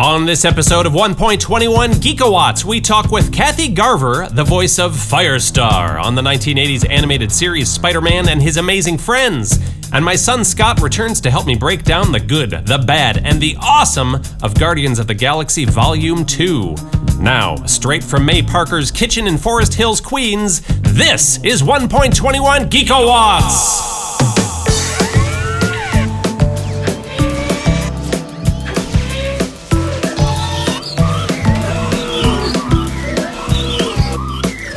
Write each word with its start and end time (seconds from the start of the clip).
On 0.00 0.24
this 0.24 0.46
episode 0.46 0.86
of 0.86 0.94
1.21 0.94 1.92
Geekawatts, 1.96 2.64
we 2.64 2.80
talk 2.80 3.10
with 3.10 3.30
Kathy 3.30 3.68
Garver, 3.68 4.28
the 4.30 4.42
voice 4.42 4.78
of 4.78 4.92
Firestar 4.92 6.02
on 6.02 6.14
the 6.14 6.22
1980s 6.22 6.88
animated 6.88 7.30
series 7.30 7.70
Spider 7.70 8.00
Man 8.00 8.30
and 8.30 8.40
His 8.40 8.56
Amazing 8.56 8.96
Friends. 8.96 9.58
And 9.92 10.02
my 10.02 10.16
son 10.16 10.42
Scott 10.42 10.80
returns 10.80 11.20
to 11.20 11.30
help 11.30 11.46
me 11.46 11.54
break 11.54 11.84
down 11.84 12.12
the 12.12 12.18
good, 12.18 12.50
the 12.66 12.78
bad, 12.78 13.26
and 13.26 13.42
the 13.42 13.58
awesome 13.60 14.14
of 14.42 14.58
Guardians 14.58 14.98
of 14.98 15.06
the 15.06 15.12
Galaxy 15.12 15.66
Volume 15.66 16.24
2. 16.24 16.76
Now, 17.18 17.56
straight 17.66 18.02
from 18.02 18.24
May 18.24 18.40
Parker's 18.40 18.90
kitchen 18.90 19.26
in 19.26 19.36
Forest 19.36 19.74
Hills, 19.74 20.00
Queens, 20.00 20.62
this 20.80 21.44
is 21.44 21.60
1.21 21.60 22.70
Geekawatts! 22.70 23.99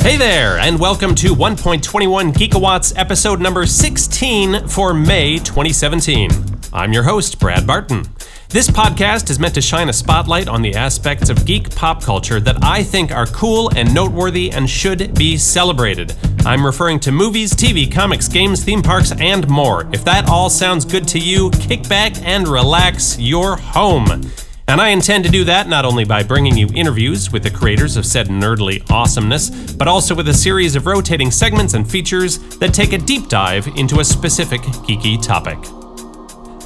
Hey 0.04 0.18
there, 0.18 0.58
and 0.58 0.78
welcome 0.78 1.14
to 1.14 1.34
1.21 1.34 2.34
Geekawatts, 2.34 2.92
episode 2.94 3.40
number 3.40 3.64
16 3.64 4.68
for 4.68 4.92
May 4.92 5.38
2017. 5.38 6.30
I'm 6.74 6.92
your 6.92 7.04
host, 7.04 7.40
Brad 7.40 7.66
Barton. 7.66 8.04
This 8.50 8.68
podcast 8.68 9.30
is 9.30 9.38
meant 9.38 9.54
to 9.54 9.62
shine 9.62 9.88
a 9.88 9.94
spotlight 9.94 10.46
on 10.46 10.60
the 10.60 10.74
aspects 10.74 11.30
of 11.30 11.46
geek 11.46 11.74
pop 11.74 12.02
culture 12.02 12.38
that 12.38 12.62
I 12.62 12.82
think 12.82 13.12
are 13.12 13.24
cool 13.24 13.70
and 13.74 13.94
noteworthy 13.94 14.50
and 14.50 14.68
should 14.68 15.14
be 15.14 15.38
celebrated. 15.38 16.14
I'm 16.44 16.66
referring 16.66 17.00
to 17.00 17.10
movies, 17.10 17.54
TV, 17.54 17.90
comics, 17.90 18.28
games, 18.28 18.62
theme 18.62 18.82
parks, 18.82 19.10
and 19.12 19.48
more. 19.48 19.88
If 19.94 20.04
that 20.04 20.28
all 20.28 20.50
sounds 20.50 20.84
good 20.84 21.08
to 21.08 21.18
you, 21.18 21.48
kick 21.52 21.88
back 21.88 22.12
and 22.22 22.46
relax. 22.46 23.18
You're 23.18 23.56
home. 23.56 24.20
And 24.66 24.80
I 24.80 24.88
intend 24.88 25.24
to 25.24 25.30
do 25.30 25.44
that 25.44 25.68
not 25.68 25.84
only 25.84 26.04
by 26.04 26.22
bringing 26.22 26.56
you 26.56 26.68
interviews 26.74 27.30
with 27.30 27.42
the 27.42 27.50
creators 27.50 27.96
of 27.96 28.06
said 28.06 28.28
nerdly 28.28 28.82
awesomeness, 28.90 29.72
but 29.74 29.88
also 29.88 30.14
with 30.14 30.28
a 30.28 30.34
series 30.34 30.74
of 30.74 30.86
rotating 30.86 31.30
segments 31.30 31.74
and 31.74 31.88
features 31.88 32.38
that 32.58 32.72
take 32.72 32.94
a 32.94 32.98
deep 32.98 33.28
dive 33.28 33.66
into 33.76 34.00
a 34.00 34.04
specific 34.04 34.62
geeky 34.62 35.22
topic. 35.22 35.58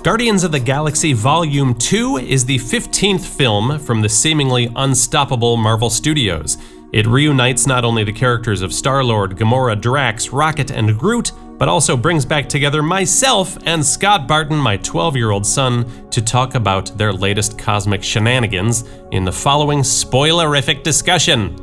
Guardians 0.04 0.44
of 0.44 0.52
the 0.52 0.60
Galaxy 0.60 1.12
Volume 1.12 1.74
2 1.74 2.18
is 2.18 2.44
the 2.44 2.58
15th 2.58 3.26
film 3.26 3.80
from 3.80 4.00
the 4.00 4.08
seemingly 4.08 4.72
unstoppable 4.76 5.56
Marvel 5.56 5.90
Studios. 5.90 6.56
It 6.92 7.06
reunites 7.06 7.66
not 7.66 7.84
only 7.84 8.04
the 8.04 8.12
characters 8.12 8.62
of 8.62 8.72
Star 8.72 9.02
Lord, 9.02 9.36
Gamora, 9.36 9.78
Drax, 9.78 10.30
Rocket, 10.30 10.70
and 10.70 10.96
Groot, 10.96 11.32
but 11.58 11.68
also 11.68 11.96
brings 11.96 12.24
back 12.24 12.48
together 12.48 12.82
myself 12.82 13.58
and 13.66 13.84
Scott 13.84 14.26
Barton, 14.26 14.56
my 14.56 14.76
12 14.78 15.16
year 15.16 15.30
old 15.30 15.44
son, 15.44 16.08
to 16.10 16.22
talk 16.22 16.54
about 16.54 16.96
their 16.96 17.12
latest 17.12 17.58
cosmic 17.58 18.02
shenanigans 18.02 18.84
in 19.10 19.24
the 19.24 19.32
following 19.32 19.80
spoilerific 19.80 20.82
discussion. 20.82 21.56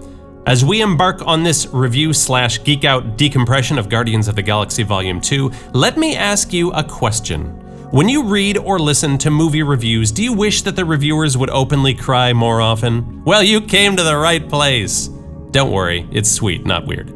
As 0.47 0.63
we 0.63 0.81
embark 0.81 1.25
on 1.25 1.41
this 1.41 1.65
review 1.67 2.13
slash 2.13 2.63
geek 2.63 2.83
out 2.83 3.17
decompression 3.17 3.79
of 3.79 3.89
Guardians 3.89 4.27
of 4.27 4.35
the 4.35 4.43
Galaxy 4.43 4.83
Volume 4.83 5.19
2, 5.19 5.51
let 5.73 5.97
me 5.97 6.15
ask 6.15 6.53
you 6.53 6.71
a 6.73 6.83
question. 6.83 7.45
When 7.89 8.09
you 8.09 8.23
read 8.23 8.57
or 8.57 8.77
listen 8.77 9.17
to 9.19 9.31
movie 9.31 9.63
reviews, 9.63 10.11
do 10.11 10.21
you 10.21 10.33
wish 10.33 10.61
that 10.63 10.75
the 10.75 10.85
reviewers 10.85 11.37
would 11.37 11.49
openly 11.49 11.95
cry 11.95 12.33
more 12.33 12.61
often? 12.61 13.23
Well, 13.23 13.41
you 13.41 13.61
came 13.61 13.95
to 13.95 14.03
the 14.03 14.17
right 14.17 14.47
place. 14.47 15.07
Don't 15.51 15.71
worry, 15.71 16.07
it's 16.11 16.29
sweet, 16.29 16.65
not 16.65 16.85
weird. 16.85 17.14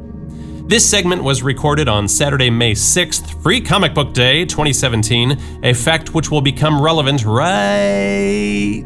This 0.70 0.88
segment 0.88 1.24
was 1.24 1.42
recorded 1.42 1.90
on 1.90 2.08
Saturday, 2.08 2.52
May 2.52 2.74
6th, 2.74 3.42
Free 3.42 3.60
Comic 3.60 3.96
Book 3.96 4.14
Day 4.14 4.46
2017, 4.46 5.64
a 5.64 5.74
fact 5.74 6.14
which 6.14 6.30
will 6.30 6.42
become 6.42 6.80
relevant 6.80 7.26
right 7.26 8.86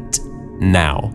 now. 0.60 1.12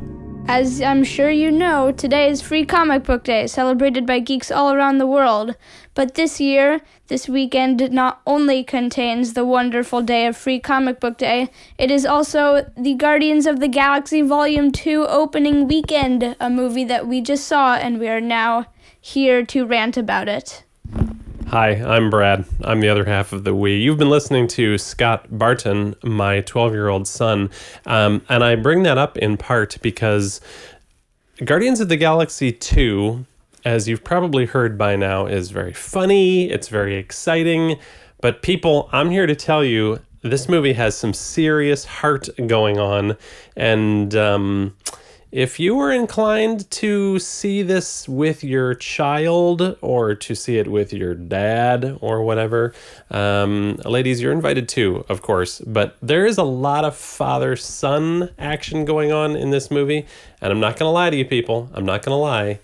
As 0.48 0.80
I'm 0.80 1.04
sure 1.04 1.32
you 1.32 1.50
know, 1.50 1.92
today 1.92 2.30
is 2.30 2.44
Free 2.44 2.66
Comic 2.66 3.04
Book 3.04 3.24
Day, 3.24 3.48
celebrated 3.48 4.06
by 4.06 4.20
geeks 4.20 4.52
all 4.52 4.72
around 4.72 5.00
the 5.00 5.08
world. 5.08 5.56
But 5.96 6.14
this 6.14 6.40
year, 6.40 6.82
this 7.08 7.28
weekend 7.28 7.92
not 7.92 8.22
only 8.28 8.64
contains 8.64 9.34
the 9.34 9.46
wonderful 9.46 10.04
day 10.04 10.28
of 10.28 10.38
Free 10.38 10.60
Comic 10.60 11.00
Book 11.00 11.18
Day, 11.18 11.50
it 11.80 11.90
is 11.90 12.06
also 12.06 12.72
the 12.78 12.94
Guardians 12.94 13.48
of 13.48 13.60
the 13.60 13.68
Galaxy 13.68 14.22
Volume 14.22 14.72
2 14.72 15.08
opening 15.08 15.68
weekend, 15.68 16.36
a 16.40 16.50
movie 16.52 16.86
that 16.86 17.08
we 17.08 17.22
just 17.22 17.48
saw, 17.48 17.74
and 17.74 18.00
we 18.00 18.08
are 18.08 18.22
now 18.22 18.68
here 19.02 19.46
to 19.46 19.66
rant 19.66 19.98
about 19.98 20.28
it. 20.28 20.64
Hi, 21.48 21.70
I'm 21.70 22.10
Brad. 22.12 22.46
I'm 22.64 22.80
the 22.80 22.90
other 22.90 23.06
half 23.06 23.34
of 23.34 23.44
the 23.44 23.56
we. 23.56 23.78
You've 23.78 23.98
been 23.98 24.10
listening 24.10 24.48
to 24.50 24.78
Scott 24.78 25.26
Barton, 25.32 25.96
my 26.04 26.42
12 26.42 26.74
year 26.74 26.90
old 26.90 27.08
son. 27.08 27.50
Um, 27.88 28.22
and 28.30 28.44
I 28.44 28.56
bring 28.56 28.84
that 28.84 29.00
up 29.00 29.18
in 29.18 29.36
part 29.36 29.78
because 29.82 30.42
Guardians 31.44 31.80
of 31.80 31.90
the 31.90 31.98
Galaxy 31.98 32.52
2, 32.52 33.26
as 33.66 33.88
you've 33.88 34.04
probably 34.04 34.46
heard 34.46 34.78
by 34.78 34.96
now, 34.96 35.26
is 35.26 35.50
very 35.50 35.74
funny, 35.74 36.52
it's 36.52 36.68
very 36.68 36.96
exciting. 36.98 37.80
But 38.22 38.44
people, 38.44 38.90
I'm 38.92 39.10
here 39.10 39.26
to 39.26 39.36
tell 39.36 39.64
you 39.64 40.00
this 40.22 40.48
movie 40.50 40.74
has 40.74 40.96
some 40.96 41.14
serious 41.14 41.86
heart 41.86 42.30
going 42.46 42.78
on. 42.78 43.18
And, 43.56 44.14
um, 44.14 44.76
if 45.32 45.60
you 45.60 45.76
were 45.76 45.92
inclined 45.92 46.70
to 46.72 47.20
see 47.20 47.62
this 47.62 48.10
with 48.10 48.44
your 48.44 48.74
child 48.74 49.78
or 49.82 50.16
to 50.16 50.34
see 50.34 50.58
it 50.58 50.68
with 50.68 50.92
your 50.92 51.14
dad 51.14 52.00
or 52.02 52.24
whatever, 52.24 52.74
um, 53.12 53.76
ladies, 53.86 54.22
you're 54.22 54.32
invited 54.32 54.68
too, 54.68 55.06
of 55.08 55.22
course. 55.22 55.60
But 55.60 55.98
there 56.02 56.26
is 56.26 56.40
a 56.40 56.44
lot 56.44 56.84
of 56.84 56.96
father 56.96 57.56
son 57.56 58.32
action 58.40 58.86
going 58.86 59.12
on 59.12 59.36
in 59.36 59.52
this 59.52 59.70
movie. 59.70 60.08
And 60.42 60.52
I'm 60.52 60.60
not 60.60 60.78
going 60.78 60.88
to 60.88 60.94
lie 60.94 61.12
to 61.12 61.18
you 61.18 61.26
people. 61.26 61.70
I'm 61.74 61.86
not 61.86 62.02
going 62.02 62.16
to 62.16 62.20
lie. 62.20 62.60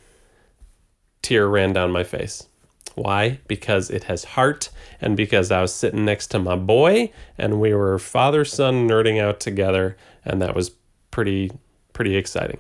Tear 1.22 1.48
ran 1.48 1.72
down 1.72 1.92
my 1.92 2.04
face. 2.04 2.48
Why? 2.96 3.40
Because 3.48 3.92
it 3.92 4.06
has 4.06 4.24
heart 4.24 4.70
and 5.00 5.16
because 5.16 5.52
I 5.52 5.62
was 5.62 5.74
sitting 5.74 6.06
next 6.06 6.28
to 6.28 6.40
my 6.40 6.56
boy 6.56 7.12
and 7.38 7.60
we 7.60 7.76
were 7.76 8.00
father 8.00 8.44
son 8.44 8.88
nerding 8.88 9.22
out 9.22 9.40
together. 9.40 9.98
And 10.24 10.42
that 10.42 10.56
was 10.56 10.72
pretty 11.12 11.52
pretty 11.96 12.16
exciting. 12.16 12.60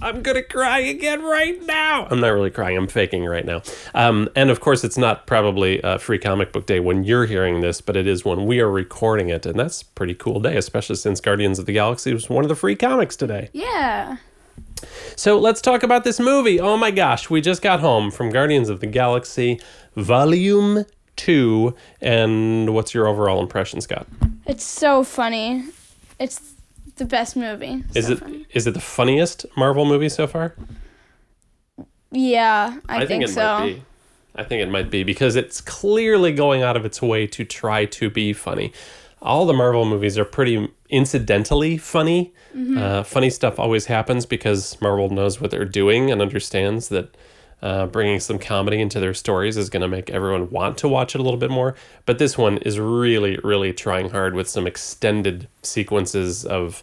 I'm 0.00 0.20
gonna 0.22 0.42
cry 0.42 0.80
again 0.80 1.22
right 1.22 1.64
now. 1.64 2.08
I'm 2.10 2.18
not 2.18 2.30
really 2.30 2.50
crying. 2.50 2.76
I'm 2.76 2.88
faking 2.88 3.24
right 3.24 3.44
now. 3.44 3.62
Um, 3.94 4.28
and 4.34 4.50
of 4.50 4.58
course, 4.58 4.82
it's 4.82 4.98
not 4.98 5.28
probably 5.28 5.80
a 5.84 6.00
free 6.00 6.18
comic 6.18 6.52
book 6.52 6.66
day 6.66 6.80
when 6.80 7.04
you're 7.04 7.26
hearing 7.26 7.60
this, 7.60 7.80
but 7.80 7.96
it 7.96 8.08
is 8.08 8.24
when 8.24 8.44
we 8.44 8.58
are 8.58 8.68
recording 8.68 9.28
it, 9.28 9.46
and 9.46 9.60
that's 9.60 9.82
a 9.82 9.84
pretty 9.84 10.14
cool 10.14 10.40
day, 10.40 10.56
especially 10.56 10.96
since 10.96 11.20
Guardians 11.20 11.60
of 11.60 11.66
the 11.66 11.72
Galaxy 11.72 12.12
was 12.12 12.28
one 12.28 12.44
of 12.44 12.48
the 12.48 12.56
free 12.56 12.74
comics 12.74 13.14
today. 13.14 13.48
Yeah. 13.52 14.16
So 15.14 15.38
let's 15.38 15.60
talk 15.60 15.84
about 15.84 16.02
this 16.02 16.18
movie. 16.18 16.58
Oh 16.58 16.76
my 16.76 16.90
gosh, 16.90 17.30
we 17.30 17.40
just 17.40 17.62
got 17.62 17.78
home 17.78 18.10
from 18.10 18.30
Guardians 18.30 18.68
of 18.68 18.80
the 18.80 18.88
Galaxy 18.88 19.60
Volume 19.94 20.84
Two, 21.14 21.76
and 22.00 22.74
what's 22.74 22.92
your 22.92 23.06
overall 23.06 23.40
impression, 23.40 23.80
Scott? 23.80 24.08
It's 24.46 24.64
so 24.64 25.04
funny. 25.04 25.62
It's 26.18 26.54
the 26.96 27.04
best 27.04 27.36
movie. 27.36 27.84
Is 27.94 28.06
so 28.06 28.12
it 28.12 28.18
funny. 28.18 28.46
is 28.52 28.66
it 28.66 28.74
the 28.74 28.80
funniest 28.80 29.46
Marvel 29.56 29.84
movie 29.84 30.08
so 30.08 30.26
far? 30.26 30.54
Yeah, 32.10 32.78
I, 32.88 33.06
think, 33.06 33.24
it 33.24 33.28
so. 33.28 33.60
might 33.60 33.66
be. 33.66 33.82
I 34.36 34.44
think 34.44 34.62
it 34.62 34.70
might 34.70 34.90
be 34.90 35.02
because 35.02 35.34
it's 35.34 35.60
clearly 35.60 36.32
going 36.32 36.62
out 36.62 36.76
of 36.76 36.84
its 36.84 37.00
way 37.00 37.26
to 37.28 37.44
try 37.44 37.86
to 37.86 38.10
be 38.10 38.32
funny. 38.32 38.72
All 39.22 39.46
the 39.46 39.54
Marvel 39.54 39.84
movies 39.84 40.18
are 40.18 40.24
pretty 40.24 40.68
incidentally 40.90 41.78
funny. 41.78 42.34
Mm-hmm. 42.54 42.76
Uh, 42.76 43.02
funny 43.02 43.30
stuff 43.30 43.58
always 43.58 43.86
happens 43.86 44.26
because 44.26 44.78
Marvel 44.82 45.08
knows 45.08 45.40
what 45.40 45.50
they're 45.50 45.64
doing 45.64 46.10
and 46.10 46.20
understands 46.20 46.88
that 46.88 47.16
uh, 47.62 47.86
bringing 47.86 48.20
some 48.20 48.38
comedy 48.38 48.80
into 48.80 48.98
their 48.98 49.14
stories 49.14 49.56
is 49.56 49.70
going 49.70 49.82
to 49.82 49.88
make 49.88 50.10
everyone 50.10 50.50
want 50.50 50.76
to 50.78 50.88
watch 50.88 51.14
it 51.14 51.20
a 51.20 51.22
little 51.22 51.38
bit 51.38 51.50
more. 51.50 51.74
But 52.06 52.18
this 52.18 52.36
one 52.36 52.58
is 52.58 52.78
really, 52.78 53.38
really 53.44 53.72
trying 53.72 54.10
hard 54.10 54.34
with 54.34 54.48
some 54.48 54.66
extended 54.66 55.48
sequences 55.62 56.44
of 56.44 56.82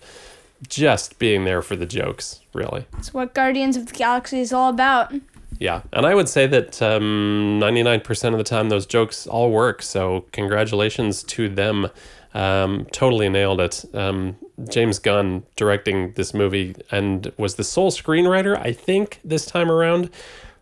just 0.67 1.19
being 1.19 1.45
there 1.45 1.61
for 1.61 1.75
the 1.75 1.85
jokes, 1.85 2.41
really. 2.53 2.85
It's 2.97 3.13
what 3.13 3.33
Guardians 3.33 3.77
of 3.77 3.87
the 3.87 3.93
Galaxy 3.93 4.39
is 4.39 4.53
all 4.53 4.69
about. 4.69 5.13
Yeah, 5.59 5.81
and 5.91 6.05
I 6.05 6.15
would 6.15 6.29
say 6.29 6.47
that 6.47 6.81
um, 6.81 7.59
99% 7.61 8.31
of 8.31 8.37
the 8.37 8.43
time 8.43 8.69
those 8.69 8.85
jokes 8.85 9.27
all 9.27 9.51
work. 9.51 9.81
So 9.81 10.25
congratulations 10.31 11.23
to 11.23 11.49
them. 11.49 11.89
Um, 12.33 12.85
totally 12.91 13.27
nailed 13.27 13.59
it. 13.59 13.83
Um, 13.93 14.37
James 14.69 14.99
Gunn 14.99 15.43
directing 15.55 16.13
this 16.13 16.33
movie 16.33 16.75
and 16.91 17.31
was 17.37 17.55
the 17.55 17.63
sole 17.63 17.91
screenwriter, 17.91 18.57
I 18.57 18.71
think, 18.71 19.19
this 19.23 19.45
time 19.45 19.69
around. 19.71 20.09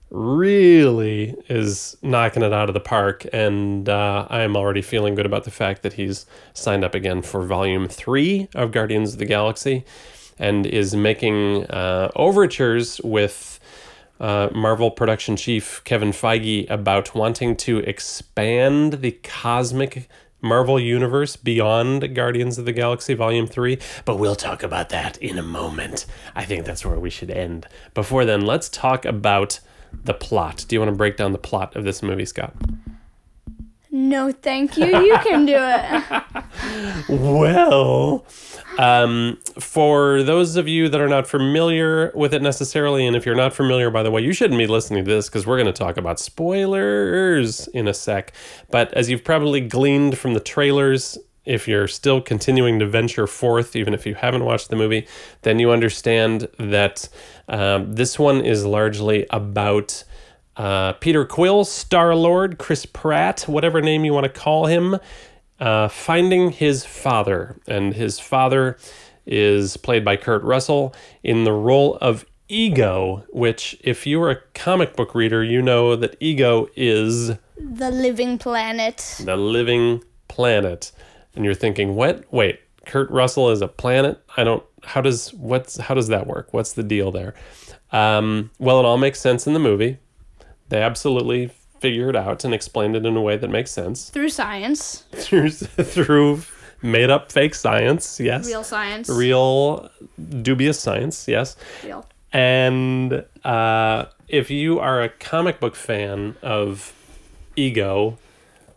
Really 0.09 1.35
is 1.49 1.97
knocking 2.01 2.41
it 2.41 2.53
out 2.53 2.69
of 2.69 2.73
the 2.73 2.79
park, 2.79 3.25
and 3.33 3.89
uh, 3.89 4.25
I 4.29 4.41
am 4.43 4.55
already 4.55 4.81
feeling 4.81 5.15
good 5.15 5.25
about 5.25 5.43
the 5.43 5.51
fact 5.51 5.83
that 5.83 5.93
he's 5.93 6.25
signed 6.53 6.85
up 6.85 6.95
again 6.95 7.21
for 7.21 7.45
Volume 7.45 7.89
Three 7.89 8.47
of 8.55 8.71
Guardians 8.71 9.13
of 9.13 9.19
the 9.19 9.25
Galaxy, 9.25 9.83
and 10.39 10.65
is 10.65 10.95
making 10.95 11.65
uh, 11.65 12.09
overtures 12.15 13.01
with 13.03 13.59
uh, 14.21 14.47
Marvel 14.53 14.91
production 14.91 15.35
chief 15.35 15.81
Kevin 15.83 16.11
Feige 16.11 16.69
about 16.69 17.13
wanting 17.13 17.57
to 17.57 17.79
expand 17.79 18.93
the 19.01 19.11
cosmic 19.11 20.09
Marvel 20.41 20.79
Universe 20.79 21.35
beyond 21.35 22.15
Guardians 22.15 22.57
of 22.57 22.63
the 22.63 22.71
Galaxy 22.71 23.13
Volume 23.13 23.45
3, 23.45 23.77
but 24.05 24.17
we'll 24.17 24.35
talk 24.35 24.63
about 24.63 24.87
that 24.87 25.17
in 25.17 25.37
a 25.37 25.43
moment. 25.43 26.05
I 26.33 26.45
think 26.45 26.65
that's 26.65 26.85
where 26.85 26.99
we 26.99 27.09
should 27.09 27.31
end. 27.31 27.67
Before 27.93 28.23
then, 28.23 28.41
let's 28.41 28.69
talk 28.69 29.03
about 29.03 29.59
the 30.03 30.13
plot. 30.13 30.65
Do 30.67 30.75
you 30.75 30.79
want 30.79 30.91
to 30.91 30.95
break 30.95 31.17
down 31.17 31.31
the 31.31 31.37
plot 31.37 31.75
of 31.75 31.83
this 31.83 32.01
movie, 32.01 32.25
Scott? 32.25 32.53
No, 33.89 34.31
thank 34.31 34.77
you. 34.77 34.85
You 34.85 35.17
can 35.23 35.45
do 35.45 35.55
it. 35.57 36.23
Well, 37.09 38.25
um, 38.77 39.37
for 39.59 40.23
those 40.23 40.55
of 40.55 40.67
you 40.67 40.89
that 40.89 40.99
are 40.99 41.07
not 41.07 41.25
familiar 41.27 42.11
with 42.13 42.33
it 42.33 42.41
necessarily, 42.41 43.05
and 43.07 43.15
if 43.15 43.25
you're 43.25 43.35
not 43.35 43.53
familiar, 43.53 43.89
by 43.89 44.03
the 44.03 44.11
way, 44.11 44.21
you 44.21 44.33
shouldn't 44.33 44.57
be 44.57 44.67
listening 44.67 45.05
to 45.05 45.09
this 45.09 45.29
because 45.29 45.47
we're 45.47 45.57
going 45.57 45.67
to 45.67 45.73
talk 45.73 45.97
about 45.97 46.19
spoilers 46.19 47.67
in 47.69 47.87
a 47.87 47.93
sec. 47.93 48.33
But 48.69 48.93
as 48.93 49.09
you've 49.09 49.23
probably 49.23 49.61
gleaned 49.61 50.17
from 50.17 50.33
the 50.33 50.39
trailers, 50.39 51.17
if 51.47 51.67
you're 51.67 51.87
still 51.87 52.21
continuing 52.21 52.77
to 52.79 52.85
venture 52.85 53.25
forth, 53.25 53.75
even 53.75 53.93
if 53.93 54.05
you 54.05 54.15
haven't 54.15 54.43
watched 54.43 54.69
the 54.69 54.75
movie, 54.75 55.07
then 55.43 55.59
you 55.59 55.71
understand 55.71 56.47
that 56.59 57.07
um, 57.47 57.93
this 57.95 58.19
one 58.19 58.41
is 58.45 58.65
largely 58.65 59.25
about 59.29 60.03
uh, 60.57 60.93
Peter 60.93 61.23
Quill, 61.25 61.63
Star 61.65 62.15
Lord, 62.15 62.57
Chris 62.57 62.85
Pratt, 62.85 63.41
whatever 63.43 63.81
name 63.81 64.03
you 64.05 64.13
want 64.13 64.25
to 64.25 64.29
call 64.41 64.65
him, 64.65 64.97
uh, 65.59 65.87
finding 65.87 66.51
his 66.51 66.83
father. 66.85 67.59
And 67.67 67.93
his 67.93 68.19
father 68.19 68.77
is 69.25 69.77
played 69.77 70.03
by 70.03 70.17
Kurt 70.17 70.43
Russell 70.43 70.93
in 71.23 71.43
the 71.43 71.53
role 71.53 71.97
of 72.01 72.25
Ego, 72.49 73.23
which, 73.29 73.77
if 73.83 74.07
you 74.07 74.21
are 74.23 74.31
a 74.31 74.41
comic 74.53 74.95
book 74.95 75.13
reader, 75.13 75.43
you 75.43 75.61
know 75.61 75.95
that 75.95 76.15
Ego 76.19 76.67
is 76.75 77.27
The 77.57 77.91
living 77.91 78.37
planet. 78.37 79.15
the 79.23 79.35
living 79.37 80.03
planet. 80.27 80.91
And 81.37 81.45
you're 81.45 81.53
thinking, 81.53 81.95
what? 81.95 82.25
Wait, 82.33 82.59
Kurt 82.85 83.09
Russell 83.11 83.49
is 83.51 83.61
a 83.61 83.67
planet? 83.67 84.21
I 84.35 84.43
don't. 84.43 84.63
How 84.83 85.01
does 85.01 85.33
what's 85.33 85.77
how 85.77 85.93
does 85.93 86.07
that 86.09 86.27
work? 86.27 86.53
What's 86.53 86.73
the 86.73 86.83
deal 86.83 87.11
there? 87.11 87.33
Um, 87.91 88.51
well, 88.59 88.79
it 88.79 88.85
all 88.85 88.97
makes 88.97 89.19
sense 89.19 89.45
in 89.47 89.53
the 89.53 89.59
movie. 89.59 89.97
They 90.69 90.81
absolutely 90.81 91.51
figure 91.79 92.09
it 92.09 92.15
out 92.15 92.43
and 92.43 92.53
explained 92.53 92.95
it 92.95 93.05
in 93.05 93.15
a 93.15 93.21
way 93.21 93.37
that 93.37 93.49
makes 93.49 93.69
sense 93.71 94.09
Through 94.09 94.29
science. 94.29 95.03
through 95.13 95.51
through 95.51 96.41
made 96.81 97.09
up 97.11 97.31
fake 97.31 97.53
science. 97.55 98.19
Yes, 98.19 98.47
Real 98.47 98.63
science. 98.63 99.09
real 99.09 99.89
dubious 100.41 100.79
science. 100.79 101.27
Yes. 101.27 101.55
Real. 101.83 102.05
And 102.33 103.23
uh, 103.43 104.05
if 104.27 104.49
you 104.49 104.79
are 104.79 105.01
a 105.03 105.09
comic 105.09 105.59
book 105.59 105.75
fan 105.75 106.35
of 106.41 106.93
Ego, 107.55 108.17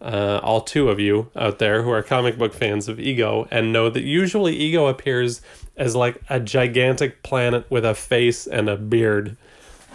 uh, 0.01 0.41
all 0.43 0.61
two 0.61 0.89
of 0.89 0.99
you 0.99 1.31
out 1.37 1.59
there 1.59 1.83
who 1.83 1.91
are 1.91 2.03
comic 2.03 2.39
book 2.39 2.55
fans 2.55 2.89
of 2.89 2.99
Ego 2.99 3.47
and 3.51 3.73
know 3.73 3.91
that 3.91 4.03
usually 4.03 4.57
Ego 4.57 4.87
appears 4.87 5.43
as 5.77 5.95
like 5.95 6.21
a 6.29 6.41
gigantic 6.41 7.23
planet 7.23 7.71
with 7.71 7.85
a 7.85 7.95
face 7.95 8.47
and 8.47 8.69
a 8.69 8.77
beard. 8.77 9.37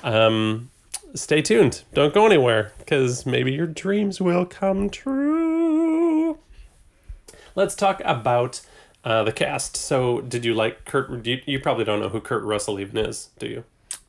Um, 0.04 0.70
stay 1.14 1.42
tuned. 1.42 1.84
Don't 1.94 2.14
go 2.14 2.26
anywhere 2.26 2.72
because 2.78 3.26
maybe 3.26 3.52
your 3.52 3.68
dreams 3.68 4.22
will 4.22 4.46
come 4.46 4.90
true. 4.90 6.38
Let's 7.56 7.76
talk 7.76 8.02
about 8.06 8.62
uh, 9.04 9.24
the 9.24 9.32
cast. 9.32 9.78
So, 9.78 10.22
did 10.22 10.44
you 10.44 10.54
like 10.54 10.86
Kurt? 10.86 11.26
You, 11.26 11.42
you 11.46 11.60
probably 11.60 11.86
don't 11.86 12.00
know 12.00 12.10
who 12.10 12.20
Kurt 12.20 12.44
Russell 12.44 12.80
even 12.80 12.98
is, 12.98 13.30
do 13.40 13.48
you? 13.48 13.64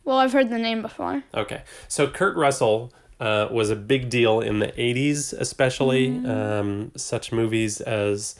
Well, 0.06 0.18
I've 0.18 0.32
heard 0.32 0.50
the 0.50 0.58
name 0.58 0.82
before. 0.82 1.24
Okay. 1.34 1.62
So 1.88 2.06
Kurt 2.06 2.36
Russell 2.36 2.92
uh, 3.20 3.48
was 3.50 3.70
a 3.70 3.76
big 3.76 4.10
deal 4.10 4.40
in 4.40 4.58
the 4.58 4.68
80s, 4.68 5.32
especially. 5.32 6.18
Um, 6.26 6.92
such 6.96 7.32
movies 7.32 7.80
as 7.80 8.36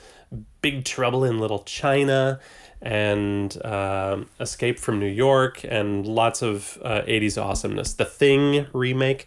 Big 0.60 0.84
Trouble 0.84 1.24
in 1.24 1.38
Little 1.38 1.60
China 1.60 2.40
and 2.82 3.64
um, 3.64 4.28
Escape 4.38 4.78
from 4.78 4.98
New 4.98 5.06
York 5.06 5.64
and 5.64 6.06
lots 6.06 6.42
of 6.42 6.78
uh, 6.82 7.02
80s 7.02 7.42
awesomeness. 7.42 7.94
The 7.94 8.04
Thing 8.04 8.66
remake. 8.72 9.26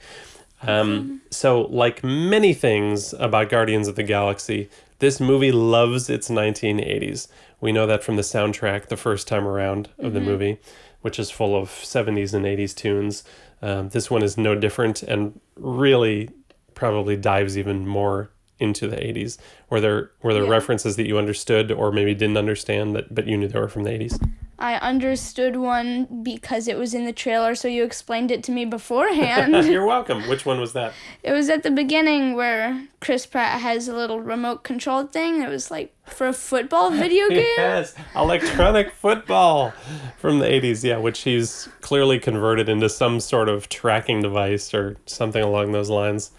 Um, 0.62 1.22
so, 1.32 1.62
like 1.62 2.04
many 2.04 2.54
things 2.54 3.14
about 3.14 3.50
Guardians 3.50 3.88
of 3.88 3.96
the 3.96 4.04
Galaxy, 4.04 4.70
this 5.00 5.20
movie 5.22 5.54
loves 5.54 6.10
its 6.10 6.30
1980s. 6.30 7.30
We 7.62 7.72
know 7.72 7.88
that 7.88 8.04
from 8.04 8.18
the 8.18 8.22
soundtrack 8.22 8.88
the 8.88 8.98
first 8.98 9.28
time 9.28 9.48
around 9.48 9.90
of 9.98 10.14
the 10.14 10.20
movie, 10.20 10.60
which 11.02 11.18
is 11.18 11.32
full 11.32 11.56
of 11.56 11.70
70s 11.70 12.34
and 12.34 12.46
80s 12.46 12.76
tunes. 12.76 13.24
Um, 13.62 13.90
this 13.90 14.10
one 14.10 14.24
is 14.24 14.38
no 14.38 14.56
different 14.56 15.04
and 15.04 15.40
really 15.56 16.30
probably 16.76 17.18
dives 17.18 17.58
even 17.58 17.86
more 17.88 18.30
into 18.60 18.88
the 18.88 18.96
80s. 18.98 19.38
Were 19.70 19.80
there 19.82 20.12
were 20.22 20.34
there 20.34 20.44
Yeah. 20.44 20.50
references 20.50 20.96
that 20.98 21.08
you 21.08 21.18
understood 21.18 21.72
or 21.72 21.92
maybe 21.92 22.14
didn't 22.14 22.38
understand 22.38 22.96
that 22.96 23.14
but 23.14 23.28
you 23.28 23.38
knew 23.38 23.48
they 23.48 23.60
were 23.60 23.68
from 23.70 23.84
the 23.84 23.92
80s? 23.92 24.18
I 24.60 24.76
understood 24.76 25.56
one 25.56 26.22
because 26.22 26.68
it 26.68 26.78
was 26.78 26.94
in 26.94 27.06
the 27.06 27.14
trailer, 27.14 27.56
so 27.56 27.70
you 27.70 27.86
explained 27.86 28.30
it 28.30 28.44
to 28.44 28.52
me 28.52 28.66
beforehand. 28.66 29.66
You're 29.72 29.86
welcome. 29.86 30.28
Which 30.28 30.46
one 30.46 30.60
was 30.60 30.74
that? 30.74 30.94
it 31.24 31.32
was 31.32 31.50
at 31.50 31.64
the 31.64 31.72
beginning 31.72 32.36
where 32.36 32.88
Chris 33.00 33.26
Pratt 33.26 33.62
has 33.62 33.88
a 33.88 33.96
little 33.96 34.20
remote 34.20 34.66
control 34.66 35.06
thing. 35.06 35.42
It 35.42 35.48
was 35.48 35.72
like 35.72 35.96
for 36.06 36.28
a 36.28 36.34
football 36.34 36.90
video 36.92 37.30
game. 37.30 37.46
Yes, 37.58 37.96
electronic 38.14 38.92
football 38.92 39.72
from 40.18 40.40
the 40.40 40.46
80s, 40.46 40.84
yeah, 40.84 40.98
which 40.98 41.20
he's 41.22 41.70
clearly 41.80 42.20
converted 42.20 42.68
into 42.68 42.90
some 42.90 43.22
sort 43.22 43.48
of 43.48 43.70
tracking 43.70 44.22
device 44.22 44.74
or 44.74 44.98
something 45.06 45.42
along 45.42 45.72
those 45.72 45.90
lines. 45.90 46.32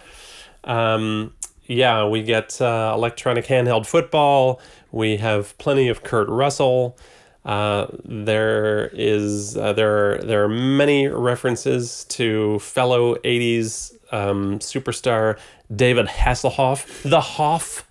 Um, 0.65 1.33
yeah, 1.65 2.07
we 2.07 2.23
get 2.23 2.61
uh, 2.61 2.93
electronic 2.95 3.47
handheld 3.47 3.87
football. 3.87 4.61
We 4.93 5.17
have 5.17 5.57
plenty 5.57 5.89
of 5.89 6.03
Kurt 6.03 6.29
Russell. 6.29 6.99
Uh, 7.45 7.87
there 8.05 8.89
is 8.93 9.57
uh, 9.57 9.73
there 9.73 10.15
are, 10.15 10.19
there 10.19 10.45
are 10.45 10.49
many 10.49 11.09
references 11.09 12.05
to 12.05 12.59
fellow 12.59 13.15
80s 13.17 13.95
um, 14.13 14.59
superstar 14.59 15.39
David 15.75 16.07
Hasselhoff, 16.07 17.09
the 17.09 17.21
Hoff, 17.21 17.89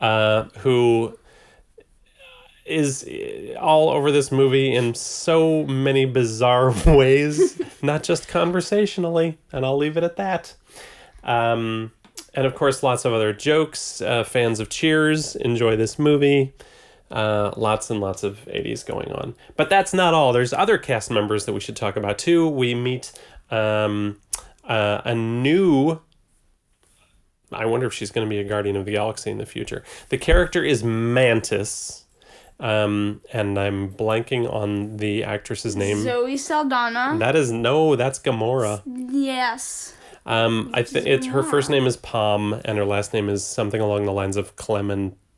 uh, 0.00 0.44
who 0.58 1.16
is 2.66 3.04
uh, 3.04 3.58
all 3.58 3.90
over 3.90 4.10
this 4.10 4.30
movie 4.30 4.74
in 4.74 4.94
so 4.94 5.64
many 5.64 6.04
bizarre 6.04 6.74
ways, 6.86 7.60
not 7.82 8.02
just 8.02 8.28
conversationally, 8.28 9.38
and 9.52 9.64
I'll 9.64 9.78
leave 9.78 9.96
it 9.96 10.04
at 10.04 10.16
that. 10.16 10.54
Um, 11.24 11.92
and 12.34 12.46
of 12.46 12.54
course, 12.54 12.82
lots 12.82 13.04
of 13.04 13.12
other 13.12 13.32
jokes. 13.32 14.00
Uh, 14.00 14.24
fans 14.24 14.60
of 14.60 14.68
Cheers 14.68 15.36
enjoy 15.36 15.76
this 15.76 15.98
movie. 15.98 16.52
Uh, 17.12 17.52
lots 17.58 17.90
and 17.90 18.00
lots 18.00 18.22
of 18.22 18.38
80s 18.46 18.86
going 18.86 19.12
on. 19.12 19.34
But 19.54 19.68
that's 19.68 19.92
not 19.92 20.14
all. 20.14 20.32
There's 20.32 20.54
other 20.54 20.78
cast 20.78 21.10
members 21.10 21.44
that 21.44 21.52
we 21.52 21.60
should 21.60 21.76
talk 21.76 21.96
about 21.96 22.16
too. 22.16 22.48
We 22.48 22.74
meet 22.74 23.12
um, 23.50 24.18
uh, 24.64 25.02
a 25.04 25.14
new. 25.14 26.00
I 27.52 27.66
wonder 27.66 27.86
if 27.86 27.92
she's 27.92 28.10
going 28.10 28.26
to 28.26 28.30
be 28.30 28.38
a 28.38 28.44
Guardian 28.44 28.76
of 28.76 28.86
the 28.86 28.92
Galaxy 28.92 29.30
in 29.30 29.36
the 29.36 29.44
future. 29.44 29.84
The 30.08 30.16
character 30.16 30.64
is 30.64 30.82
Mantis. 30.82 32.06
Um, 32.58 33.20
and 33.32 33.58
I'm 33.58 33.92
blanking 33.92 34.50
on 34.50 34.96
the 34.96 35.24
actress's 35.24 35.76
name. 35.76 36.00
Zoe 36.02 36.36
Saldana. 36.38 37.18
that 37.18 37.36
is 37.36 37.50
no, 37.52 37.96
that's 37.96 38.18
Gamora. 38.20 38.82
yes. 38.86 39.94
Um, 40.24 40.70
I 40.72 40.82
think 40.84 41.06
it's 41.06 41.26
her 41.26 41.42
first 41.42 41.68
name 41.68 41.84
is 41.86 41.96
Pom, 41.96 42.54
and 42.64 42.78
her 42.78 42.84
last 42.84 43.12
name 43.12 43.28
is 43.28 43.44
something 43.44 43.80
along 43.80 44.04
the 44.06 44.12
lines 44.12 44.36
of 44.36 44.54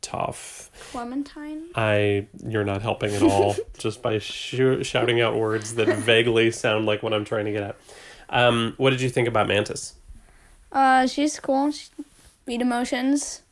Clementoff. 0.09 0.69
Clementine. 0.91 1.65
I, 1.75 2.27
you're 2.47 2.65
not 2.65 2.83
helping 2.83 3.15
at 3.15 3.23
all, 3.23 3.57
just 3.79 4.03
by 4.03 4.19
shoo- 4.19 4.83
shouting 4.85 5.21
out 5.21 5.37
words 5.37 5.75
that 5.77 5.89
vaguely 5.99 6.51
sound 6.51 6.87
like 6.87 7.03
what 7.03 7.13
I'm 7.15 7.25
trying 7.25 7.45
to 7.47 7.53
get 7.53 7.63
at. 7.63 7.77
Um, 8.31 8.75
what 8.77 8.91
did 8.91 9.01
you 9.01 9.09
think 9.11 9.29
about 9.29 9.49
Mantis? 9.49 9.95
Uh, 10.73 11.07
she's 11.07 11.39
cool. 11.41 11.71
She, 11.71 11.89
read 12.47 12.61
emotions. 12.61 13.43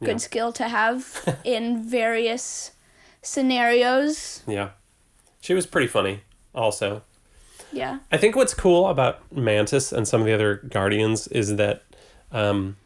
Good 0.00 0.08
Yeah. 0.10 0.16
skill 0.16 0.52
to 0.52 0.68
have 0.68 1.38
in 1.44 1.82
various 1.82 2.72
scenarios. 3.22 4.42
Yeah, 4.46 4.70
she 5.40 5.54
was 5.54 5.66
pretty 5.66 5.86
funny. 5.86 6.20
Also, 6.54 7.02
Yeah. 7.72 7.98
I 8.10 8.16
think 8.16 8.34
what's 8.36 8.54
cool 8.54 8.88
about 8.88 9.20
Mantis 9.32 9.92
and 9.92 10.06
some 10.08 10.20
of 10.22 10.26
the 10.26 10.32
other 10.34 10.56
Guardians 10.56 11.28
is 11.28 11.56
that 11.56 11.82
um, 12.32 12.76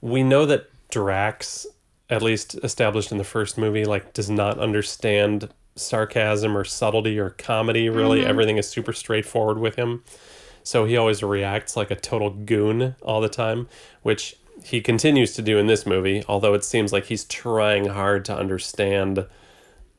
we 0.00 0.22
know 0.22 0.46
that 0.46 0.70
Drax, 0.90 1.66
at 2.08 2.22
least 2.22 2.54
established 2.62 3.12
in 3.12 3.18
the 3.18 3.24
first 3.24 3.58
movie, 3.58 3.84
like 3.84 4.12
does 4.12 4.30
not 4.30 4.58
understand 4.58 5.48
sarcasm 5.74 6.56
or 6.56 6.64
subtlety 6.64 7.18
or 7.18 7.30
comedy. 7.30 7.88
Really, 7.88 8.24
everything 8.24 8.56
is 8.56 8.68
super 8.68 8.92
straightforward 8.92 9.58
with 9.58 9.76
him. 9.76 10.04
So 10.62 10.84
he 10.84 10.96
always 10.96 11.22
reacts 11.22 11.76
like 11.76 11.90
a 11.90 11.96
total 11.96 12.30
goon 12.30 12.96
all 13.02 13.20
the 13.20 13.28
time, 13.28 13.68
which 14.02 14.36
he 14.64 14.80
continues 14.80 15.34
to 15.34 15.42
do 15.42 15.58
in 15.58 15.66
this 15.66 15.86
movie. 15.86 16.24
Although 16.28 16.54
it 16.54 16.64
seems 16.64 16.92
like 16.92 17.06
he's 17.06 17.24
trying 17.24 17.86
hard 17.86 18.24
to 18.26 18.36
understand, 18.36 19.26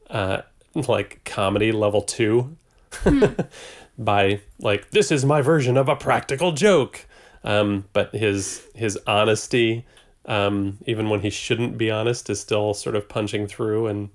uh, 0.09 0.41
like 0.75 1.23
comedy 1.23 1.71
level 1.71 2.01
two 2.01 2.55
by 3.97 4.41
like 4.59 4.91
this 4.91 5.11
is 5.11 5.25
my 5.25 5.41
version 5.41 5.75
of 5.77 5.89
a 5.89 5.95
practical 5.95 6.51
joke 6.51 7.05
um, 7.43 7.85
but 7.93 8.13
his 8.13 8.63
his 8.75 8.97
honesty 9.07 9.85
um, 10.27 10.77
even 10.85 11.09
when 11.09 11.21
he 11.21 11.29
shouldn't 11.29 11.77
be 11.77 11.89
honest, 11.89 12.29
is 12.29 12.39
still 12.39 12.73
sort 12.73 12.95
of 12.95 13.07
punching 13.07 13.47
through 13.47 13.87
and 13.87 14.09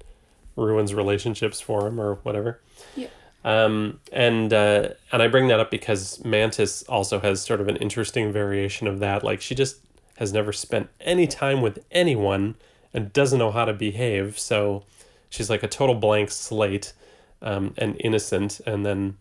ruins 0.56 0.94
relationships 0.94 1.60
for 1.60 1.86
him 1.86 2.00
or 2.00 2.16
whatever. 2.16 2.60
Yeah. 2.94 3.08
Um, 3.44 3.98
and 4.12 4.52
uh, 4.52 4.90
and 5.10 5.22
I 5.22 5.28
bring 5.28 5.48
that 5.48 5.58
up 5.58 5.70
because 5.70 6.24
Mantis 6.24 6.82
also 6.84 7.18
has 7.20 7.42
sort 7.42 7.60
of 7.60 7.68
an 7.68 7.76
interesting 7.76 8.32
variation 8.32 8.86
of 8.86 9.00
that. 9.00 9.24
Like 9.24 9.40
she 9.40 9.54
just 9.54 9.78
has 10.16 10.32
never 10.32 10.52
spent 10.52 10.88
any 11.00 11.26
time 11.26 11.60
with 11.62 11.84
anyone 11.90 12.54
and 12.94 13.12
doesn't 13.12 13.38
know 13.38 13.50
how 13.50 13.64
to 13.64 13.72
behave. 13.72 14.38
So 14.38 14.84
she's 15.30 15.50
like 15.50 15.62
a 15.62 15.68
total 15.68 15.94
blank 15.94 16.30
slate 16.30 16.92
um, 17.40 17.74
and 17.76 17.96
innocent. 18.00 18.60
And 18.66 18.84
then 18.84 19.16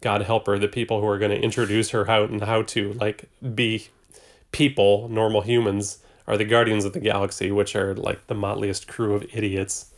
God 0.00 0.22
help 0.22 0.46
her, 0.46 0.58
the 0.58 0.68
people 0.68 1.00
who 1.00 1.06
are 1.08 1.18
going 1.18 1.30
to 1.30 1.40
introduce 1.40 1.90
her 1.90 2.04
how 2.04 2.24
and 2.24 2.42
how 2.42 2.62
to 2.62 2.92
like 2.94 3.28
be 3.54 3.88
people, 4.52 5.08
normal 5.08 5.40
humans, 5.40 5.98
are 6.26 6.36
the 6.36 6.44
Guardians 6.44 6.84
of 6.84 6.92
the 6.92 7.00
Galaxy, 7.00 7.50
which 7.50 7.74
are 7.74 7.94
like 7.94 8.26
the 8.28 8.34
motliest 8.34 8.86
crew 8.86 9.14
of 9.14 9.26
idiots 9.32 9.92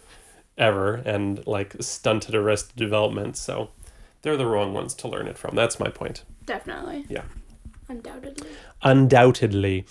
ever 0.57 0.95
and 0.95 1.47
like 1.47 1.75
stunted 1.81 2.35
arrested 2.35 2.77
development. 2.77 3.37
So 3.37 3.71
they're 4.23 4.37
the 4.37 4.47
wrong 4.47 4.73
ones 4.73 4.95
to 4.95 5.09
learn 5.09 5.27
it 5.27 5.37
from. 5.37 5.55
That's 5.55 5.79
my 5.79 5.89
point. 5.89 6.25
Definitely. 6.47 7.05
Yeah. 7.09 7.25
Undoubtedly. 7.89 8.49
Undoubtedly. 8.83 9.85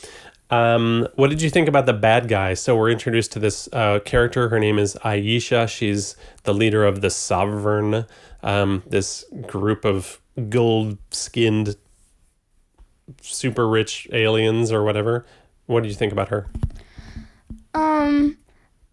Um, 0.50 1.08
what 1.15 1.29
did 1.29 1.41
you 1.41 1.50
think 1.50 1.67
about 1.67 1.86
the 1.86 1.93
bad 1.93 2.27
guy? 2.27 2.53
So 2.53 2.75
we're 2.75 2.89
introduced 2.89 3.32
to 3.34 3.39
this 3.39 3.70
uh, 3.74 4.00
character. 4.00 4.50
Her 4.50 4.60
name 4.60 4.79
is 4.79 4.98
Ayesha. 5.03 5.67
She's 5.67 6.15
the 6.43 6.53
leader 6.53 6.86
of 6.86 7.01
the 7.01 7.10
Sovereign, 7.10 8.05
um, 8.41 8.84
this 8.88 9.25
group 9.48 9.86
of 9.86 10.20
gold-skinned, 10.50 11.75
super 13.22 13.67
rich 13.67 14.07
aliens 14.12 14.72
or 14.72 14.83
whatever. 14.83 15.25
What 15.65 15.83
did 15.83 15.89
you 15.89 15.95
think 15.95 16.12
about 16.12 16.29
her? 16.29 16.50
Um, 17.74 18.38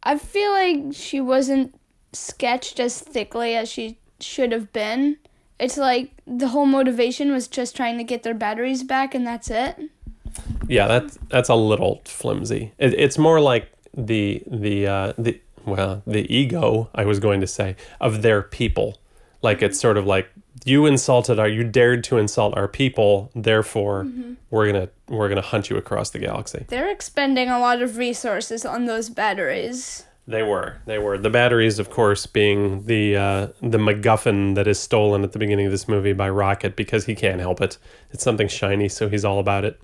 I 0.02 0.18
feel 0.18 0.52
like 0.52 0.78
she 0.92 1.20
wasn't 1.20 1.74
sketched 2.12 2.80
as 2.80 3.00
thickly 3.00 3.54
as 3.54 3.68
she 3.68 3.98
should 4.20 4.52
have 4.52 4.72
been. 4.72 5.16
It's 5.58 5.76
like 5.76 6.12
the 6.26 6.48
whole 6.48 6.66
motivation 6.66 7.32
was 7.32 7.46
just 7.46 7.76
trying 7.76 7.98
to 7.98 8.04
get 8.04 8.22
their 8.22 8.34
batteries 8.34 8.82
back, 8.82 9.14
and 9.14 9.26
that's 9.26 9.50
it. 9.50 9.90
Yeah, 10.68 10.86
that's 10.86 11.18
that's 11.28 11.48
a 11.48 11.54
little 11.54 12.00
flimsy. 12.04 12.72
It, 12.78 12.94
it's 12.94 13.18
more 13.18 13.40
like 13.40 13.70
the 13.94 14.42
the 14.46 14.86
uh, 14.86 15.12
the 15.18 15.40
well 15.66 16.02
the 16.06 16.32
ego 16.34 16.88
I 16.94 17.04
was 17.04 17.18
going 17.18 17.40
to 17.42 17.46
say 17.46 17.76
of 18.00 18.22
their 18.22 18.42
people. 18.42 18.98
Like 19.42 19.60
it's 19.62 19.78
sort 19.78 19.98
of 19.98 20.06
like 20.06 20.30
you 20.64 20.86
insulted 20.86 21.38
our 21.38 21.48
you 21.48 21.64
dared 21.64 22.04
to 22.04 22.18
insult 22.18 22.56
our 22.56 22.68
people, 22.68 23.30
therefore 23.34 24.06
we're 24.50 24.70
gonna 24.70 24.88
we're 25.08 25.28
gonna 25.28 25.40
hunt 25.40 25.70
you 25.70 25.76
across 25.76 26.10
the 26.10 26.18
galaxy. 26.18 26.64
They're 26.68 26.90
expending 26.90 27.48
a 27.48 27.58
lot 27.58 27.82
of 27.82 27.96
resources 27.96 28.64
on 28.64 28.86
those 28.86 29.08
batteries. 29.10 30.04
They 30.26 30.42
were. 30.42 30.76
They 30.86 30.98
were. 30.98 31.18
The 31.18 31.30
batteries, 31.30 31.78
of 31.78 31.90
course, 31.90 32.26
being 32.26 32.84
the 32.86 33.16
uh, 33.16 33.46
the 33.60 33.78
MacGuffin 33.78 34.54
that 34.54 34.68
is 34.68 34.78
stolen 34.78 35.24
at 35.24 35.32
the 35.32 35.38
beginning 35.38 35.66
of 35.66 35.72
this 35.72 35.88
movie 35.88 36.12
by 36.12 36.30
Rocket 36.30 36.76
because 36.76 37.06
he 37.06 37.14
can't 37.14 37.40
help 37.40 37.60
it. 37.60 37.78
It's 38.12 38.22
something 38.22 38.46
shiny, 38.46 38.88
so 38.88 39.08
he's 39.08 39.24
all 39.24 39.40
about 39.40 39.64
it, 39.64 39.80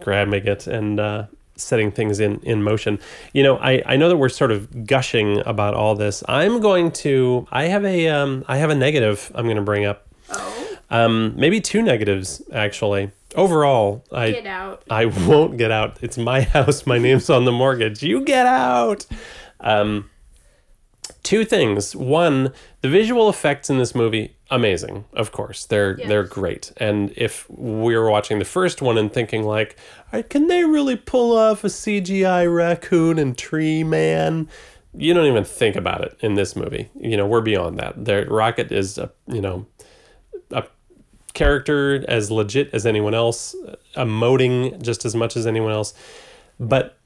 grabbing 0.00 0.46
it 0.46 0.66
and 0.66 0.98
uh, 0.98 1.26
setting 1.58 1.90
things 1.90 2.20
in 2.20 2.40
in 2.40 2.62
motion. 2.62 2.98
You 3.32 3.42
know, 3.42 3.56
I, 3.58 3.82
I 3.84 3.96
know 3.96 4.08
that 4.08 4.16
we're 4.16 4.28
sort 4.28 4.50
of 4.52 4.86
gushing 4.86 5.40
about 5.46 5.74
all 5.74 5.94
this. 5.94 6.22
I'm 6.28 6.60
going 6.60 6.92
to. 6.92 7.46
I 7.50 7.64
have 7.64 7.84
a 7.84 8.08
um, 8.08 8.44
I 8.48 8.56
have 8.56 8.70
a 8.70 8.74
negative. 8.74 9.30
I'm 9.34 9.44
going 9.44 9.56
to 9.56 9.62
bring 9.62 9.84
up. 9.84 10.06
Oh. 10.30 10.78
Um, 10.90 11.34
maybe 11.36 11.60
two 11.60 11.82
negatives 11.82 12.42
actually. 12.52 13.10
Overall, 13.34 14.04
I 14.10 14.30
Get 14.30 14.46
out. 14.46 14.82
I 14.88 15.04
won't 15.04 15.58
get 15.58 15.70
out. 15.70 15.98
It's 16.00 16.16
my 16.16 16.40
house. 16.54 16.86
My 16.86 16.98
name's 16.98 17.28
on 17.28 17.44
the 17.44 17.52
mortgage. 17.52 18.02
You 18.02 18.22
get 18.22 18.46
out. 18.46 19.04
Um, 19.60 20.08
two 21.22 21.44
things. 21.44 21.94
One, 21.94 22.52
the 22.80 22.88
visual 22.88 23.28
effects 23.28 23.68
in 23.70 23.78
this 23.78 23.94
movie 23.94 24.36
amazing. 24.50 25.04
Of 25.12 25.30
course, 25.32 25.66
they're 25.66 25.98
Yes. 25.98 26.08
they're 26.08 26.24
great. 26.24 26.72
And 26.78 27.12
if 27.16 27.48
we 27.50 27.96
were 27.96 28.10
watching 28.10 28.38
the 28.38 28.44
first 28.44 28.80
one 28.80 28.96
and 28.96 29.12
thinking 29.12 29.44
like, 29.44 29.76
can 30.30 30.46
they 30.46 30.64
really 30.64 30.96
pull 30.96 31.36
off 31.36 31.64
a 31.64 31.68
CGI 31.68 32.46
raccoon 32.46 33.18
and 33.18 33.36
tree 33.36 33.84
man? 33.84 34.48
You 34.96 35.12
don't 35.12 35.26
even 35.26 35.44
think 35.44 35.76
about 35.76 36.02
it 36.02 36.16
in 36.20 36.34
this 36.34 36.56
movie. 36.56 36.88
You 36.98 37.16
know, 37.16 37.26
we're 37.26 37.42
beyond 37.42 37.78
that. 37.78 38.04
Their 38.04 38.24
Rocket 38.24 38.72
is 38.72 38.96
a 38.98 39.10
you 39.26 39.40
know 39.42 39.66
a 40.50 40.64
character 41.34 42.04
as 42.08 42.30
legit 42.30 42.70
as 42.72 42.86
anyone 42.86 43.14
else, 43.14 43.54
emoting 43.96 44.80
just 44.82 45.04
as 45.04 45.14
much 45.14 45.36
as 45.36 45.46
anyone 45.46 45.72
else. 45.72 45.92
But 46.58 46.98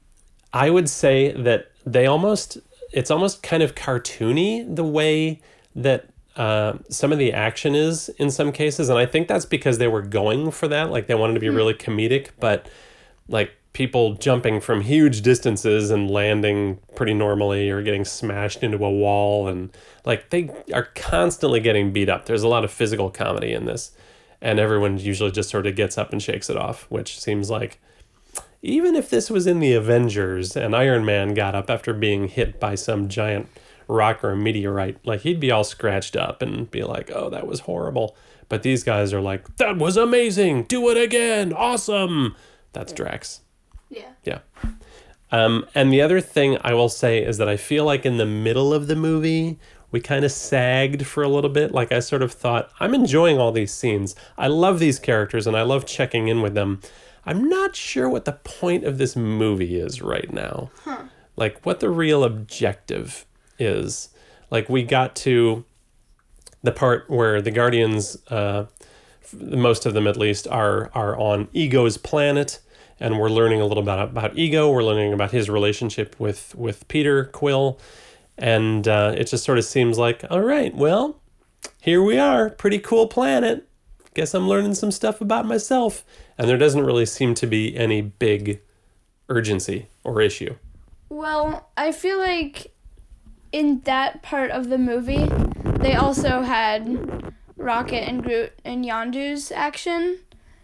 I 0.53 0.69
would 0.69 0.89
say 0.89 1.31
that 1.33 1.71
they 1.85 2.05
almost, 2.05 2.57
it's 2.93 3.11
almost 3.11 3.43
kind 3.43 3.63
of 3.63 3.75
cartoony 3.75 4.73
the 4.73 4.83
way 4.83 5.41
that 5.75 6.07
uh, 6.35 6.73
some 6.89 7.11
of 7.11 7.17
the 7.17 7.33
action 7.33 7.75
is 7.75 8.09
in 8.17 8.31
some 8.31 8.51
cases. 8.51 8.89
And 8.89 8.97
I 8.97 9.05
think 9.05 9.27
that's 9.27 9.45
because 9.45 9.79
they 9.79 9.87
were 9.87 10.01
going 10.01 10.51
for 10.51 10.67
that. 10.67 10.91
Like 10.91 11.07
they 11.07 11.15
wanted 11.15 11.33
to 11.33 11.39
be 11.39 11.49
really 11.49 11.73
comedic, 11.73 12.29
but 12.39 12.69
like 13.27 13.51
people 13.73 14.13
jumping 14.13 14.61
from 14.61 14.81
huge 14.81 15.21
distances 15.21 15.89
and 15.89 16.09
landing 16.09 16.79
pretty 16.95 17.13
normally 17.13 17.69
or 17.69 17.81
getting 17.81 18.05
smashed 18.05 18.63
into 18.63 18.83
a 18.85 18.91
wall. 18.91 19.47
And 19.47 19.75
like 20.05 20.29
they 20.29 20.49
are 20.71 20.89
constantly 20.95 21.59
getting 21.59 21.91
beat 21.91 22.09
up. 22.09 22.25
There's 22.25 22.43
a 22.43 22.47
lot 22.47 22.63
of 22.63 22.71
physical 22.71 23.09
comedy 23.09 23.53
in 23.53 23.65
this. 23.65 23.91
And 24.41 24.59
everyone 24.59 24.97
usually 24.99 25.31
just 25.31 25.49
sort 25.49 25.65
of 25.65 25.75
gets 25.75 25.97
up 25.97 26.11
and 26.11 26.21
shakes 26.21 26.49
it 26.49 26.57
off, 26.57 26.85
which 26.89 27.19
seems 27.19 27.49
like 27.49 27.79
even 28.63 28.95
if 28.95 29.09
this 29.09 29.29
was 29.29 29.45
in 29.45 29.59
the 29.59 29.73
Avengers 29.73 30.55
and 30.55 30.73
Iron 30.73 31.03
Man 31.03 31.33
got 31.33 31.53
up 31.53 31.69
after 31.69 31.93
being 31.93 32.29
hit 32.29 32.61
by 32.61 32.75
some 32.75 33.09
giant 33.09 33.49
rock 33.89 34.23
or 34.23 34.31
a 34.31 34.37
meteorite, 34.37 35.05
like 35.05 35.21
he'd 35.21 35.41
be 35.41 35.51
all 35.51 35.65
scratched 35.65 36.15
up 36.15 36.41
and 36.41 36.71
be 36.71 36.81
like, 36.81 37.11
oh, 37.13 37.29
that 37.29 37.45
was 37.45 37.61
horrible. 37.61 38.15
But 38.47 38.63
these 38.63 38.85
guys 38.85 39.13
are 39.13 39.19
like, 39.19 39.57
that 39.57 39.77
was 39.77 39.97
amazing. 39.97 40.63
Do 40.63 40.89
it 40.89 40.97
again. 40.97 41.51
Awesome. 41.51 42.35
That's 42.71 42.93
Drax. 42.93 43.41
Yeah. 43.89 44.11
Yeah. 44.23 44.39
Um, 45.29 45.65
and 45.75 45.91
the 45.91 46.01
other 46.01 46.21
thing 46.21 46.57
I 46.61 46.73
will 46.73 46.89
say 46.89 47.21
is 47.21 47.37
that 47.39 47.49
I 47.49 47.57
feel 47.57 47.83
like 47.83 48.05
in 48.05 48.15
the 48.15 48.25
middle 48.25 48.73
of 48.73 48.87
the 48.87 48.95
movie, 48.95 49.59
we 49.91 49.99
kind 49.99 50.23
of 50.23 50.31
sagged 50.31 51.05
for 51.05 51.21
a 51.21 51.27
little 51.27 51.49
bit. 51.49 51.73
Like 51.73 51.91
I 51.91 51.99
sort 51.99 52.21
of 52.21 52.31
thought, 52.31 52.71
I'm 52.79 52.93
enjoying 52.93 53.39
all 53.39 53.51
these 53.51 53.73
scenes. 53.73 54.15
I 54.37 54.47
love 54.47 54.79
these 54.79 54.99
characters 54.99 55.47
and 55.47 55.57
I 55.57 55.63
love 55.63 55.85
checking 55.85 56.29
in 56.29 56.41
with 56.41 56.53
them. 56.53 56.79
I'm 57.25 57.47
not 57.47 57.75
sure 57.75 58.09
what 58.09 58.25
the 58.25 58.33
point 58.33 58.83
of 58.83 58.97
this 58.97 59.15
movie 59.15 59.79
is 59.79 60.01
right 60.01 60.31
now. 60.31 60.71
Like 61.35 61.65
what 61.65 61.79
the 61.79 61.89
real 61.89 62.23
objective 62.23 63.25
is. 63.57 64.09
Like 64.51 64.69
we 64.69 64.83
got 64.83 65.15
to 65.17 65.63
the 66.61 66.71
part 66.71 67.09
where 67.09 67.41
the 67.41 67.51
Guardians, 67.51 68.17
uh, 68.29 68.65
most 69.33 69.85
of 69.85 69.93
them 69.93 70.07
at 70.07 70.17
least, 70.17 70.47
are 70.47 70.91
are 70.93 71.17
on 71.17 71.47
Ego's 71.53 71.97
planet, 71.97 72.59
and 72.99 73.19
we're 73.19 73.29
learning 73.29 73.61
a 73.61 73.65
little 73.65 73.83
bit 73.83 73.97
about 73.97 74.37
Ego. 74.37 74.71
We're 74.71 74.83
learning 74.83 75.13
about 75.13 75.31
his 75.31 75.49
relationship 75.49 76.15
with 76.19 76.53
with 76.55 76.87
Peter 76.87 77.25
Quill, 77.25 77.79
and 78.37 78.87
uh, 78.87 79.15
it 79.17 79.25
just 79.25 79.43
sort 79.43 79.57
of 79.57 79.65
seems 79.65 79.97
like, 79.97 80.23
all 80.29 80.41
right, 80.41 80.73
well, 80.75 81.19
here 81.81 82.01
we 82.03 82.17
are, 82.17 82.49
pretty 82.49 82.79
cool 82.79 83.07
planet. 83.07 83.67
Guess 84.13 84.33
I'm 84.33 84.47
learning 84.47 84.75
some 84.75 84.91
stuff 84.91 85.21
about 85.21 85.45
myself, 85.45 86.03
and 86.37 86.47
there 86.47 86.57
doesn't 86.57 86.85
really 86.85 87.05
seem 87.05 87.33
to 87.35 87.47
be 87.47 87.75
any 87.75 88.01
big 88.01 88.61
urgency 89.29 89.87
or 90.03 90.21
issue. 90.21 90.55
Well, 91.09 91.69
I 91.77 91.91
feel 91.91 92.19
like 92.19 92.71
in 93.51 93.81
that 93.81 94.21
part 94.21 94.51
of 94.51 94.69
the 94.69 94.77
movie, 94.77 95.29
they 95.79 95.95
also 95.95 96.41
had 96.41 97.33
Rocket 97.57 98.07
and 98.07 98.23
Groot 98.23 98.53
and 98.63 98.85
Yondu's 98.85 99.51
action, 99.51 100.19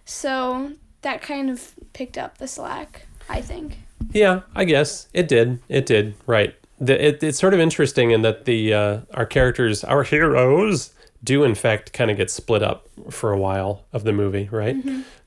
so 0.06 0.74
that 1.01 1.22
kind 1.22 1.50
of 1.50 1.74
picked 1.94 2.18
up 2.18 2.38
the 2.38 2.48
slack. 2.48 3.03
I 3.29 3.41
think. 3.41 3.77
Yeah, 4.12 4.41
I 4.56 4.65
guess 4.65 5.08
it 5.13 5.27
did. 5.27 5.62
It 5.70 5.86
did. 5.86 6.15
Right. 6.25 6.56
The, 6.79 7.08
it, 7.08 7.24
it's 7.24 7.38
sort 7.38 7.53
of 7.53 7.60
interesting 7.60 8.12
in 8.12 8.22
that 8.24 8.46
the 8.46 8.74
uh, 8.74 9.00
our 9.13 9.25
characters, 9.25 9.84
our 9.84 10.03
heroes, 10.03 10.94
do 11.23 11.43
in 11.43 11.55
fact 11.55 11.93
kind 11.93 12.09
of 12.09 12.17
get 12.17 12.31
split 12.31 12.63
up 12.63 12.88
for 13.09 13.31
a 13.31 13.38
while 13.38 13.85
of 13.91 14.03
the 14.03 14.13
movie, 14.13 14.47
right? 14.51 14.75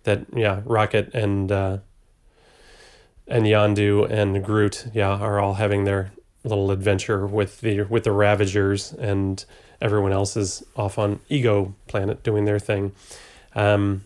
That 0.04 0.26
yeah, 0.34 0.62
Rocket 0.64 1.14
and 1.14 1.50
uh, 1.52 1.78
and 3.28 3.44
Yondu 3.44 4.10
and 4.10 4.44
Groot, 4.44 4.86
yeah, 4.92 5.10
are 5.10 5.40
all 5.40 5.54
having 5.54 5.84
their 5.84 6.12
little 6.44 6.70
adventure 6.70 7.26
with 7.26 7.60
the 7.60 7.82
with 7.82 8.04
the 8.04 8.12
Ravagers, 8.12 8.92
and 8.94 9.44
everyone 9.80 10.12
else 10.12 10.36
is 10.36 10.62
off 10.76 10.98
on 10.98 11.20
Ego 11.28 11.74
Planet 11.86 12.22
doing 12.22 12.44
their 12.44 12.58
thing. 12.58 12.92
Um, 13.54 14.04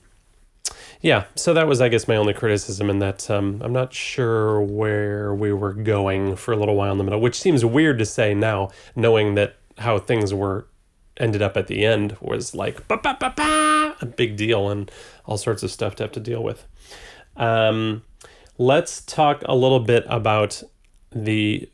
yeah, 1.01 1.25
so 1.35 1.55
that 1.55 1.69
was, 1.69 1.81
I 1.81 1.89
guess, 1.89 2.09
my 2.09 2.17
only 2.17 2.33
criticism 2.33 2.91
in 2.91 2.99
that 3.01 3.31
um, 3.31 3.61
I'm 3.63 3.73
not 3.73 3.93
sure 3.93 4.61
where 4.61 5.35
we 5.35 5.53
were 5.53 5.73
going 5.73 6.37
for 6.37 6.53
a 6.53 6.57
little 6.57 6.75
while 6.75 6.91
in 6.91 6.99
the 6.99 7.05
middle, 7.05 7.21
which 7.21 7.39
seems 7.39 7.65
weird 7.65 7.99
to 7.99 8.07
say 8.07 8.35
now, 8.35 8.71
knowing 8.97 9.35
that 9.35 9.57
how 9.79 9.99
things 9.99 10.33
were 10.33 10.67
ended 11.19 11.43
up 11.43 11.57
at 11.57 11.67
the 11.67 11.85
end 11.85 12.17
was 12.21 12.55
like 12.55 12.87
ba, 12.89 12.97
ba, 12.97 13.17
ba, 13.19 13.33
ba, 13.37 13.97
a 14.01 14.07
big 14.07 14.37
deal 14.37 14.69
and 14.69 14.91
all 15.25 15.37
sorts 15.37 15.63
of 15.63 15.71
stuff 15.71 15.97
to 15.97 16.05
have 16.05 16.13
to 16.13 16.21
deal 16.21 16.43
with. 16.43 16.67
Um, 17.37 18.03
let's 18.59 19.03
talk 19.03 19.43
a 19.47 19.55
little 19.55 19.81
bit 19.81 20.05
about 20.09 20.63
the 21.11 21.69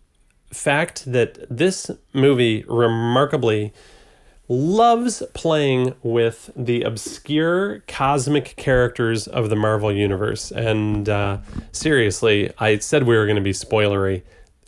fact 0.53 1.11
that 1.11 1.39
this 1.49 1.91
movie 2.13 2.65
remarkably 2.69 3.73
loves 4.49 5.23
playing 5.33 5.95
with 6.03 6.51
the 6.55 6.83
obscure 6.83 7.81
cosmic 7.89 8.55
characters 8.57 9.27
of 9.27 9.49
the 9.49 9.57
Marvel 9.57 9.93
Universe. 9.93 10.51
And 10.51 11.09
uh, 11.09 11.39
seriously, 11.71 12.51
I 12.59 12.79
said 12.79 13.05
we 13.05 13.17
were 13.17 13.25
going 13.25 13.37
to 13.37 13.43
be 13.43 13.53
spoilery. 13.53 14.23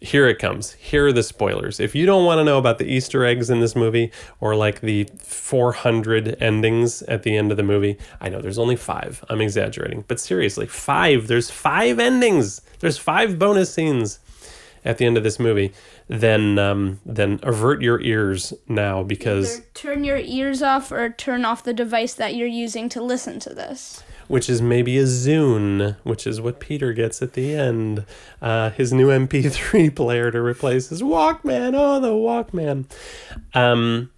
Here 0.05 0.29
it 0.29 0.39
comes. 0.39 0.73
Here 0.73 1.07
are 1.07 1.13
the 1.13 1.23
spoilers. 1.23 1.81
If 1.81 1.95
you 1.95 2.05
don't 2.05 2.27
want 2.27 2.39
to 2.39 2.45
know 2.45 2.59
about 2.59 2.77
the 2.77 2.85
Easter 2.85 3.25
eggs 3.25 3.49
in 3.49 3.61
this 3.61 3.75
movie 3.75 4.13
or 4.39 4.55
like 4.55 4.83
the 4.83 5.09
400 5.19 6.37
endings 6.43 7.01
at 7.03 7.23
the 7.23 7.35
end 7.35 7.51
of 7.51 7.57
the 7.57 7.63
movie, 7.63 7.97
I 8.21 8.29
know 8.29 8.43
there's 8.43 8.59
only 8.59 8.77
five. 8.77 9.25
I'm 9.31 9.41
exaggerating. 9.41 10.05
But 10.07 10.21
seriously, 10.21 10.67
five. 10.67 11.27
There's 11.27 11.49
five 11.49 11.99
endings. 11.99 12.61
There's 12.81 12.99
five 12.99 13.39
bonus 13.39 13.73
scenes 13.73 14.19
at 14.85 14.99
the 14.99 15.07
end 15.07 15.17
of 15.17 15.23
this 15.23 15.39
movie, 15.39 15.73
then 16.09 16.59
um, 16.59 17.01
then 17.07 17.41
avert 17.43 17.81
your 17.81 17.99
ears 18.03 18.53
now 18.69 19.03
because 19.03 19.57
Either 19.57 19.67
turn 19.73 20.05
your 20.05 20.19
ears 20.19 20.63
off 20.63 20.93
or 20.93 21.09
turn 21.09 21.47
off 21.47 21.65
the 21.65 21.73
device 21.73 22.13
that 22.13 22.35
you're 22.35 22.47
using 22.47 22.91
to 22.91 23.03
listen 23.03 23.41
to 23.41 23.55
this. 23.55 24.05
Which 24.29 24.49
is 24.49 24.63
maybe 24.63 24.99
a 24.99 25.05
Zune, 25.05 25.97
which 26.03 26.27
is 26.27 26.41
what 26.41 26.61
Peter 26.61 26.93
gets 26.93 27.23
at 27.23 27.35
the 27.35 27.55
end. 27.55 28.05
Uh, 28.41 28.71
his 28.71 28.93
new 28.93 29.09
MP3 29.09 29.95
player 29.97 30.31
to 30.31 30.41
replace 30.41 30.89
his 30.89 31.03
Walkman. 31.03 31.75
Oh, 31.77 32.01
the 32.01 32.09
Walkman. 32.09 32.87
Um, 33.55 34.11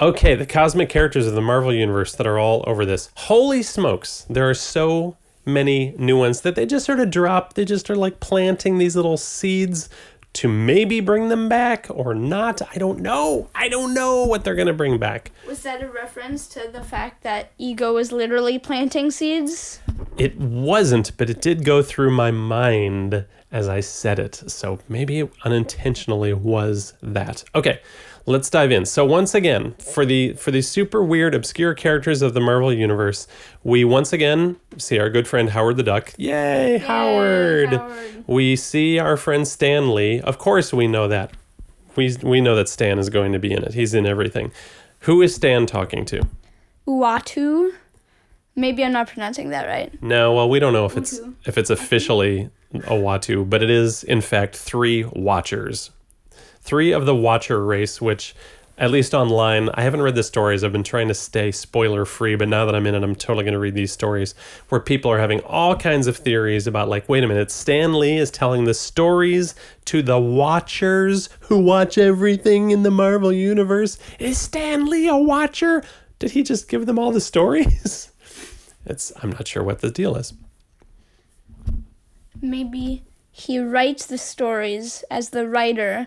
okay, 0.00 0.34
the 0.34 0.46
cosmic 0.46 0.88
characters 0.88 1.26
of 1.26 1.34
the 1.34 1.40
Marvel 1.40 1.72
Universe 1.72 2.14
that 2.14 2.26
are 2.26 2.38
all 2.38 2.64
over 2.66 2.84
this. 2.84 3.10
Holy 3.14 3.62
smokes, 3.62 4.26
there 4.28 4.48
are 4.48 4.54
so 4.54 5.16
many 5.46 5.94
new 5.96 6.18
ones 6.18 6.40
that 6.40 6.56
they 6.56 6.66
just 6.66 6.84
sort 6.84 7.00
of 7.00 7.10
drop. 7.10 7.54
They 7.54 7.64
just 7.64 7.88
are 7.88 7.96
like 7.96 8.20
planting 8.20 8.78
these 8.78 8.96
little 8.96 9.16
seeds 9.16 9.88
to 10.36 10.48
maybe 10.48 11.00
bring 11.00 11.28
them 11.28 11.48
back 11.48 11.86
or 11.90 12.14
not. 12.14 12.62
I 12.62 12.78
don't 12.78 13.00
know. 13.00 13.48
I 13.54 13.68
don't 13.68 13.94
know 13.94 14.24
what 14.24 14.44
they're 14.44 14.54
going 14.54 14.66
to 14.66 14.72
bring 14.72 14.98
back. 14.98 15.32
Was 15.46 15.62
that 15.62 15.82
a 15.82 15.88
reference 15.88 16.46
to 16.48 16.68
the 16.72 16.82
fact 16.82 17.22
that 17.22 17.52
Ego 17.58 17.94
was 17.94 18.12
literally 18.12 18.58
planting 18.58 19.10
seeds? 19.10 19.80
It 20.16 20.36
wasn't, 20.38 21.16
but 21.16 21.28
it 21.28 21.40
did 21.40 21.64
go 21.64 21.82
through 21.82 22.10
my 22.10 22.30
mind 22.30 23.26
as 23.52 23.68
I 23.68 23.80
said 23.80 24.18
it. 24.18 24.34
So 24.50 24.78
maybe 24.88 25.20
it 25.20 25.32
unintentionally 25.44 26.32
was 26.32 26.94
that. 27.02 27.44
Okay, 27.54 27.80
let's 28.26 28.50
dive 28.50 28.70
in. 28.72 28.84
So 28.84 29.04
once 29.04 29.34
again, 29.34 29.74
for 29.74 30.04
the 30.04 30.34
for 30.34 30.50
the 30.50 30.60
super 30.62 31.02
weird 31.02 31.34
obscure 31.34 31.74
characters 31.74 32.22
of 32.22 32.34
the 32.34 32.40
Marvel 32.40 32.72
universe, 32.72 33.26
we 33.64 33.84
once 33.84 34.12
again 34.12 34.56
see 34.76 34.98
our 34.98 35.08
good 35.08 35.26
friend 35.26 35.50
Howard 35.50 35.76
the 35.76 35.82
Duck. 35.82 36.12
Yay, 36.18 36.78
Howard. 36.78 37.70
Howard. 37.70 38.24
We 38.26 38.56
see 38.56 38.98
our 38.98 39.16
friend 39.16 39.46
Stan 39.46 39.94
Lee. 39.94 40.20
Of 40.20 40.38
course 40.38 40.72
we 40.72 40.86
know 40.86 41.08
that. 41.08 41.32
We 41.94 42.14
we 42.22 42.40
know 42.40 42.54
that 42.56 42.68
Stan 42.68 42.98
is 42.98 43.08
going 43.08 43.32
to 43.32 43.38
be 43.38 43.52
in 43.52 43.62
it. 43.62 43.74
He's 43.74 43.94
in 43.94 44.04
everything. 44.06 44.52
Who 45.00 45.22
is 45.22 45.34
Stan 45.34 45.66
talking 45.66 46.04
to? 46.06 46.26
Uatu? 46.86 47.72
Maybe 48.54 48.82
I'm 48.84 48.92
not 48.92 49.08
pronouncing 49.08 49.50
that 49.50 49.66
right. 49.66 50.02
No, 50.02 50.32
well, 50.32 50.48
we 50.48 50.58
don't 50.58 50.72
know 50.72 50.86
if 50.86 50.96
it's 50.96 51.18
Utu. 51.18 51.34
if 51.44 51.58
it's 51.58 51.68
officially 51.70 52.50
a 52.74 52.94
Watu, 52.94 53.48
but 53.48 53.62
it 53.62 53.68
is 53.70 54.02
in 54.02 54.20
fact 54.22 54.56
three 54.56 55.04
Watchers, 55.04 55.90
three 56.66 56.92
of 56.92 57.06
the 57.06 57.14
Watcher 57.14 57.64
race. 57.64 58.00
Which, 58.00 58.34
at 58.78 58.90
least 58.90 59.14
online, 59.14 59.70
I 59.72 59.82
haven't 59.82 60.02
read 60.02 60.16
the 60.16 60.22
stories. 60.22 60.62
I've 60.62 60.72
been 60.72 60.82
trying 60.82 61.08
to 61.08 61.14
stay 61.14 61.50
spoiler 61.50 62.04
free, 62.04 62.36
but 62.36 62.48
now 62.48 62.66
that 62.66 62.74
I'm 62.74 62.86
in 62.86 62.94
it, 62.94 63.02
I'm 63.02 63.14
totally 63.14 63.44
going 63.44 63.54
to 63.54 63.58
read 63.58 63.74
these 63.74 63.92
stories 63.92 64.34
where 64.68 64.80
people 64.80 65.10
are 65.10 65.18
having 65.18 65.40
all 65.40 65.74
kinds 65.74 66.06
of 66.06 66.18
theories 66.18 66.66
about 66.66 66.90
like, 66.90 67.08
wait 67.08 67.24
a 67.24 67.26
minute, 67.26 67.50
Stan 67.50 67.98
Lee 67.98 68.18
is 68.18 68.30
telling 68.30 68.64
the 68.64 68.74
stories 68.74 69.54
to 69.86 70.02
the 70.02 70.18
Watchers 70.18 71.30
who 71.40 71.58
watch 71.58 71.96
everything 71.96 72.70
in 72.70 72.82
the 72.82 72.90
Marvel 72.90 73.32
universe. 73.32 73.98
Is 74.18 74.36
Stan 74.36 74.84
Lee 74.84 75.08
a 75.08 75.16
Watcher? 75.16 75.82
Did 76.18 76.32
he 76.32 76.42
just 76.42 76.68
give 76.68 76.84
them 76.84 76.98
all 76.98 77.12
the 77.12 77.20
stories? 77.20 78.10
It's 78.88 79.12
I'm 79.20 79.30
not 79.30 79.48
sure 79.48 79.64
what 79.64 79.80
the 79.80 79.90
deal 79.90 80.14
is. 80.14 80.32
Maybe 82.40 83.02
he 83.32 83.58
writes 83.58 84.06
the 84.06 84.16
stories 84.16 85.02
as 85.10 85.30
the 85.30 85.48
writer, 85.48 86.06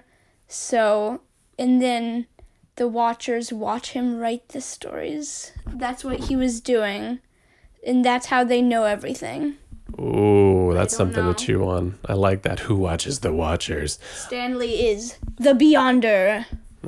so, 0.50 1.22
and 1.58 1.82
then 1.82 2.26
the 2.76 2.88
watchers 2.88 3.54
watch 3.54 3.92
him 3.92 4.18
write 4.18 4.50
the 4.50 4.62
stories. 4.62 5.52
That's 5.68 6.04
what 6.04 6.22
he 6.22 6.36
was 6.36 6.60
doing, 6.60 7.20
and 7.86 8.04
that's 8.04 8.26
how 8.26 8.44
they 8.44 8.62
know 8.62 8.84
everything. 8.84 9.58
Ooh, 10.00 10.72
that's 10.74 10.96
something 10.96 11.24
know. 11.24 11.34
to 11.34 11.46
chew 11.46 11.64
on. 11.68 12.00
I 12.06 12.14
like 12.14 12.42
that. 12.44 12.62
Who 12.62 12.76
watches 12.76 13.20
the 13.20 13.34
Watchers? 13.34 14.00
Stan 14.16 14.58
Lee 14.58 14.88
is 14.88 15.18
the 15.38 15.54
Beyonder. 15.54 16.46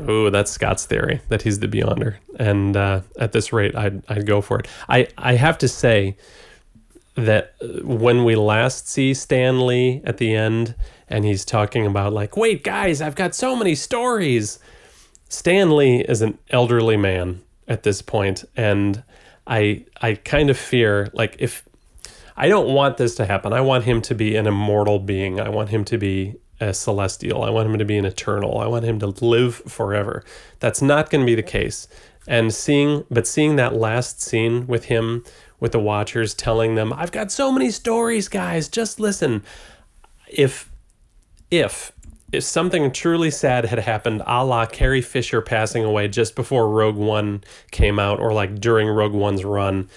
Ooh, 0.09 0.29
that's 0.29 0.51
Scott's 0.51 0.85
theory 0.85 1.21
that 1.27 1.41
he's 1.41 1.59
the 1.59 1.67
Beyonder, 1.67 2.15
and 2.39 2.75
uh, 2.75 3.01
at 3.19 3.31
this 3.31 3.51
rate, 3.53 3.75
I'd 3.75 4.01
I'd 4.09 4.25
go 4.25 4.41
for 4.41 4.59
it. 4.59 4.67
I 4.87 5.07
I 5.17 5.35
have 5.35 5.57
to 5.59 5.67
say 5.67 6.15
that 7.15 7.53
uh, 7.61 7.67
when 7.83 8.23
we 8.23 8.35
last 8.35 8.87
see 8.87 9.13
Stan 9.13 9.67
Lee 9.67 10.01
at 10.05 10.17
the 10.17 10.33
end, 10.33 10.75
and 11.11 11.25
he's 11.25 11.45
talking 11.45 11.85
about 11.85 12.13
like, 12.13 12.37
wait, 12.37 12.63
guys, 12.63 13.01
I've 13.01 13.15
got 13.15 13.35
so 13.35 13.55
many 13.55 13.75
stories. 13.75 14.59
Stan 15.29 15.75
Lee 15.75 16.01
is 16.01 16.21
an 16.21 16.37
elderly 16.49 16.97
man 16.97 17.41
at 17.67 17.83
this 17.83 18.01
point, 18.01 18.43
and 18.55 19.03
I 19.45 19.85
I 20.01 20.15
kind 20.15 20.49
of 20.49 20.57
fear 20.57 21.09
like 21.13 21.35
if 21.39 21.63
I 22.35 22.47
don't 22.47 22.73
want 22.73 22.97
this 22.97 23.15
to 23.15 23.25
happen. 23.25 23.53
I 23.53 23.61
want 23.61 23.83
him 23.83 24.01
to 24.03 24.15
be 24.15 24.35
an 24.35 24.47
immortal 24.47 24.99
being. 24.99 25.39
I 25.39 25.49
want 25.49 25.69
him 25.69 25.83
to 25.85 25.97
be 25.97 26.35
a 26.59 26.73
celestial. 26.73 27.43
I 27.43 27.49
want 27.49 27.69
him 27.69 27.77
to 27.77 27.85
be 27.85 27.97
an 27.97 28.05
eternal. 28.05 28.59
I 28.59 28.67
want 28.67 28.85
him 28.85 28.99
to 28.99 29.07
live 29.07 29.55
forever. 29.55 30.23
That's 30.59 30.81
not 30.81 31.09
going 31.09 31.21
to 31.21 31.25
be 31.25 31.35
the 31.35 31.43
case. 31.43 31.87
And 32.27 32.53
seeing, 32.53 33.03
but 33.09 33.27
seeing 33.27 33.55
that 33.55 33.75
last 33.75 34.21
scene 34.21 34.67
with 34.67 34.85
him, 34.85 35.25
with 35.59 35.71
the 35.71 35.79
Watchers 35.79 36.33
telling 36.33 36.75
them, 36.75 36.93
I've 36.93 37.11
got 37.11 37.31
so 37.31 37.51
many 37.51 37.71
stories, 37.71 38.27
guys, 38.27 38.67
just 38.67 38.99
listen. 38.99 39.43
If, 40.27 40.70
if, 41.51 41.91
if 42.31 42.43
something 42.43 42.91
truly 42.91 43.29
sad 43.29 43.65
had 43.65 43.79
happened, 43.79 44.23
a 44.25 44.43
la 44.43 44.65
Carrie 44.65 45.01
Fisher 45.01 45.41
passing 45.41 45.83
away 45.83 46.07
just 46.07 46.35
before 46.35 46.69
Rogue 46.69 46.95
One 46.95 47.43
came 47.71 47.99
out, 47.99 48.19
or 48.19 48.33
like 48.33 48.59
during 48.59 48.87
Rogue 48.87 49.13
One's 49.13 49.45
run, 49.45 49.89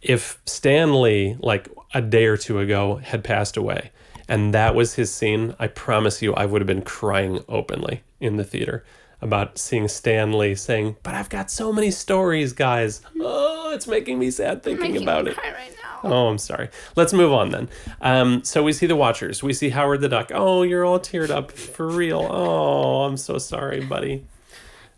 if 0.00 0.40
Stan 0.46 1.00
Lee, 1.02 1.36
like 1.40 1.68
a 1.92 2.00
day 2.00 2.24
or 2.26 2.36
two 2.36 2.58
ago, 2.58 2.96
had 2.96 3.22
passed 3.22 3.56
away 3.56 3.90
and 4.28 4.54
that 4.54 4.74
was 4.74 4.94
his 4.94 5.12
scene, 5.12 5.54
I 5.58 5.66
promise 5.66 6.22
you, 6.22 6.32
I 6.34 6.46
would 6.46 6.62
have 6.62 6.66
been 6.66 6.80
crying 6.80 7.44
openly 7.48 8.02
in 8.18 8.36
the 8.36 8.44
theater 8.44 8.84
about 9.20 9.58
seeing 9.58 9.88
Stan 9.88 10.32
Lee 10.32 10.54
saying, 10.54 10.96
But 11.02 11.14
I've 11.14 11.28
got 11.28 11.50
so 11.50 11.72
many 11.72 11.90
stories, 11.90 12.52
guys. 12.54 13.02
Oh, 13.20 13.72
it's 13.74 13.86
making 13.86 14.18
me 14.18 14.30
sad 14.30 14.62
thinking 14.62 14.96
about 14.96 15.28
it. 15.28 15.36
cry 15.36 15.52
right 15.52 15.76
now. 15.81 15.81
Oh, 16.04 16.28
I'm 16.28 16.38
sorry. 16.38 16.68
Let's 16.96 17.12
move 17.12 17.32
on 17.32 17.50
then. 17.50 17.68
Um, 18.00 18.44
so 18.44 18.62
we 18.62 18.72
see 18.72 18.86
the 18.86 18.96
Watchers. 18.96 19.42
We 19.42 19.52
see 19.52 19.70
Howard 19.70 20.00
the 20.00 20.08
Duck. 20.08 20.30
Oh, 20.34 20.62
you're 20.62 20.84
all 20.84 20.98
teared 20.98 21.30
up 21.30 21.50
for 21.52 21.86
real. 21.88 22.26
Oh, 22.30 23.02
I'm 23.04 23.16
so 23.16 23.38
sorry, 23.38 23.80
buddy. 23.80 24.24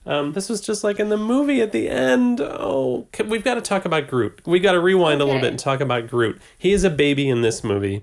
Um, 0.07 0.33
this 0.35 0.51
was 0.51 0.61
just 0.61 0.85
like 0.85 1.01
in 1.01 1.09
the 1.09 1.17
movie 1.17 1.62
at 1.62 1.73
the 1.73 1.88
end. 1.88 2.40
Oh, 2.43 3.07
c- 3.17 3.23
we've 3.25 3.43
got 3.45 3.55
to 3.55 3.62
talk 3.62 3.87
about 3.87 4.07
Groot. 4.09 4.38
We 4.47 4.61
got 4.61 4.73
to 4.73 4.81
rewind 4.81 5.23
a 5.23 5.25
little 5.25 5.40
bit 5.40 5.49
and 5.51 5.59
talk 5.59 5.81
about 5.81 6.09
Groot. 6.09 6.38
He 6.59 6.73
is 6.73 6.85
a 6.85 6.90
baby 6.90 7.27
in 7.29 7.40
this 7.40 7.64
movie, 7.64 8.03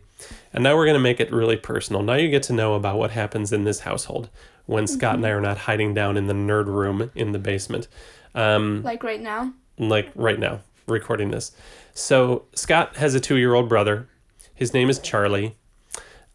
and 0.51 0.63
now 0.63 0.75
we're 0.75 0.85
going 0.85 0.95
to 0.95 0.99
make 0.99 1.19
it 1.19 1.31
really 1.31 1.57
personal. 1.57 2.01
Now 2.01 2.15
you 2.15 2.29
get 2.29 2.41
to 2.43 2.53
know 2.53 2.73
about 2.73 2.97
what 2.97 3.11
happens 3.11 3.53
in 3.53 3.65
this 3.65 3.81
household 3.81 4.29
when 4.65 4.87
Scott 4.87 5.15
and 5.15 5.25
I 5.27 5.29
are 5.29 5.41
not 5.41 5.59
hiding 5.59 5.93
down 5.93 6.17
in 6.17 6.25
the 6.25 6.33
nerd 6.33 6.65
room 6.65 7.11
in 7.13 7.33
the 7.33 7.39
basement. 7.39 7.87
Um, 8.33 8.81
Like 8.81 9.03
right 9.03 9.21
now. 9.21 9.53
like 9.77 10.09
right 10.15 10.39
now, 10.39 10.61
recording 10.91 11.31
this. 11.31 11.51
So 11.93 12.45
Scott 12.53 12.97
has 12.97 13.15
a 13.15 13.19
two-year-old 13.19 13.67
brother. 13.67 14.07
His 14.53 14.73
name 14.73 14.89
is 14.89 14.99
Charlie, 14.99 15.57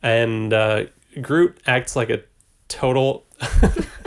and 0.02 0.52
uh, 0.52 0.86
Groot 1.20 1.60
acts 1.66 1.94
like 1.94 2.10
a 2.10 2.22
total, 2.68 3.24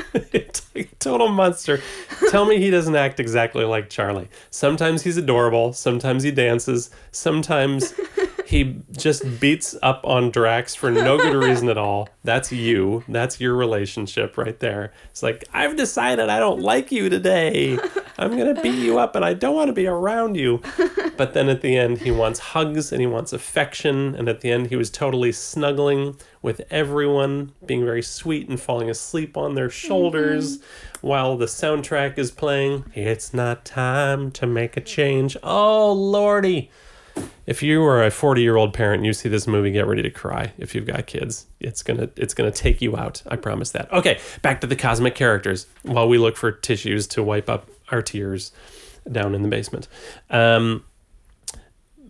total 1.00 1.30
monster. 1.30 1.82
Tell 2.30 2.46
me 2.46 2.60
he 2.60 2.70
doesn't 2.70 2.96
act 2.96 3.20
exactly 3.20 3.64
like 3.64 3.90
Charlie. 3.90 4.30
Sometimes 4.50 5.04
he's 5.04 5.18
adorable. 5.18 5.74
Sometimes 5.74 6.24
he 6.24 6.32
dances. 6.32 6.90
Sometimes 7.12 7.94
he 8.46 8.82
just 8.92 9.40
beats 9.40 9.76
up 9.84 10.02
on 10.04 10.32
Drax 10.32 10.74
for 10.74 10.90
no 10.90 11.18
good 11.18 11.36
reason 11.36 11.70
at 11.70 11.78
all. 11.78 12.10
That's 12.24 12.52
you. 12.52 13.04
That's 13.08 13.40
your 13.40 13.56
relationship 13.56 14.38
right 14.38 14.60
there. 14.60 14.92
It's 15.12 15.22
like, 15.22 15.46
I've 15.54 15.76
decided 15.76 16.30
I 16.30 16.40
don't 16.40 16.60
like 16.60 16.92
you 16.92 17.10
today. 17.10 17.78
I'm 18.20 18.38
going 18.38 18.54
to 18.54 18.62
beat 18.62 18.78
you 18.78 19.00
up 19.00 19.16
and 19.16 19.24
I 19.24 19.34
don't 19.34 19.56
want 19.56 19.70
to 19.70 19.74
be 19.74 19.88
around 19.88 20.36
you. 20.36 20.62
But 21.20 21.34
then 21.34 21.50
at 21.50 21.60
the 21.60 21.76
end, 21.76 21.98
he 21.98 22.12
wants 22.12 22.40
hugs 22.40 22.94
and 22.94 23.02
he 23.02 23.06
wants 23.06 23.34
affection. 23.34 24.16
And 24.16 24.30
at 24.30 24.40
the 24.40 24.52
end, 24.52 24.68
he 24.68 24.78
was 24.78 24.90
totally 24.90 25.34
snuggling 25.34 26.16
with 26.42 26.62
everyone, 26.72 27.52
being 27.66 27.84
very 27.84 28.02
sweet 28.02 28.48
and 28.48 28.58
falling 28.58 28.90
asleep 28.90 29.36
on 29.36 29.54
their 29.54 29.68
mm-hmm. 29.68 29.88
shoulders 29.88 30.60
while 31.02 31.36
the 31.36 31.48
soundtrack 31.48 32.18
is 32.18 32.32
playing. 32.32 32.86
It's 32.96 33.34
not 33.34 33.66
time 33.66 34.32
to 34.32 34.48
make 34.48 34.78
a 34.78 34.82
change. 34.82 35.36
Oh, 35.44 35.92
Lordy. 35.92 36.72
if 37.46 37.62
you 37.62 37.84
are 37.84 38.06
a 38.06 38.12
40 38.12 38.42
year 38.42 38.56
old 38.56 38.74
parent 38.74 39.00
and 39.00 39.06
you 39.06 39.12
see 39.12 39.28
this 39.28 39.46
movie, 39.46 39.72
get 39.72 39.88
ready 39.88 40.04
to 40.04 40.10
cry. 40.10 40.54
If 40.58 40.74
you've 40.74 40.88
got 40.88 41.06
kids, 41.06 41.48
it's 41.60 41.84
gonna 41.84 42.10
it's 42.16 42.34
gonna 42.34 42.50
take 42.50 42.82
you 42.82 42.96
out. 42.96 43.24
I 43.28 43.36
promise 43.36 43.72
that. 43.72 43.92
Okay, 43.92 44.20
back 44.42 44.62
to 44.62 44.68
the 44.68 44.78
cosmic 44.78 45.16
characters. 45.16 45.68
While 45.84 46.08
we 46.08 46.18
look 46.18 46.38
for 46.38 46.50
tissues 46.50 47.08
to 47.08 47.24
wipe 47.24 47.50
up 47.50 47.68
our 47.92 48.02
tears 48.02 48.52
down 49.12 49.36
in 49.36 49.42
the 49.42 49.50
basement. 49.50 49.88
Um, 50.30 50.84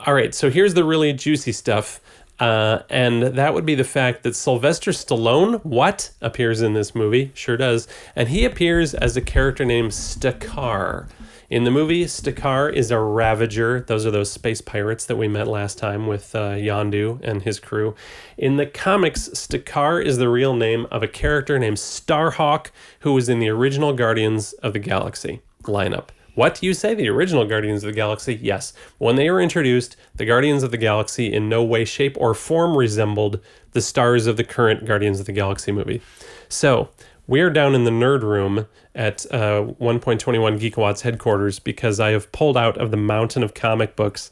all 0.06 0.14
right, 0.14 0.34
so 0.34 0.50
here's 0.50 0.74
the 0.74 0.84
really 0.84 1.14
juicy 1.14 1.52
stuff. 1.52 2.00
Uh, 2.40 2.84
and 2.90 3.22
that 3.24 3.54
would 3.54 3.66
be 3.66 3.76
the 3.76 3.84
fact 3.84 4.24
that 4.24 4.34
Sylvester 4.34 4.92
Stallone, 4.92 5.64
what 5.66 6.12
appears 6.22 6.62
in 6.62 6.74
this 6.74 6.96
movie, 6.96 7.32
sure 7.34 7.58
does, 7.58 7.86
and 8.16 8.30
he 8.30 8.46
appears 8.46 8.94
as 8.94 9.18
a 9.18 9.22
character 9.22 9.66
named 9.66 9.92
Stakar. 9.92 11.10
In 11.50 11.66
the 11.66 11.72
movie, 11.72 12.06
Stakar 12.06 12.72
is 12.72 12.92
a 12.92 13.00
Ravager. 13.00 13.82
Those 13.82 14.06
are 14.06 14.12
those 14.12 14.32
space 14.32 14.62
pirates 14.62 15.06
that 15.08 15.18
we 15.18 15.28
met 15.28 15.48
last 15.48 15.78
time 15.78 16.08
with 16.08 16.34
uh, 16.34 16.52
Yondu 16.52 17.20
and 17.24 17.42
his 17.42 17.60
crew. 17.60 17.94
In 18.38 18.56
the 18.56 18.68
comics, 18.68 19.28
Stakar 19.30 20.02
is 20.02 20.18
the 20.18 20.30
real 20.30 20.56
name 20.56 20.86
of 20.92 21.04
a 21.04 21.08
character 21.10 21.60
named 21.60 21.78
Starhawk, 21.78 22.68
who 23.00 23.14
was 23.14 23.28
in 23.28 23.40
the 23.40 23.50
original 23.50 23.92
Guardians 23.92 24.54
of 24.54 24.72
the 24.72 24.80
Galaxy 24.80 25.42
lineup. 25.70 26.10
What 26.36 26.56
do 26.56 26.66
you 26.66 26.74
say? 26.74 26.94
The 26.94 27.10
original 27.10 27.46
Guardians 27.46 27.84
of 27.84 27.88
the 27.88 27.96
Galaxy? 27.96 28.40
Yes. 28.42 28.74
When 28.98 29.16
they 29.16 29.30
were 29.30 29.42
introduced, 29.42 29.98
the 30.16 30.26
Guardians 30.26 30.64
of 30.64 30.72
the 30.72 30.78
Galaxy 30.78 31.34
in 31.34 31.50
no 31.50 31.64
way, 31.64 31.84
shape, 31.84 32.16
or 32.18 32.34
form 32.34 32.78
resembled 32.78 33.40
the 33.74 33.82
stars 33.82 34.26
of 34.26 34.38
the 34.38 34.44
current 34.44 34.86
Guardians 34.86 35.20
of 35.20 35.26
the 35.26 35.34
Galaxy 35.34 35.72
movie. 35.72 36.02
So, 36.48 36.90
we're 37.28 37.52
down 37.52 37.76
in 37.76 37.84
the 37.84 37.92
nerd 37.92 38.24
room 38.24 38.68
at 38.96 39.26
uh, 39.32 39.62
1.21 39.80 40.60
Geekawatts 40.60 41.02
headquarters 41.02 41.60
because 41.60 42.00
I 42.00 42.10
have 42.10 42.32
pulled 42.32 42.58
out 42.58 42.78
of 42.78 42.90
the 42.90 42.98
mountain 42.98 43.44
of 43.44 43.54
comic 43.54 43.96
books 43.96 44.32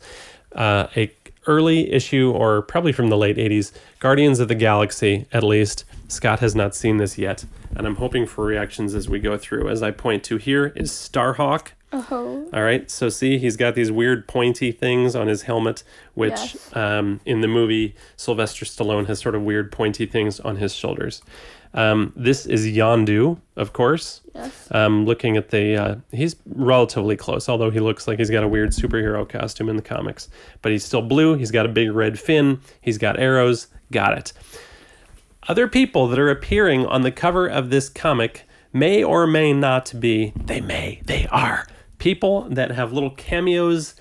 uh, 0.54 0.88
a 0.96 1.08
early 1.48 1.92
issue, 1.92 2.32
or 2.32 2.62
probably 2.62 2.92
from 2.92 3.10
the 3.10 3.18
late 3.18 3.38
80s, 3.38 3.72
Guardians 4.00 4.40
of 4.40 4.48
the 4.48 4.56
Galaxy, 4.56 5.26
at 5.32 5.44
least. 5.44 5.86
Scott 6.08 6.40
has 6.40 6.56
not 6.56 6.76
seen 6.76 6.98
this 6.98 7.18
yet, 7.18 7.46
and 7.76 7.86
I'm 7.88 7.96
hoping 7.96 8.26
for 8.26 8.46
reactions 8.46 8.94
as 8.96 9.10
we 9.10 9.20
go 9.20 9.38
through. 9.38 9.68
As 9.70 9.82
I 9.84 9.92
point 9.92 10.24
to 10.26 10.38
here 10.38 10.72
is 10.76 10.92
Starhawk. 10.92 11.70
Oh. 11.94 12.50
All 12.54 12.64
right, 12.64 12.90
so 12.92 13.08
see, 13.10 13.38
he's 13.38 13.56
got 13.56 13.74
these 13.76 13.92
weird 13.92 14.28
pointy 14.28 14.72
things 14.74 15.16
on 15.16 15.28
his 15.28 15.44
helmet, 15.44 15.84
which 16.16 16.32
Yes. 16.32 16.76
um, 16.76 17.22
in 17.26 17.40
the 17.42 17.48
movie, 17.48 17.96
Sylvester 18.18 18.66
Stallone 18.66 19.08
has 19.08 19.20
sort 19.20 19.36
of 19.36 19.42
weird 19.44 19.72
pointy 19.72 20.06
things 20.06 20.40
on 20.42 20.58
his 20.58 20.74
shoulders. 20.74 21.22
Um, 21.78 22.12
this 22.16 22.48
is 22.48 22.66
Yondu, 22.66 23.40
of 23.56 23.72
course. 23.72 24.22
Yes. 24.34 24.68
Um, 24.72 25.06
looking 25.06 25.38
at 25.38 25.52
the, 25.52 25.76
uh, 25.76 25.96
he's 26.12 26.36
relatively 26.48 27.16
close, 27.16 27.48
although 27.48 27.70
he 27.70 27.80
looks 27.80 28.08
like 28.08 28.18
he's 28.18 28.32
got 28.32 28.44
a 28.44 28.48
weird 28.48 28.72
superhero 28.72 29.30
costume 29.30 29.70
in 29.70 29.76
the 29.76 29.84
comics. 29.84 30.28
But 30.64 30.72
he's 30.72 30.84
still 30.84 31.04
blue. 31.04 31.36
He's 31.36 31.52
got 31.52 31.68
a 31.68 31.70
big 31.70 31.92
red 31.92 32.20
fin. 32.20 32.62
He's 32.82 32.98
got 32.98 33.20
arrows. 33.20 33.68
Got 33.92 34.18
it. 34.18 34.34
Other 35.48 35.68
people 35.68 36.08
that 36.08 36.18
are 36.18 36.32
appearing 36.32 36.88
on 36.88 37.04
the 37.04 37.12
cover 37.12 37.48
of 37.48 37.70
this 37.70 37.90
comic 37.90 38.48
may 38.74 39.04
or 39.04 39.28
may 39.28 39.54
not 39.54 39.94
be, 40.00 40.34
they 40.36 40.60
may, 40.60 41.02
they 41.06 41.28
are, 41.28 41.68
people 42.00 42.50
that 42.50 42.72
have 42.72 42.92
little 42.92 43.12
cameos 43.12 43.94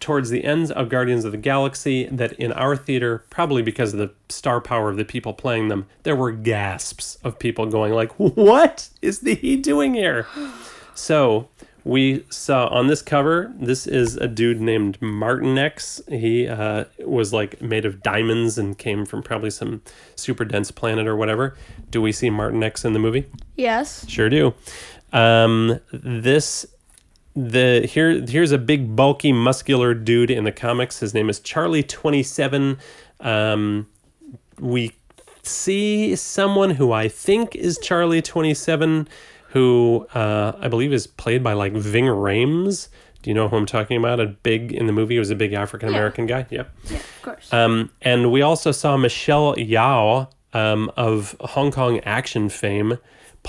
towards 0.00 0.30
the 0.30 0.44
ends 0.44 0.70
of 0.70 0.88
Guardians 0.88 1.24
of 1.24 1.32
the 1.32 1.38
Galaxy 1.38 2.06
that 2.06 2.32
in 2.34 2.52
our 2.52 2.76
theater, 2.76 3.24
probably 3.30 3.62
because 3.62 3.92
of 3.92 3.98
the 3.98 4.12
star 4.28 4.60
power 4.60 4.90
of 4.90 4.96
the 4.96 5.04
people 5.04 5.32
playing 5.32 5.68
them, 5.68 5.86
there 6.04 6.16
were 6.16 6.30
gasps 6.30 7.18
of 7.24 7.38
people 7.38 7.66
going 7.66 7.92
like, 7.92 8.12
what 8.12 8.88
is 9.02 9.20
the, 9.20 9.34
he 9.34 9.56
doing 9.56 9.94
here? 9.94 10.26
So 10.94 11.48
we 11.84 12.24
saw 12.28 12.66
on 12.68 12.86
this 12.86 13.02
cover, 13.02 13.52
this 13.58 13.86
is 13.86 14.16
a 14.16 14.28
dude 14.28 14.60
named 14.60 15.00
Martinex. 15.00 16.06
He 16.08 16.46
uh, 16.46 16.84
was 17.04 17.32
like 17.32 17.62
made 17.62 17.86
of 17.86 18.02
diamonds 18.02 18.58
and 18.58 18.76
came 18.76 19.06
from 19.06 19.22
probably 19.22 19.50
some 19.50 19.82
super 20.14 20.44
dense 20.44 20.70
planet 20.70 21.06
or 21.06 21.16
whatever. 21.16 21.56
Do 21.90 22.02
we 22.02 22.12
see 22.12 22.30
Martinex 22.30 22.84
in 22.84 22.92
the 22.92 22.98
movie? 22.98 23.26
Yes. 23.56 24.08
Sure 24.08 24.28
do. 24.28 24.54
Um, 25.12 25.80
this 25.90 26.66
the 27.38 27.86
here 27.86 28.24
here's 28.26 28.50
a 28.50 28.58
big 28.58 28.96
bulky 28.96 29.32
muscular 29.32 29.94
dude 29.94 30.30
in 30.30 30.44
the 30.44 30.52
comics. 30.52 30.98
His 30.98 31.14
name 31.14 31.30
is 31.30 31.38
Charlie 31.38 31.82
Twenty 31.84 32.22
Seven. 32.22 32.78
Um, 33.20 33.88
we 34.58 34.92
see 35.42 36.16
someone 36.16 36.70
who 36.70 36.92
I 36.92 37.08
think 37.08 37.54
is 37.54 37.78
Charlie 37.78 38.22
Twenty 38.22 38.54
Seven, 38.54 39.08
who 39.50 40.06
uh, 40.14 40.52
I 40.58 40.68
believe 40.68 40.92
is 40.92 41.06
played 41.06 41.44
by 41.44 41.52
like 41.52 41.72
Ving 41.72 42.06
Rhames. 42.06 42.88
Do 43.22 43.30
you 43.30 43.34
know 43.34 43.48
who 43.48 43.56
I'm 43.56 43.66
talking 43.66 43.96
about? 43.96 44.18
A 44.18 44.26
big 44.26 44.72
in 44.72 44.86
the 44.86 44.92
movie 44.92 45.14
he 45.14 45.18
was 45.18 45.30
a 45.30 45.36
big 45.36 45.52
African 45.52 45.88
American 45.88 46.26
guy. 46.26 46.46
Yep. 46.50 46.74
Yeah, 46.84 46.96
of 46.96 47.22
course. 47.22 47.52
Um, 47.52 47.90
and 48.02 48.32
we 48.32 48.42
also 48.42 48.72
saw 48.72 48.96
Michelle 48.96 49.54
Yeoh 49.54 50.28
um, 50.52 50.90
of 50.96 51.36
Hong 51.40 51.70
Kong 51.70 52.00
action 52.00 52.48
fame 52.48 52.98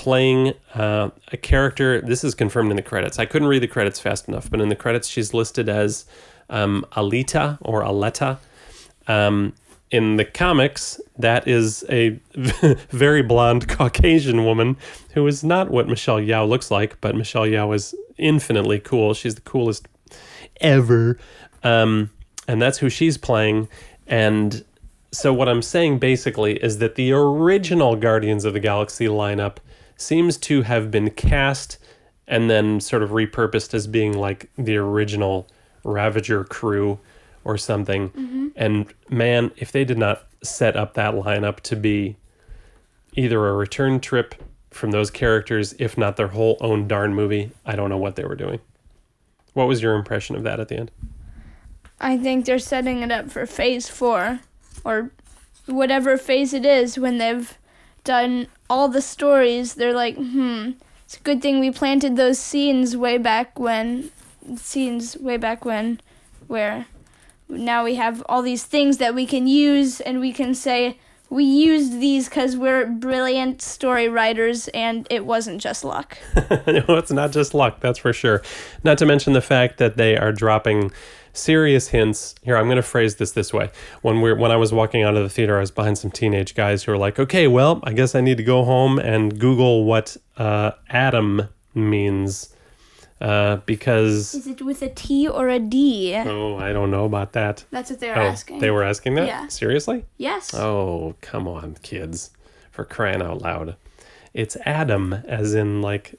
playing 0.00 0.54
uh, 0.74 1.10
a 1.30 1.36
character. 1.36 2.00
This 2.00 2.24
is 2.24 2.34
confirmed 2.34 2.70
in 2.70 2.76
the 2.76 2.82
credits. 2.82 3.18
I 3.18 3.26
couldn't 3.26 3.48
read 3.48 3.62
the 3.62 3.68
credits 3.68 4.00
fast 4.00 4.28
enough, 4.28 4.50
but 4.50 4.58
in 4.58 4.70
the 4.70 4.74
credits, 4.74 5.06
she's 5.06 5.34
listed 5.34 5.68
as 5.68 6.06
um, 6.48 6.86
Alita 6.92 7.58
or 7.60 7.82
Aletta. 7.82 8.38
Um, 9.08 9.52
in 9.90 10.16
the 10.16 10.24
comics, 10.24 11.02
that 11.18 11.46
is 11.46 11.84
a 11.90 12.18
very 12.88 13.20
blonde 13.20 13.68
Caucasian 13.68 14.46
woman 14.46 14.78
who 15.12 15.26
is 15.26 15.44
not 15.44 15.70
what 15.70 15.86
Michelle 15.86 16.18
Yeoh 16.18 16.48
looks 16.48 16.70
like, 16.70 16.98
but 17.02 17.14
Michelle 17.14 17.44
Yeoh 17.44 17.74
is 17.74 17.94
infinitely 18.16 18.78
cool. 18.78 19.12
She's 19.12 19.34
the 19.34 19.42
coolest 19.42 19.86
ever. 20.62 21.18
Um, 21.62 22.08
and 22.48 22.62
that's 22.62 22.78
who 22.78 22.88
she's 22.88 23.18
playing. 23.18 23.68
And 24.06 24.64
so, 25.12 25.34
what 25.34 25.46
I'm 25.46 25.60
saying 25.60 25.98
basically 25.98 26.54
is 26.64 26.78
that 26.78 26.94
the 26.94 27.12
original 27.12 27.96
Guardians 27.96 28.46
of 28.46 28.54
the 28.54 28.60
Galaxy 28.60 29.08
lineup 29.08 29.58
seems 30.00 30.36
to 30.38 30.62
have 30.62 30.90
been 30.90 31.10
cast 31.10 31.78
and 32.26 32.48
then 32.48 32.80
sort 32.80 33.02
of 33.02 33.10
repurposed 33.10 33.74
as 33.74 33.86
being 33.86 34.16
like 34.16 34.50
the 34.56 34.76
original 34.76 35.46
Ravager 35.84 36.44
crew 36.44 36.98
or 37.44 37.58
something. 37.58 38.10
Mm-hmm. 38.10 38.48
And 38.56 38.92
man, 39.08 39.50
if 39.56 39.72
they 39.72 39.84
did 39.84 39.98
not 39.98 40.26
set 40.42 40.76
up 40.76 40.94
that 40.94 41.14
lineup 41.14 41.60
to 41.60 41.76
be 41.76 42.16
either 43.14 43.48
a 43.48 43.52
return 43.52 44.00
trip 44.00 44.34
from 44.70 44.92
those 44.92 45.10
characters, 45.10 45.74
if 45.78 45.98
not 45.98 46.16
their 46.16 46.28
whole 46.28 46.56
own 46.60 46.86
darn 46.86 47.14
movie, 47.14 47.50
I 47.66 47.74
don't 47.74 47.90
know 47.90 47.98
what 47.98 48.16
they 48.16 48.24
were 48.24 48.36
doing. 48.36 48.60
What 49.52 49.66
was 49.66 49.82
your 49.82 49.96
impression 49.96 50.36
of 50.36 50.44
that 50.44 50.60
at 50.60 50.68
the 50.68 50.76
end? 50.76 50.90
I 52.00 52.16
think 52.16 52.46
they're 52.46 52.58
setting 52.58 53.02
it 53.02 53.10
up 53.10 53.30
for 53.30 53.44
phase 53.44 53.88
four, 53.88 54.40
or 54.84 55.10
whatever 55.66 56.16
phase 56.16 56.54
it 56.54 56.64
is. 56.64 56.98
When 56.98 57.18
they've 57.18 57.58
done 58.04 58.46
all 58.68 58.88
the 58.88 59.02
stories, 59.02 59.74
they're 59.74 59.94
like, 59.94 60.16
hmm, 60.16 60.72
it's 61.04 61.16
a 61.16 61.20
good 61.20 61.42
thing 61.42 61.58
we 61.58 61.70
planted 61.70 62.16
those 62.16 62.38
scenes 62.38 62.96
way 62.96 63.18
back 63.18 63.58
when, 63.58 64.10
scenes 64.56 65.16
way 65.16 65.36
back 65.36 65.64
when, 65.64 66.00
where 66.46 66.86
now 67.48 67.84
we 67.84 67.96
have 67.96 68.22
all 68.28 68.42
these 68.42 68.64
things 68.64 68.98
that 68.98 69.14
we 69.14 69.26
can 69.26 69.46
use, 69.46 70.00
and 70.00 70.20
we 70.20 70.32
can 70.32 70.54
say 70.54 70.98
we 71.28 71.44
used 71.44 72.00
these 72.00 72.28
because 72.28 72.56
we're 72.56 72.86
brilliant 72.86 73.62
story 73.62 74.08
writers, 74.08 74.68
and 74.68 75.06
it 75.10 75.24
wasn't 75.26 75.60
just 75.60 75.84
luck. 75.84 76.18
no, 76.50 76.84
it's 76.88 77.12
not 77.12 77.32
just 77.32 77.54
luck, 77.54 77.80
that's 77.80 77.98
for 77.98 78.12
sure. 78.12 78.42
Not 78.84 78.98
to 78.98 79.06
mention 79.06 79.32
the 79.32 79.40
fact 79.40 79.78
that 79.78 79.96
they 79.96 80.16
are 80.16 80.32
dropping 80.32 80.92
serious 81.32 81.88
hints. 81.88 82.34
Here, 82.42 82.56
I'm 82.56 82.66
going 82.66 82.76
to 82.76 82.82
phrase 82.82 83.16
this 83.16 83.32
this 83.32 83.52
way. 83.52 83.70
When 84.02 84.20
we're 84.20 84.36
when 84.36 84.50
I 84.52 84.56
was 84.56 84.72
walking 84.72 85.02
out 85.02 85.16
of 85.16 85.22
the 85.22 85.28
theater, 85.28 85.56
I 85.56 85.60
was 85.60 85.70
behind 85.70 85.98
some 85.98 86.10
teenage 86.10 86.54
guys 86.54 86.82
who 86.84 86.92
were 86.92 86.98
like, 86.98 87.18
"Okay, 87.18 87.46
well, 87.48 87.80
I 87.84 87.92
guess 87.92 88.14
I 88.14 88.20
need 88.20 88.36
to 88.38 88.42
go 88.42 88.64
home 88.64 88.98
and 88.98 89.38
Google 89.38 89.84
what 89.84 90.16
uh, 90.36 90.72
Adam 90.88 91.48
means." 91.74 92.54
Uh, 93.20 93.56
because 93.66 94.32
Is 94.32 94.46
it 94.46 94.62
with 94.62 94.80
a 94.80 94.88
T 94.88 95.28
or 95.28 95.50
a 95.50 95.58
D? 95.58 96.14
oh, 96.16 96.56
I 96.56 96.72
don't 96.72 96.90
know 96.90 97.04
about 97.04 97.34
that. 97.34 97.64
That's 97.70 97.90
what 97.90 98.00
they're 98.00 98.16
Oh, 98.18 98.22
asking. 98.22 98.60
they 98.60 98.70
were 98.70 98.82
asking 98.82 99.14
that? 99.16 99.26
Yeah. 99.26 99.46
Seriously? 99.48 100.06
Yes. 100.16 100.54
Oh, 100.54 101.14
come 101.20 101.46
on, 101.46 101.76
kids. 101.82 102.30
For 102.70 102.82
crying 102.82 103.20
out 103.20 103.42
loud. 103.42 103.76
It's 104.32 104.56
Adam, 104.64 105.12
as 105.12 105.52
in 105.54 105.82
like 105.82 106.14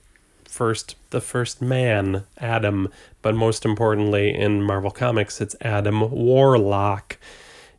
first 0.51 0.95
the 1.11 1.21
first 1.21 1.61
man, 1.61 2.25
Adam, 2.37 2.89
but 3.21 3.35
most 3.35 3.65
importantly 3.65 4.35
in 4.35 4.61
Marvel 4.61 4.91
Comics 4.91 5.41
it's 5.41 5.55
Adam 5.61 6.11
Warlock 6.11 7.17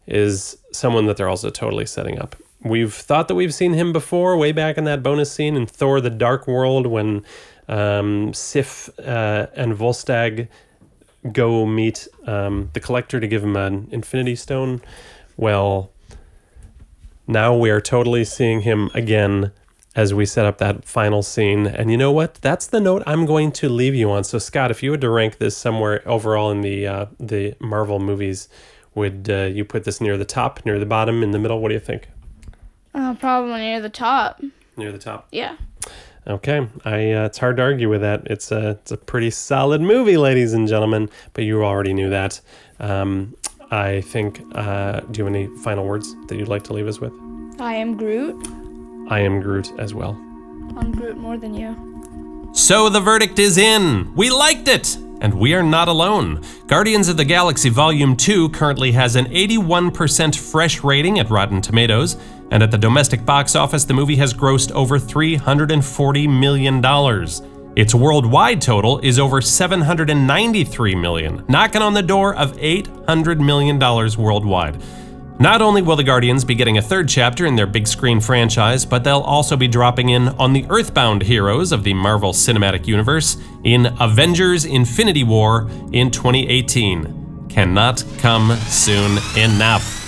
is 0.06 0.56
someone 0.72 1.06
that 1.06 1.16
they're 1.16 1.28
also 1.28 1.50
totally 1.50 1.86
setting 1.86 2.18
up. 2.18 2.34
We've 2.62 2.94
thought 2.94 3.28
that 3.28 3.34
we've 3.34 3.54
seen 3.54 3.74
him 3.74 3.92
before, 3.92 4.36
way 4.36 4.52
back 4.52 4.78
in 4.78 4.84
that 4.84 5.02
bonus 5.02 5.30
scene 5.30 5.56
in 5.56 5.66
Thor: 5.66 6.00
The 6.00 6.10
Dark 6.10 6.46
World, 6.46 6.86
when 6.86 7.24
um, 7.68 8.32
Sif 8.32 8.88
uh, 9.00 9.46
and 9.54 9.74
Volstagg 9.74 10.48
go 11.30 11.66
meet 11.66 12.08
um, 12.26 12.70
the 12.72 12.80
Collector 12.80 13.20
to 13.20 13.26
give 13.26 13.44
him 13.44 13.56
an 13.56 13.88
Infinity 13.90 14.36
Stone. 14.36 14.80
Well, 15.36 15.90
now 17.26 17.56
we 17.56 17.70
are 17.70 17.80
totally 17.80 18.24
seeing 18.24 18.62
him 18.62 18.90
again 18.94 19.52
as 19.94 20.14
we 20.14 20.24
set 20.24 20.46
up 20.46 20.58
that 20.58 20.84
final 20.84 21.22
scene. 21.22 21.66
And 21.66 21.90
you 21.90 21.96
know 21.96 22.12
what? 22.12 22.34
That's 22.36 22.66
the 22.66 22.80
note 22.80 23.02
I'm 23.06 23.26
going 23.26 23.52
to 23.52 23.68
leave 23.68 23.94
you 23.94 24.10
on. 24.10 24.24
So, 24.24 24.38
Scott, 24.38 24.70
if 24.70 24.82
you 24.82 24.90
had 24.92 25.00
to 25.02 25.10
rank 25.10 25.38
this 25.38 25.56
somewhere 25.56 26.02
overall 26.08 26.50
in 26.50 26.62
the 26.62 26.86
uh, 26.86 27.06
the 27.20 27.54
Marvel 27.60 27.98
movies, 27.98 28.48
Would 28.94 29.28
uh, 29.30 29.44
you 29.44 29.64
put 29.64 29.84
this 29.84 30.00
near 30.00 30.16
the 30.18 30.24
top, 30.24 30.64
near 30.66 30.78
the 30.78 30.86
bottom, 30.86 31.22
in 31.22 31.30
the 31.30 31.38
middle? 31.38 31.60
What 31.60 31.68
do 31.68 31.74
you 31.74 31.80
think? 31.80 32.08
Uh, 32.94 33.14
probably 33.14 33.60
near 33.60 33.80
the 33.80 33.88
top. 33.88 34.40
Near 34.76 34.92
the 34.92 34.98
top. 34.98 35.28
Yeah. 35.32 35.56
Okay, 36.26 36.68
I 36.84 37.12
uh, 37.12 37.24
it's 37.24 37.38
hard 37.38 37.56
to 37.56 37.62
argue 37.62 37.88
with 37.88 38.02
that. 38.02 38.22
It's 38.26 38.52
a 38.52 38.70
it's 38.70 38.92
a 38.92 38.96
pretty 38.96 39.30
solid 39.30 39.80
movie, 39.80 40.16
ladies 40.16 40.52
and 40.52 40.68
gentlemen. 40.68 41.10
But 41.32 41.44
you 41.44 41.64
already 41.64 41.92
knew 41.94 42.10
that. 42.10 42.40
Um, 42.78 43.34
I 43.70 44.02
think. 44.02 44.40
Uh, 44.54 45.00
do 45.00 45.18
you 45.18 45.24
have 45.24 45.34
any 45.34 45.48
final 45.62 45.84
words 45.84 46.14
that 46.26 46.36
you'd 46.36 46.48
like 46.48 46.62
to 46.64 46.74
leave 46.74 46.86
us 46.86 47.00
with? 47.00 47.12
I 47.58 47.74
am 47.74 47.96
Groot. 47.96 48.61
I 49.12 49.20
am 49.20 49.42
Groot 49.42 49.78
as 49.78 49.92
well. 49.92 50.12
I'm 50.74 50.90
Groot 50.90 51.18
more 51.18 51.36
than 51.36 51.52
you. 51.52 52.50
So 52.54 52.88
the 52.88 52.98
verdict 52.98 53.38
is 53.38 53.58
in. 53.58 54.10
We 54.14 54.30
liked 54.30 54.68
it! 54.68 54.96
And 55.20 55.34
we 55.34 55.52
are 55.52 55.62
not 55.62 55.88
alone. 55.88 56.40
Guardians 56.66 57.08
of 57.08 57.18
the 57.18 57.24
Galaxy 57.26 57.68
Volume 57.68 58.16
2 58.16 58.48
currently 58.48 58.90
has 58.92 59.14
an 59.14 59.26
81% 59.26 60.34
fresh 60.34 60.82
rating 60.82 61.18
at 61.18 61.28
Rotten 61.28 61.60
Tomatoes, 61.60 62.16
and 62.50 62.62
at 62.62 62.70
the 62.70 62.78
domestic 62.78 63.26
box 63.26 63.54
office, 63.54 63.84
the 63.84 63.92
movie 63.92 64.16
has 64.16 64.32
grossed 64.32 64.72
over 64.72 64.98
$340 64.98 66.40
million. 66.40 66.82
Its 67.76 67.94
worldwide 67.94 68.62
total 68.62 68.98
is 69.00 69.18
over 69.18 69.42
793 69.42 70.94
million, 70.94 71.44
knocking 71.50 71.82
on 71.82 71.92
the 71.92 72.02
door 72.02 72.34
of 72.34 72.56
800 72.58 73.42
million 73.42 73.78
dollars 73.78 74.16
worldwide. 74.16 74.82
Not 75.38 75.60
only 75.60 75.82
will 75.82 75.96
the 75.96 76.04
Guardians 76.04 76.44
be 76.44 76.54
getting 76.54 76.78
a 76.78 76.82
third 76.82 77.08
chapter 77.08 77.46
in 77.46 77.56
their 77.56 77.66
big 77.66 77.88
screen 77.88 78.20
franchise, 78.20 78.84
but 78.84 79.02
they'll 79.02 79.20
also 79.20 79.56
be 79.56 79.66
dropping 79.66 80.10
in 80.10 80.28
on 80.28 80.52
the 80.52 80.64
Earthbound 80.68 81.22
heroes 81.22 81.72
of 81.72 81.82
the 81.82 81.94
Marvel 81.94 82.32
Cinematic 82.32 82.86
Universe 82.86 83.38
in 83.64 83.86
Avengers 83.98 84.64
Infinity 84.64 85.24
War 85.24 85.68
in 85.92 86.10
2018. 86.10 87.48
Cannot 87.48 88.04
come 88.18 88.56
soon 88.68 89.18
enough. 89.36 89.98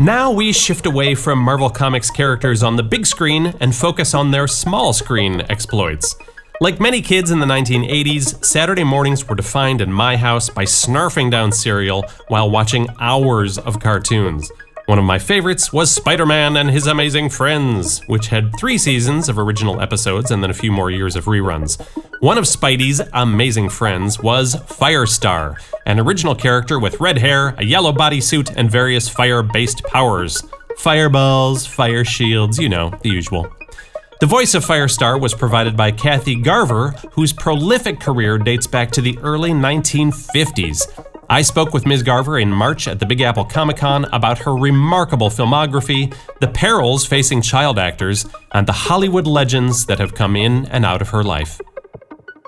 Now 0.00 0.30
we 0.30 0.52
shift 0.52 0.86
away 0.86 1.14
from 1.14 1.38
Marvel 1.40 1.70
Comics 1.70 2.10
characters 2.10 2.62
on 2.62 2.76
the 2.76 2.84
big 2.84 3.06
screen 3.06 3.54
and 3.60 3.74
focus 3.74 4.14
on 4.14 4.30
their 4.30 4.46
small 4.46 4.92
screen 4.92 5.40
exploits. 5.48 6.14
Like 6.60 6.80
many 6.80 7.00
kids 7.00 7.30
in 7.30 7.38
the 7.38 7.46
1980s, 7.46 8.44
Saturday 8.44 8.82
mornings 8.82 9.28
were 9.28 9.36
defined 9.36 9.80
in 9.80 9.92
my 9.92 10.16
house 10.16 10.48
by 10.48 10.64
snarfing 10.64 11.30
down 11.30 11.52
cereal 11.52 12.04
while 12.26 12.50
watching 12.50 12.88
hours 12.98 13.58
of 13.58 13.78
cartoons. 13.78 14.50
One 14.86 14.98
of 14.98 15.04
my 15.04 15.20
favorites 15.20 15.72
was 15.72 15.88
Spider 15.88 16.26
Man 16.26 16.56
and 16.56 16.68
His 16.68 16.88
Amazing 16.88 17.28
Friends, 17.30 18.00
which 18.08 18.26
had 18.26 18.50
three 18.58 18.76
seasons 18.76 19.28
of 19.28 19.38
original 19.38 19.80
episodes 19.80 20.32
and 20.32 20.42
then 20.42 20.50
a 20.50 20.54
few 20.54 20.72
more 20.72 20.90
years 20.90 21.14
of 21.14 21.26
reruns. 21.26 21.80
One 22.20 22.38
of 22.38 22.44
Spidey's 22.44 23.00
amazing 23.12 23.68
friends 23.68 24.18
was 24.18 24.56
Firestar, 24.56 25.60
an 25.86 26.00
original 26.00 26.34
character 26.34 26.80
with 26.80 26.98
red 26.98 27.18
hair, 27.18 27.54
a 27.58 27.64
yellow 27.64 27.92
bodysuit, 27.92 28.52
and 28.56 28.68
various 28.68 29.08
fire 29.08 29.44
based 29.44 29.84
powers. 29.84 30.42
Fireballs, 30.78 31.66
fire 31.66 32.04
shields, 32.04 32.58
you 32.58 32.68
know, 32.68 32.90
the 33.02 33.10
usual. 33.10 33.48
The 34.20 34.26
voice 34.26 34.54
of 34.54 34.64
Firestar 34.64 35.20
was 35.20 35.32
provided 35.32 35.76
by 35.76 35.92
Kathy 35.92 36.34
Garver, 36.34 36.90
whose 37.12 37.32
prolific 37.32 38.00
career 38.00 38.36
dates 38.36 38.66
back 38.66 38.90
to 38.92 39.00
the 39.00 39.16
early 39.18 39.52
1950s. 39.52 40.88
I 41.30 41.42
spoke 41.42 41.72
with 41.72 41.86
Ms. 41.86 42.02
Garver 42.02 42.40
in 42.40 42.50
March 42.50 42.88
at 42.88 42.98
the 42.98 43.06
Big 43.06 43.20
Apple 43.20 43.44
Comic 43.44 43.76
Con 43.76 44.06
about 44.06 44.38
her 44.40 44.56
remarkable 44.56 45.30
filmography, 45.30 46.12
the 46.40 46.48
perils 46.48 47.06
facing 47.06 47.42
child 47.42 47.78
actors, 47.78 48.26
and 48.50 48.66
the 48.66 48.72
Hollywood 48.72 49.28
legends 49.28 49.86
that 49.86 50.00
have 50.00 50.16
come 50.16 50.34
in 50.34 50.66
and 50.66 50.84
out 50.84 51.00
of 51.00 51.10
her 51.10 51.22
life. 51.22 51.60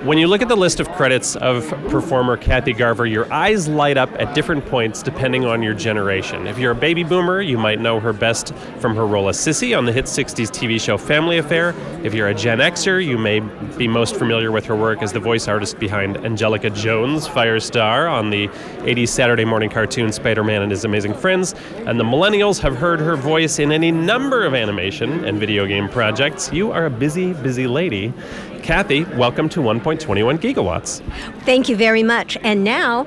When 0.03 0.17
you 0.17 0.29
look 0.29 0.41
at 0.41 0.49
the 0.49 0.57
list 0.57 0.81
of 0.81 0.91
credits 0.93 1.37
of 1.37 1.69
performer 1.91 2.39
Kathy 2.39 2.73
Garver, 2.73 3.05
your 3.05 3.31
eyes 3.31 3.69
light 3.69 3.99
up 3.99 4.11
at 4.19 4.35
different 4.35 4.65
points 4.65 5.03
depending 5.03 5.45
on 5.45 5.63
your 5.63 5.75
generation. 5.75 6.47
If 6.47 6.59
you're 6.59 6.73
a 6.73 6.75
baby 6.75 7.05
boomer, 7.05 7.43
you 7.43 7.59
might 7.59 7.81
know 7.81 8.01
her 8.01 8.15
best 8.15 8.55
from 8.79 8.97
her 8.97 9.07
role 9.07 9.29
as 9.29 9.37
Sissy 9.37 9.77
on 9.77 9.85
the 9.85 9.93
hit 9.93 10.07
60s 10.07 10.49
TV 10.49 10.81
show 10.81 10.97
Family 10.97 11.37
Affair. 11.37 11.75
If 12.03 12.15
you're 12.15 12.29
a 12.29 12.35
Gen 12.35 12.61
Xer, 12.61 13.05
you 13.05 13.19
may 13.19 13.41
be 13.77 13.87
most 13.87 14.17
familiar 14.17 14.51
with 14.51 14.65
her 14.65 14.75
work 14.75 15.03
as 15.03 15.13
the 15.13 15.21
voice 15.21 15.49
artist 15.49 15.79
behind 15.79 16.17
Angelica 16.25 16.71
Jones, 16.71 17.29
Firestar, 17.29 18.11
on 18.11 18.31
the 18.31 18.49
80s 18.49 19.09
Saturday 19.09 19.45
morning 19.45 19.69
cartoon 19.69 20.13
Spider 20.13 20.43
Man 20.43 20.63
and 20.63 20.71
His 20.71 20.87
Amazing 20.87 21.13
Friends. 21.13 21.55
And 21.85 22.01
the 22.01 22.05
millennials 22.05 22.59
have 22.61 22.75
heard 22.75 23.01
her 23.01 23.17
voice 23.17 23.59
in 23.59 23.71
any 23.71 23.93
number 23.93 24.47
of 24.47 24.55
animation 24.55 25.27
and 25.27 25.39
video 25.39 25.67
game 25.67 25.91
projects. 25.91 26.51
You 26.51 26.73
are 26.73 26.87
a 26.87 26.91
busy, 26.91 27.35
busy 27.35 27.67
lady. 27.67 28.15
Kathy, 28.63 29.05
welcome 29.05 29.49
to 29.51 29.61
1.21 29.61 30.39
Geekawatts. 30.39 31.03
Thank 31.45 31.69
you 31.69 31.77
very 31.77 32.03
much. 32.03 32.37
And 32.43 32.65
now, 32.65 33.07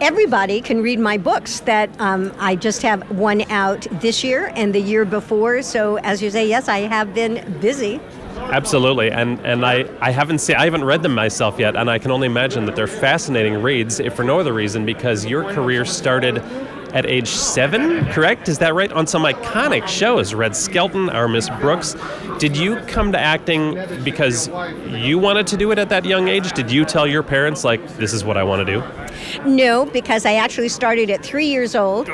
everybody 0.00 0.60
can 0.60 0.82
read 0.82 0.98
my 0.98 1.18
books 1.18 1.60
that 1.60 1.90
um, 2.00 2.32
I 2.38 2.56
just 2.56 2.82
have 2.82 3.10
one 3.10 3.42
out 3.50 3.86
this 4.00 4.24
year 4.24 4.52
and 4.54 4.74
the 4.74 4.80
year 4.80 5.04
before. 5.04 5.62
So, 5.62 5.96
as 5.98 6.22
you 6.22 6.30
say, 6.30 6.48
yes, 6.48 6.68
I 6.68 6.80
have 6.80 7.14
been 7.14 7.58
busy. 7.60 8.00
Absolutely, 8.36 9.10
and 9.10 9.38
and 9.40 9.64
I, 9.64 9.84
I 10.00 10.10
haven't 10.10 10.38
seen 10.38 10.56
I 10.56 10.64
haven't 10.64 10.84
read 10.84 11.02
them 11.02 11.14
myself 11.14 11.58
yet, 11.58 11.76
and 11.76 11.90
I 11.90 11.98
can 11.98 12.10
only 12.10 12.26
imagine 12.26 12.64
that 12.66 12.74
they're 12.74 12.86
fascinating 12.86 13.62
reads, 13.62 14.00
if 14.00 14.14
for 14.14 14.24
no 14.24 14.40
other 14.40 14.52
reason 14.52 14.86
because 14.86 15.24
your 15.26 15.44
career 15.52 15.84
started 15.84 16.42
at 16.92 17.06
age 17.06 17.28
seven, 17.28 18.04
correct? 18.06 18.48
Is 18.48 18.58
that 18.58 18.74
right? 18.74 18.92
On 18.92 19.06
some 19.06 19.22
iconic 19.24 19.86
shows, 19.86 20.34
Red 20.34 20.56
Skelton, 20.56 21.08
Our 21.10 21.28
Miss 21.28 21.48
Brooks. 21.60 21.96
Did 22.38 22.56
you 22.56 22.76
come 22.86 23.12
to 23.12 23.18
acting 23.18 23.78
because 24.02 24.48
you 24.88 25.18
wanted 25.18 25.46
to 25.48 25.56
do 25.56 25.70
it 25.72 25.78
at 25.78 25.88
that 25.90 26.04
young 26.04 26.28
age? 26.28 26.52
Did 26.52 26.70
you 26.70 26.84
tell 26.84 27.06
your 27.06 27.22
parents, 27.22 27.64
like, 27.64 27.86
this 27.96 28.12
is 28.12 28.24
what 28.24 28.36
I 28.36 28.42
want 28.42 28.66
to 28.66 28.72
do? 28.72 28.82
No, 29.44 29.84
because 29.86 30.24
I 30.24 30.34
actually 30.34 30.70
started 30.70 31.10
at 31.10 31.22
three 31.22 31.46
years 31.46 31.74
old, 31.74 32.06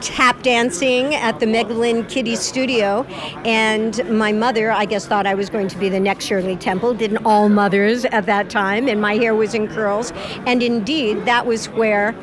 tap 0.00 0.42
dancing 0.42 1.14
at 1.14 1.40
the 1.40 1.46
Meglin 1.46 2.08
Kiddie 2.08 2.36
Studio, 2.36 3.04
and 3.44 4.06
my 4.10 4.32
mother, 4.32 4.70
I 4.70 4.84
guess, 4.84 5.06
thought 5.06 5.26
I 5.26 5.34
was 5.34 5.48
going 5.48 5.68
to 5.68 5.78
be 5.78 5.88
the 5.88 6.00
next 6.00 6.26
Shirley 6.26 6.56
Temple. 6.56 6.94
Didn't 6.94 7.24
all 7.24 7.48
mothers 7.48 8.04
at 8.04 8.26
that 8.26 8.50
time, 8.50 8.88
and 8.88 9.00
my 9.00 9.16
hair 9.16 9.34
was 9.34 9.54
in 9.54 9.68
curls. 9.68 10.12
And 10.46 10.62
indeed, 10.62 11.24
that 11.24 11.46
was 11.46 11.68
where 11.70 12.14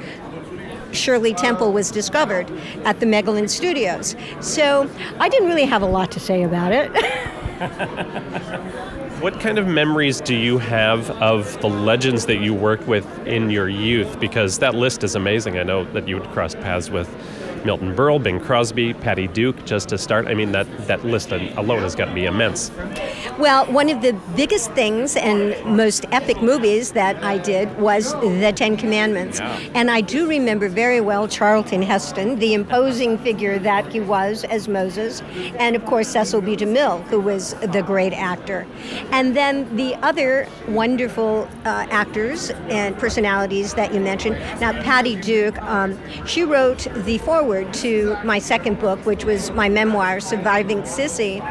Shirley 0.92 1.34
Temple 1.34 1.74
was 1.74 1.92
discovered 1.92 2.50
at 2.84 3.00
the 3.00 3.06
Meglin 3.06 3.50
Studios. 3.50 4.16
So 4.40 4.90
I 5.20 5.30
didn't 5.30 5.48
really 5.48 5.66
have 5.66 5.82
a 5.82 5.88
lot 5.88 6.12
to 6.12 6.20
say 6.20 6.44
about 6.44 6.72
it. 6.72 6.92
What 9.22 9.40
kind 9.40 9.60
of 9.60 9.68
memories 9.68 10.20
do 10.20 10.34
you 10.34 10.58
have 10.58 11.12
of 11.22 11.62
the 11.62 11.70
legends 11.70 12.26
that 12.26 12.38
you 12.38 12.56
worked 12.56 12.88
with 12.88 13.06
in 13.28 13.52
your 13.52 13.70
youth? 13.70 14.20
Because 14.20 14.58
that 14.58 14.74
list 14.74 15.04
is 15.04 15.14
amazing. 15.14 15.60
I 15.60 15.64
know 15.64 15.86
that 15.94 16.08
you 16.08 16.18
would 16.18 16.28
cross 16.32 16.56
paths 16.56 16.90
with 16.90 17.08
Milton 17.66 17.96
Berle, 17.96 18.22
Bing 18.22 18.40
Crosby, 18.40 18.94
Patty 18.94 19.28
Duke, 19.28 19.66
just 19.66 19.90
to 19.90 19.98
start. 19.98 20.28
I 20.28 20.34
mean, 20.34 20.52
that, 20.52 20.68
that 20.88 21.06
list 21.06 21.32
alone 21.32 21.82
has 21.82 21.96
got 21.96 22.06
to 22.06 22.14
be 22.14 22.26
immense. 22.26 22.72
Well, 23.38 23.66
one 23.72 23.90
of 23.90 24.02
the 24.02 24.14
biggest 24.36 24.72
things 24.72 25.16
and 25.16 25.56
most 25.66 26.06
epic 26.12 26.42
movies 26.42 26.92
that 26.94 27.24
I 27.24 27.38
did 27.38 27.76
was 27.80 28.14
The 28.22 28.52
Ten 28.56 28.78
Commandments. 28.78 29.40
Yeah. 29.40 29.60
And 29.76 29.92
I 29.92 30.02
do 30.02 30.28
remember 30.28 30.70
very 30.70 31.02
well 31.02 31.28
Charlton 31.28 31.82
Heston, 31.82 32.40
the 32.40 32.54
imposing 32.54 33.18
figure 33.20 33.60
that 33.60 33.92
he 33.92 34.00
was 34.00 34.44
as 34.46 34.68
Moses, 34.68 35.22
and 35.60 35.76
of 35.76 35.86
course 35.86 36.08
Cecil 36.08 36.42
B. 36.42 36.56
DeMille, 36.56 37.04
who 37.04 37.20
was 37.20 37.54
the 37.56 37.84
great 37.84 38.14
actor. 38.14 38.66
And 39.12 39.36
then 39.36 39.76
the 39.76 39.96
other 39.96 40.48
wonderful 40.68 41.48
uh, 41.66 41.88
actors 41.90 42.50
and 42.70 42.98
personalities 42.98 43.74
that 43.76 43.94
you 43.94 44.00
mentioned. 44.00 44.36
Now, 44.60 44.72
Patty 44.84 45.16
Duke, 45.16 45.62
um, 45.62 45.98
she 46.26 46.44
wrote 46.44 46.88
the 47.06 47.18
foreword 47.20 47.51
to 47.60 48.18
my 48.24 48.40
second 48.40 48.80
book, 48.80 49.06
which 49.06 49.26
was 49.26 49.52
my 49.52 49.70
memoir, 49.70 50.20
Surviving 50.20 50.82
Sissy. 50.84 51.42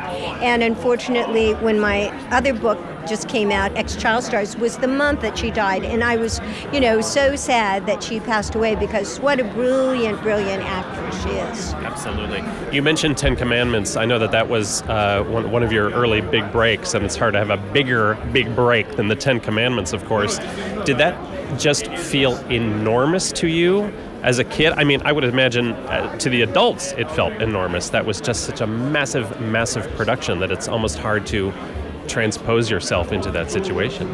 And 0.40 0.62
unfortunately, 0.62 1.52
when 1.54 1.78
my 1.78 2.08
other 2.30 2.54
book 2.54 2.78
just 3.06 3.28
came 3.28 3.50
out, 3.50 3.76
Ex 3.76 3.96
Child 3.96 4.24
Stars, 4.24 4.56
was 4.56 4.78
the 4.78 4.88
month 4.88 5.20
that 5.20 5.36
she 5.36 5.50
died. 5.50 5.84
And 5.84 6.02
I 6.02 6.16
was, 6.16 6.40
you 6.72 6.80
know, 6.80 7.00
so 7.00 7.36
sad 7.36 7.86
that 7.86 8.02
she 8.02 8.20
passed 8.20 8.54
away 8.54 8.74
because 8.74 9.20
what 9.20 9.40
a 9.40 9.44
brilliant, 9.44 10.20
brilliant 10.22 10.62
actress 10.62 11.22
she 11.22 11.30
is. 11.30 11.72
Absolutely. 11.74 12.42
You 12.74 12.82
mentioned 12.82 13.18
Ten 13.18 13.36
Commandments. 13.36 13.96
I 13.96 14.04
know 14.04 14.18
that 14.18 14.32
that 14.32 14.48
was 14.48 14.82
uh, 14.82 15.24
one, 15.28 15.50
one 15.50 15.62
of 15.62 15.72
your 15.72 15.90
early 15.90 16.20
big 16.20 16.50
breaks, 16.52 16.94
and 16.94 17.04
it's 17.04 17.16
hard 17.16 17.34
to 17.34 17.38
have 17.38 17.50
a 17.50 17.58
bigger, 17.72 18.14
big 18.32 18.54
break 18.54 18.96
than 18.96 19.08
the 19.08 19.16
Ten 19.16 19.40
Commandments, 19.40 19.92
of 19.92 20.04
course. 20.06 20.38
Did 20.84 20.98
that 20.98 21.16
just 21.58 21.88
feel 21.88 22.36
enormous 22.50 23.32
to 23.32 23.48
you? 23.48 23.92
As 24.22 24.38
a 24.38 24.44
kid, 24.44 24.72
I 24.74 24.84
mean, 24.84 25.00
I 25.04 25.12
would 25.12 25.24
imagine 25.24 25.72
uh, 25.72 26.16
to 26.18 26.28
the 26.28 26.42
adults 26.42 26.92
it 26.92 27.10
felt 27.10 27.32
enormous. 27.40 27.88
That 27.90 28.04
was 28.04 28.20
just 28.20 28.44
such 28.44 28.60
a 28.60 28.66
massive, 28.66 29.40
massive 29.40 29.88
production 29.96 30.40
that 30.40 30.50
it's 30.50 30.68
almost 30.68 30.98
hard 30.98 31.26
to 31.28 31.52
transpose 32.10 32.70
yourself 32.70 33.12
into 33.12 33.30
that 33.30 33.50
situation? 33.50 34.08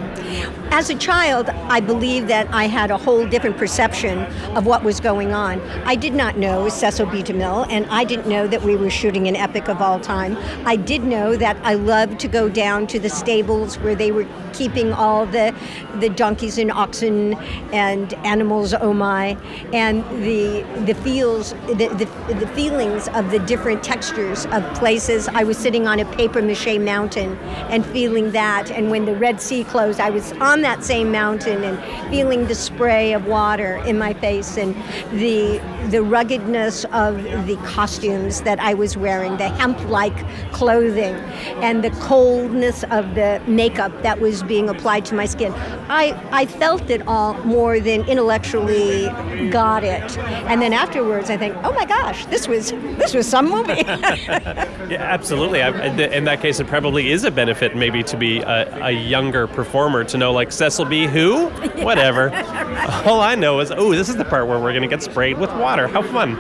As 0.70 0.90
a 0.90 0.94
child, 0.94 1.48
I 1.48 1.80
believe 1.80 2.28
that 2.28 2.52
I 2.52 2.64
had 2.66 2.90
a 2.90 2.98
whole 2.98 3.26
different 3.26 3.56
perception 3.56 4.18
of 4.56 4.66
what 4.66 4.84
was 4.84 5.00
going 5.00 5.32
on. 5.32 5.60
I 5.84 5.94
did 5.94 6.12
not 6.12 6.36
know 6.36 6.68
Cecil 6.68 7.06
B. 7.06 7.22
DeMille, 7.22 7.66
and 7.70 7.86
I 7.86 8.04
didn't 8.04 8.28
know 8.28 8.46
that 8.46 8.62
we 8.62 8.76
were 8.76 8.90
shooting 8.90 9.26
an 9.26 9.36
epic 9.36 9.68
of 9.68 9.80
all 9.80 9.98
time. 9.98 10.36
I 10.66 10.76
did 10.76 11.02
know 11.04 11.36
that 11.36 11.56
I 11.62 11.74
loved 11.74 12.20
to 12.20 12.28
go 12.28 12.48
down 12.48 12.86
to 12.88 12.98
the 12.98 13.08
stables 13.08 13.78
where 13.78 13.94
they 13.94 14.12
were 14.12 14.26
keeping 14.52 14.92
all 14.92 15.26
the 15.26 15.54
the 16.00 16.08
donkeys 16.08 16.58
and 16.58 16.72
oxen 16.72 17.34
and 17.72 18.14
animals 18.24 18.74
oh 18.74 18.92
my 18.92 19.36
and 19.72 20.02
the 20.24 20.62
the 20.86 20.94
feels 21.02 21.52
the, 21.66 21.88
the, 21.98 22.34
the 22.34 22.46
feelings 22.48 23.08
of 23.08 23.30
the 23.30 23.38
different 23.40 23.82
textures 23.82 24.46
of 24.46 24.62
places 24.74 25.28
I 25.28 25.44
was 25.44 25.58
sitting 25.58 25.86
on 25.86 26.00
a 26.00 26.04
paper 26.16 26.40
mache 26.40 26.78
mountain 26.78 27.36
and 27.70 27.84
feeling 27.92 28.32
that 28.32 28.70
and 28.70 28.90
when 28.90 29.04
the 29.04 29.14
Red 29.14 29.40
Sea 29.40 29.64
closed 29.64 30.00
I 30.00 30.10
was 30.10 30.32
on 30.34 30.62
that 30.62 30.84
same 30.84 31.10
mountain 31.10 31.64
and 31.64 32.10
feeling 32.10 32.46
the 32.46 32.54
spray 32.54 33.12
of 33.12 33.26
water 33.26 33.76
in 33.86 33.98
my 33.98 34.14
face 34.14 34.56
and 34.56 34.74
the 35.12 35.60
the 35.90 36.02
ruggedness 36.02 36.84
of 36.86 37.22
the 37.46 37.56
costumes 37.64 38.40
that 38.42 38.58
I 38.58 38.74
was 38.74 38.96
wearing 38.96 39.36
the 39.36 39.48
hemp-like 39.48 40.16
clothing 40.52 41.14
and 41.62 41.84
the 41.84 41.90
coldness 42.02 42.82
of 42.84 43.14
the 43.14 43.40
makeup 43.46 43.92
that 44.02 44.20
was 44.20 44.42
being 44.42 44.68
applied 44.68 45.04
to 45.06 45.14
my 45.14 45.26
skin. 45.26 45.52
I, 45.88 46.18
I 46.32 46.46
felt 46.46 46.90
it 46.90 47.06
all 47.06 47.34
more 47.44 47.78
than 47.78 48.02
intellectually 48.08 49.06
got 49.50 49.84
it. 49.84 50.18
And 50.18 50.60
then 50.60 50.72
afterwards, 50.72 51.30
I 51.30 51.36
think, 51.36 51.54
oh 51.62 51.72
my 51.72 51.84
gosh, 51.84 52.26
this 52.26 52.48
was 52.48 52.70
this 52.70 53.14
was 53.14 53.28
some 53.28 53.48
movie. 53.48 53.72
yeah, 53.86 54.98
absolutely. 55.00 55.62
I, 55.62 55.70
in 56.06 56.24
that 56.24 56.40
case, 56.40 56.58
it 56.58 56.66
probably 56.66 57.10
is 57.10 57.24
a 57.24 57.30
benefit 57.30 57.65
maybe 57.74 58.02
to 58.04 58.16
be 58.16 58.40
a, 58.40 58.86
a 58.86 58.90
younger 58.90 59.46
performer 59.46 60.04
to 60.04 60.18
know 60.18 60.32
like 60.32 60.52
Cecil 60.52 60.84
B. 60.84 61.06
Who, 61.06 61.48
whatever. 61.82 62.30
All 63.06 63.20
I 63.20 63.34
know 63.34 63.60
is, 63.60 63.70
oh, 63.70 63.92
this 63.92 64.08
is 64.08 64.16
the 64.16 64.24
part 64.24 64.46
where 64.46 64.58
we're 64.58 64.72
going 64.72 64.82
to 64.82 64.88
get 64.88 65.02
sprayed 65.02 65.38
with 65.38 65.50
water. 65.50 65.88
How 65.88 66.02
fun. 66.02 66.38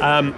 Um, 0.00 0.34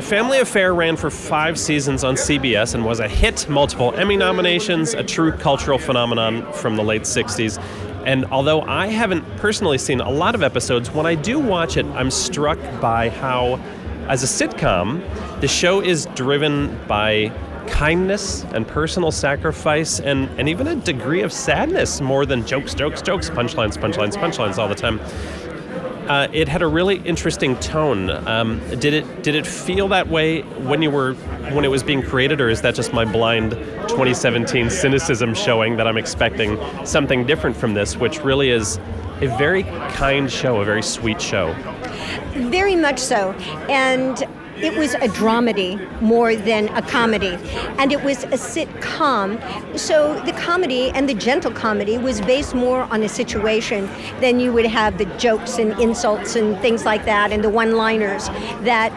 Family 0.00 0.38
Affair 0.40 0.74
ran 0.74 0.96
for 0.96 1.10
five 1.10 1.58
seasons 1.58 2.04
on 2.04 2.16
CBS 2.16 2.74
and 2.74 2.84
was 2.84 3.00
a 3.00 3.08
hit, 3.08 3.48
multiple 3.48 3.94
Emmy 3.94 4.16
nominations, 4.16 4.94
a 4.94 5.02
true 5.02 5.32
cultural 5.32 5.78
phenomenon 5.78 6.50
from 6.52 6.76
the 6.76 6.82
late 6.82 7.02
60s. 7.02 7.58
And 8.04 8.24
although 8.26 8.60
I 8.62 8.86
haven't 8.86 9.24
personally 9.38 9.78
seen 9.78 10.00
a 10.00 10.10
lot 10.10 10.34
of 10.34 10.42
episodes, 10.42 10.90
when 10.90 11.06
I 11.06 11.14
do 11.14 11.38
watch 11.40 11.76
it, 11.76 11.86
I'm 11.86 12.10
struck 12.10 12.58
by 12.80 13.08
how, 13.08 13.58
as 14.06 14.22
a 14.22 14.26
sitcom, 14.26 15.02
the 15.40 15.48
show 15.48 15.80
is 15.80 16.06
driven 16.14 16.78
by 16.86 17.32
kindness 17.68 18.44
and 18.52 18.66
personal 18.66 19.10
sacrifice 19.10 20.00
and, 20.00 20.28
and 20.38 20.48
even 20.48 20.66
a 20.66 20.76
degree 20.76 21.22
of 21.22 21.32
sadness 21.32 22.00
more 22.00 22.26
than 22.26 22.46
jokes, 22.46 22.74
jokes, 22.74 23.02
jokes, 23.02 23.30
punchlines, 23.30 23.76
punchlines, 23.76 24.14
punchlines 24.14 24.58
all 24.58 24.68
the 24.68 24.74
time. 24.74 25.00
Uh, 26.08 26.28
it 26.32 26.46
had 26.46 26.62
a 26.62 26.66
really 26.66 26.96
interesting 26.98 27.56
tone. 27.56 28.10
Um, 28.28 28.60
did 28.78 28.94
it 28.94 29.22
did 29.24 29.34
it 29.34 29.44
feel 29.44 29.88
that 29.88 30.06
way 30.06 30.42
when 30.42 30.80
you 30.80 30.90
were 30.90 31.14
when 31.52 31.64
it 31.64 31.68
was 31.68 31.82
being 31.82 32.00
created, 32.00 32.40
or 32.40 32.48
is 32.48 32.62
that 32.62 32.76
just 32.76 32.92
my 32.92 33.04
blind 33.04 33.52
2017 33.88 34.70
cynicism 34.70 35.34
showing 35.34 35.76
that 35.76 35.88
I'm 35.88 35.96
expecting 35.96 36.60
something 36.84 37.26
different 37.26 37.56
from 37.56 37.74
this, 37.74 37.96
which 37.96 38.22
really 38.22 38.50
is 38.50 38.78
a 39.20 39.34
very 39.36 39.64
kind 39.94 40.30
show, 40.30 40.60
a 40.60 40.64
very 40.64 40.82
sweet 40.82 41.20
show. 41.20 41.52
Very 42.34 42.76
much 42.76 43.00
so, 43.00 43.32
and 43.68 44.24
it 44.56 44.76
was 44.76 44.94
a 44.94 45.08
dramedy 45.08 45.76
more 46.00 46.34
than 46.34 46.68
a 46.70 46.82
comedy. 46.82 47.38
And 47.78 47.92
it 47.92 48.02
was 48.02 48.24
a 48.24 48.38
sitcom. 48.38 49.78
So 49.78 50.20
the 50.24 50.32
comedy 50.32 50.90
and 50.90 51.08
the 51.08 51.14
gentle 51.14 51.50
comedy 51.50 51.98
was 51.98 52.20
based 52.22 52.54
more 52.54 52.82
on 52.82 53.02
a 53.02 53.08
situation 53.08 53.88
than 54.20 54.40
you 54.40 54.52
would 54.52 54.66
have 54.66 54.98
the 54.98 55.06
jokes 55.16 55.58
and 55.58 55.72
insults 55.80 56.36
and 56.36 56.58
things 56.60 56.84
like 56.84 57.04
that 57.04 57.32
and 57.32 57.42
the 57.44 57.50
one 57.50 57.76
liners 57.76 58.28
that 58.62 58.92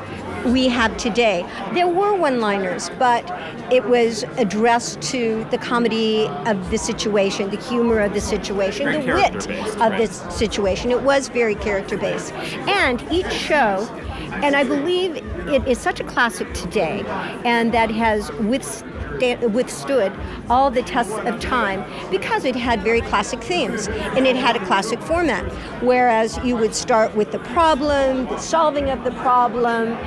we 0.45 0.69
have 0.69 0.95
today. 0.97 1.45
There 1.73 1.87
were 1.87 2.15
one 2.15 2.39
liners, 2.39 2.89
but 2.97 3.29
it 3.71 3.83
was 3.83 4.23
addressed 4.37 5.01
to 5.01 5.45
the 5.51 5.57
comedy 5.57 6.27
of 6.45 6.71
the 6.71 6.77
situation, 6.77 7.49
the 7.49 7.57
humor 7.57 7.99
of 7.99 8.13
the 8.13 8.21
situation, 8.21 8.85
very 8.85 9.05
the 9.05 9.13
wit 9.13 9.47
of 9.47 9.79
right. 9.79 9.97
this 9.97 10.21
situation. 10.33 10.91
It 10.91 11.01
was 11.01 11.27
very 11.27 11.55
character 11.55 11.97
based. 11.97 12.31
And 12.33 13.05
each 13.11 13.31
show 13.31 13.87
and 14.31 14.55
I 14.55 14.63
believe 14.63 15.15
it 15.49 15.67
is 15.67 15.77
such 15.77 15.99
a 15.99 16.03
classic 16.03 16.53
today, 16.53 17.03
and 17.45 17.73
that 17.73 17.91
has 17.91 18.31
withstood 18.33 20.13
all 20.49 20.71
the 20.71 20.81
tests 20.83 21.17
of 21.19 21.39
time 21.39 21.83
because 22.09 22.45
it 22.45 22.55
had 22.55 22.81
very 22.81 23.01
classic 23.01 23.41
themes 23.41 23.87
and 23.87 24.25
it 24.25 24.35
had 24.35 24.55
a 24.55 24.65
classic 24.65 25.01
format. 25.01 25.43
Whereas 25.83 26.37
you 26.43 26.55
would 26.55 26.73
start 26.73 27.15
with 27.15 27.31
the 27.31 27.39
problem, 27.39 28.25
the 28.27 28.37
solving 28.37 28.89
of 28.89 29.03
the 29.03 29.11
problem, 29.11 29.97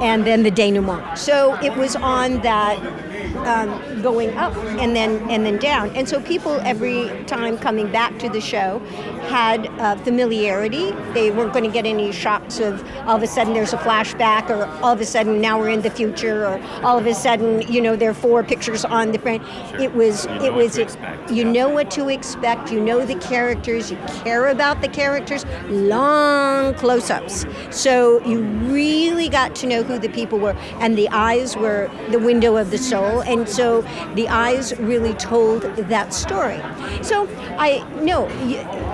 and 0.00 0.26
then 0.26 0.42
the 0.42 0.50
denouement. 0.50 1.18
So 1.18 1.54
it 1.62 1.76
was 1.76 1.96
on 1.96 2.40
that 2.42 2.78
um, 3.46 4.02
going 4.02 4.36
up 4.36 4.54
and 4.56 4.94
then 4.94 5.28
and 5.30 5.44
then 5.46 5.58
down. 5.58 5.90
And 5.96 6.08
so 6.08 6.20
people 6.20 6.60
every 6.60 7.08
time 7.24 7.58
coming 7.58 7.90
back 7.90 8.18
to 8.20 8.28
the 8.28 8.40
show 8.40 8.78
had 9.28 9.66
uh, 9.78 9.96
familiarity. 9.96 10.92
They 11.12 11.30
weren't 11.30 11.52
going 11.52 11.64
to 11.64 11.70
get 11.70 11.86
any 11.86 12.12
shocks 12.12 12.58
of 12.58 12.84
all 13.06 13.16
of 13.16 13.22
a 13.22 13.26
sudden 13.26 13.54
there's 13.54 13.72
a 13.72 13.78
flashback, 13.78 14.50
or 14.50 14.66
all 14.82 14.92
of 14.92 15.00
a 15.00 15.06
sudden 15.06 15.40
now 15.40 15.58
we're 15.58 15.70
in 15.70 15.82
the 15.82 15.90
future, 15.90 16.46
or 16.46 16.60
all 16.82 16.98
of 16.98 17.06
a 17.06 17.14
sudden 17.14 17.62
you 17.72 17.80
know 17.80 17.96
there 17.96 18.10
are 18.10 18.14
four 18.14 18.42
pictures 18.42 18.84
on 18.84 19.12
the 19.12 19.18
front. 19.18 19.42
Sure. 19.70 19.80
It 19.80 19.94
was 19.94 20.26
you 20.26 20.42
it 20.42 20.54
was 20.54 20.78
expect, 20.78 21.30
you 21.30 21.44
know 21.44 21.68
what 21.68 21.90
to 21.92 22.08
expect. 22.08 22.70
You 22.70 22.80
know 22.80 23.04
the 23.04 23.16
characters. 23.16 23.90
You 23.90 23.98
care 24.22 24.48
about 24.48 24.80
the 24.80 24.88
characters. 24.88 25.44
Long 25.68 26.74
close-ups. 26.74 27.46
So 27.70 28.24
you 28.24 28.42
really 28.42 29.28
got 29.28 29.54
to 29.56 29.66
know 29.66 29.82
who 29.82 29.98
the 29.98 30.08
people 30.08 30.38
were, 30.38 30.56
and 30.80 30.96
the 30.96 31.08
eyes 31.10 31.56
were 31.56 31.90
the 32.10 32.18
window 32.18 32.56
of 32.56 32.70
the 32.70 32.78
soul 32.78 33.11
and 33.20 33.48
so 33.48 33.82
the 34.14 34.28
eyes 34.28 34.76
really 34.78 35.14
told 35.14 35.62
that 35.62 36.12
story. 36.14 36.60
So 37.02 37.28
I 37.58 37.86
no, 38.00 38.26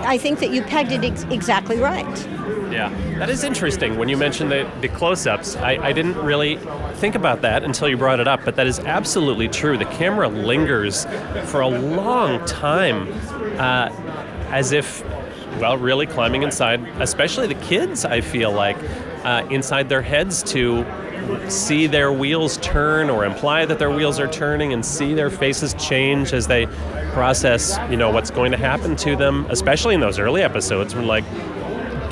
I 0.05 0.19
think 0.19 0.41
that 0.41 0.51
you 0.51 0.63
pegged 0.63 0.93
it 0.93 1.05
ex- 1.05 1.25
exactly 1.31 1.79
right. 1.79 2.29
Yeah, 2.71 2.91
that 3.19 3.31
is 3.31 3.45
interesting. 3.45 3.97
When 3.97 4.11
you 4.11 4.17
mentioned 4.19 4.51
the, 4.53 4.71
the 4.83 4.89
close 4.89 5.27
ups, 5.27 5.57
I, 5.57 5.77
I 5.83 5.93
didn't 5.93 6.17
really 6.17 6.59
think 6.97 7.15
about 7.15 7.41
that 7.43 7.65
until 7.65 7.89
you 7.89 7.97
brought 7.97 8.21
it 8.21 8.29
up, 8.29 8.45
but 8.45 8.57
that 8.57 8.67
is 8.67 8.79
absolutely 8.81 9.49
true. 9.49 9.79
The 9.79 9.87
camera 9.87 10.29
lingers 10.29 11.07
for 11.47 11.61
a 11.63 11.69
long 11.69 12.45
time 12.45 13.11
uh, 13.59 13.89
as 14.51 14.73
if, 14.73 15.03
well, 15.59 15.79
really 15.79 16.07
climbing 16.07 16.43
inside, 16.43 16.87
especially 17.01 17.47
the 17.47 17.61
kids, 17.67 18.05
I 18.05 18.21
feel 18.21 18.53
like, 18.53 18.77
uh, 19.25 19.47
inside 19.51 19.89
their 19.89 20.03
heads 20.03 20.43
to 20.45 20.85
see 21.51 21.87
their 21.87 22.13
wheels 22.13 22.57
turn 22.59 23.11
or 23.11 23.25
imply 23.25 23.65
that 23.65 23.79
their 23.79 23.91
wheels 23.91 24.19
are 24.19 24.29
turning 24.29 24.73
and 24.73 24.85
see 24.85 25.15
their 25.15 25.31
faces 25.31 25.75
change 25.75 26.33
as 26.33 26.47
they 26.47 26.67
process, 27.13 27.79
you 27.91 27.97
know, 27.97 28.11
what's 28.11 28.31
going 28.31 28.53
to 28.53 28.59
happen 28.59 28.97
to 28.97 29.17
them, 29.17 29.47
especially 29.51 29.95
in 29.95 30.01
those 30.01 30.19
early 30.19 30.43
episodes 30.43 30.95
when 30.95 31.07
like 31.07 31.25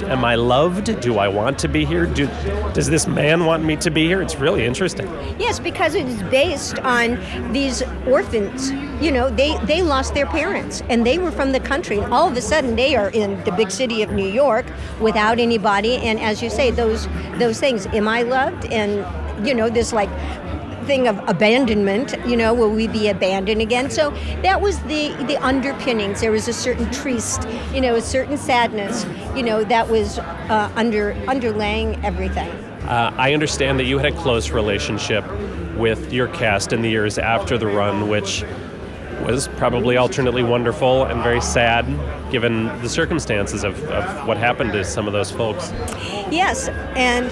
am 0.02 0.24
I 0.24 0.34
loved? 0.34 1.00
Do 1.00 1.18
I 1.18 1.28
want 1.28 1.58
to 1.60 1.68
be 1.68 1.84
here? 1.84 2.06
Do, 2.06 2.26
does 2.72 2.88
this 2.88 3.06
man 3.06 3.44
want 3.44 3.64
me 3.64 3.76
to 3.76 3.90
be 3.90 4.06
here? 4.06 4.22
It's 4.22 4.36
really 4.36 4.64
interesting. 4.64 5.06
Yes, 5.38 5.58
because 5.58 5.94
it 5.94 6.06
is 6.06 6.22
based 6.24 6.78
on 6.80 7.18
these 7.52 7.82
orphans. 8.06 8.70
You 9.00 9.12
know, 9.12 9.30
they, 9.30 9.58
they 9.66 9.82
lost 9.82 10.14
their 10.14 10.26
parents 10.26 10.82
and 10.88 11.06
they 11.06 11.18
were 11.18 11.30
from 11.30 11.52
the 11.52 11.60
country. 11.60 11.98
And 11.98 12.12
all 12.12 12.28
of 12.28 12.36
a 12.36 12.40
sudden, 12.40 12.76
they 12.76 12.96
are 12.96 13.10
in 13.10 13.42
the 13.44 13.52
big 13.52 13.70
city 13.70 14.02
of 14.02 14.10
New 14.12 14.28
York 14.28 14.66
without 15.00 15.38
anybody. 15.38 15.96
And 15.96 16.18
as 16.18 16.42
you 16.42 16.50
say, 16.50 16.70
those 16.70 17.06
those 17.38 17.60
things, 17.60 17.86
am 17.86 18.08
I 18.08 18.22
loved? 18.22 18.64
And 18.66 19.04
you 19.46 19.54
know, 19.54 19.68
this 19.68 19.92
like 19.92 20.08
thing 20.86 21.08
of 21.08 21.20
abandonment. 21.28 22.14
You 22.26 22.36
know, 22.36 22.54
will 22.54 22.70
we 22.70 22.88
be 22.88 23.08
abandoned 23.08 23.60
again? 23.60 23.90
So 23.90 24.10
that 24.42 24.60
was 24.60 24.78
the 24.84 25.14
the 25.26 25.36
underpinnings. 25.44 26.20
There 26.20 26.30
was 26.30 26.48
a 26.48 26.52
certain 26.52 26.90
triste, 26.90 27.46
you 27.74 27.80
know, 27.80 27.96
a 27.96 28.00
certain 28.00 28.38
sadness, 28.38 29.04
you 29.36 29.42
know, 29.42 29.64
that 29.64 29.88
was 29.88 30.18
uh, 30.18 30.72
under 30.76 31.14
underlaying 31.26 32.02
everything. 32.04 32.48
Uh, 32.86 33.12
I 33.16 33.34
understand 33.34 33.80
that 33.80 33.84
you 33.84 33.98
had 33.98 34.12
a 34.12 34.16
close 34.16 34.50
relationship 34.50 35.24
with 35.76 36.12
your 36.12 36.28
cast 36.28 36.72
in 36.72 36.82
the 36.82 36.88
years 36.88 37.18
after 37.18 37.58
the 37.58 37.66
run, 37.66 38.08
which 38.08 38.44
was 39.26 39.48
probably 39.48 39.96
alternately 39.96 40.42
wonderful 40.42 41.04
and 41.04 41.22
very 41.22 41.40
sad 41.40 41.84
given 42.30 42.66
the 42.80 42.88
circumstances 42.88 43.64
of, 43.64 43.82
of 43.90 44.26
what 44.26 44.36
happened 44.36 44.72
to 44.72 44.84
some 44.84 45.06
of 45.06 45.12
those 45.12 45.30
folks. 45.30 45.72
Yes, 46.30 46.68
and 46.94 47.26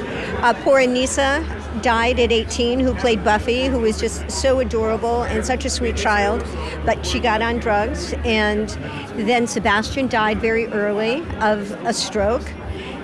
uh, 0.45 0.55
poor 0.65 0.81
Anissa 0.81 1.43
died 1.83 2.19
at 2.19 2.33
18 2.33 2.81
who 2.81 2.95
played 2.95 3.23
Buffy, 3.23 3.67
who 3.67 3.81
was 3.81 4.01
just 4.01 4.31
so 4.31 4.61
adorable 4.61 5.25
and 5.25 5.45
such 5.45 5.65
a 5.65 5.71
sweet 5.71 5.97
child, 5.97 6.45
but 6.85 7.05
she 7.05 7.21
got 7.21 7.43
on 7.43 7.59
drugs. 7.59 8.15
And 8.25 8.69
then 9.15 9.47
Sebastian 9.47 10.09
died 10.09 10.41
very 10.41 10.67
early 10.69 11.23
of 11.41 11.71
a 11.85 11.93
stroke. 11.93 12.49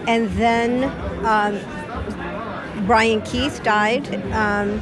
And 0.09 0.29
then 0.31 0.85
um, 1.25 2.87
Brian 2.87 3.23
Keith 3.23 3.63
died 3.63 4.13
um, 4.33 4.81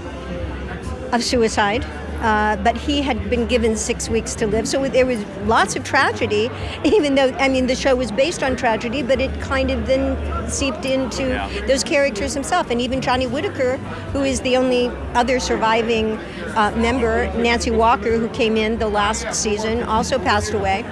of 1.12 1.22
suicide. 1.22 1.84
Uh, 2.20 2.56
but 2.56 2.76
he 2.76 3.02
had 3.02 3.30
been 3.30 3.46
given 3.46 3.76
six 3.76 4.08
weeks 4.08 4.34
to 4.36 4.46
live. 4.46 4.66
So 4.66 4.88
there 4.88 5.06
was 5.06 5.24
lots 5.46 5.76
of 5.76 5.84
tragedy, 5.84 6.50
even 6.84 7.14
though, 7.14 7.30
I 7.38 7.48
mean, 7.48 7.66
the 7.66 7.76
show 7.76 7.94
was 7.94 8.10
based 8.10 8.42
on 8.42 8.56
tragedy, 8.56 9.02
but 9.02 9.20
it 9.20 9.40
kind 9.40 9.70
of 9.70 9.86
then 9.86 10.16
seeped 10.50 10.84
into 10.84 11.28
yeah. 11.28 11.66
those 11.66 11.84
characters 11.84 12.34
himself. 12.34 12.70
And 12.70 12.80
even 12.80 13.00
Johnny 13.00 13.26
Whitaker, 13.26 13.76
who 14.12 14.22
is 14.22 14.40
the 14.40 14.56
only 14.56 14.88
other 15.14 15.38
surviving 15.38 16.12
uh, 16.56 16.72
member, 16.76 17.32
Nancy 17.34 17.70
Walker, 17.70 18.18
who 18.18 18.28
came 18.30 18.56
in 18.56 18.78
the 18.78 18.88
last 18.88 19.34
season, 19.34 19.82
also 19.84 20.18
passed 20.18 20.52
away. 20.54 20.82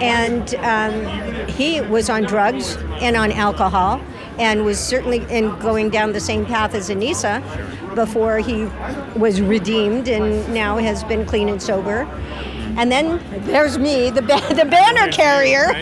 And 0.00 0.54
um, 0.56 1.46
he 1.48 1.80
was 1.80 2.10
on 2.10 2.24
drugs 2.24 2.76
and 3.00 3.16
on 3.16 3.30
alcohol 3.32 4.00
and 4.38 4.64
was 4.64 4.78
certainly 4.78 5.24
in 5.30 5.56
going 5.60 5.90
down 5.90 6.12
the 6.12 6.20
same 6.20 6.44
path 6.44 6.74
as 6.74 6.90
Anissa 6.90 7.40
before 7.94 8.38
he 8.38 8.64
was 9.16 9.40
redeemed 9.40 10.08
and 10.08 10.52
now 10.52 10.76
has 10.78 11.04
been 11.04 11.24
clean 11.24 11.48
and 11.48 11.62
sober. 11.62 12.08
And 12.76 12.90
then 12.90 13.22
there's 13.46 13.78
me, 13.78 14.10
the, 14.10 14.22
ba- 14.22 14.42
the 14.54 14.64
banner 14.64 15.10
carrier. 15.12 15.66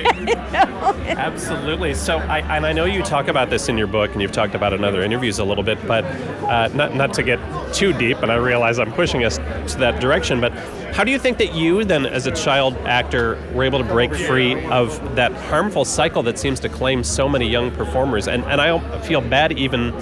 Absolutely. 1.09 1.95
So, 1.95 2.19
I, 2.19 2.41
and 2.41 2.67
I 2.67 2.73
know 2.73 2.85
you 2.85 3.03
talk 3.03 3.29
about 3.29 3.49
this 3.49 3.69
in 3.69 3.79
your 3.79 3.87
book, 3.87 4.13
and 4.13 4.21
you've 4.21 4.33
talked 4.33 4.55
about 4.55 4.73
it 4.73 4.77
in 4.77 4.85
other 4.85 5.03
interviews 5.03 5.39
a 5.39 5.45
little 5.45 5.65
bit, 5.65 5.85
but 5.87 6.05
uh, 6.05 6.69
not, 6.75 6.95
not 6.95 7.15
to 7.15 7.23
get 7.23 7.41
too 7.73 7.95
deep, 7.95 8.19
and 8.19 8.31
I 8.31 8.35
realize 8.35 8.79
I'm 8.79 8.93
pushing 8.93 9.25
us 9.25 9.39
to 9.39 9.79
that 9.79 10.01
direction, 10.01 10.41
but 10.41 10.53
how 10.93 11.05
do 11.05 11.11
you 11.11 11.19
think 11.19 11.39
that 11.39 11.55
you, 11.55 11.85
then, 11.85 12.05
as 12.05 12.27
a 12.27 12.33
child 12.33 12.77
actor, 12.85 13.43
were 13.55 13.65
able 13.65 13.79
to 13.79 13.85
break 13.85 14.15
free 14.15 14.63
of 14.67 15.17
that 15.17 15.33
harmful 15.33 15.87
cycle 15.87 16.23
that 16.25 16.39
seems 16.39 16.61
to 16.61 16.69
claim 16.69 17.03
so 17.03 17.27
many 17.27 17.49
young 17.49 17.71
performers? 17.71 18.29
And, 18.29 18.45
and 18.45 18.61
I 18.61 19.01
feel 19.01 19.23
bad 19.23 19.59
even 19.59 19.93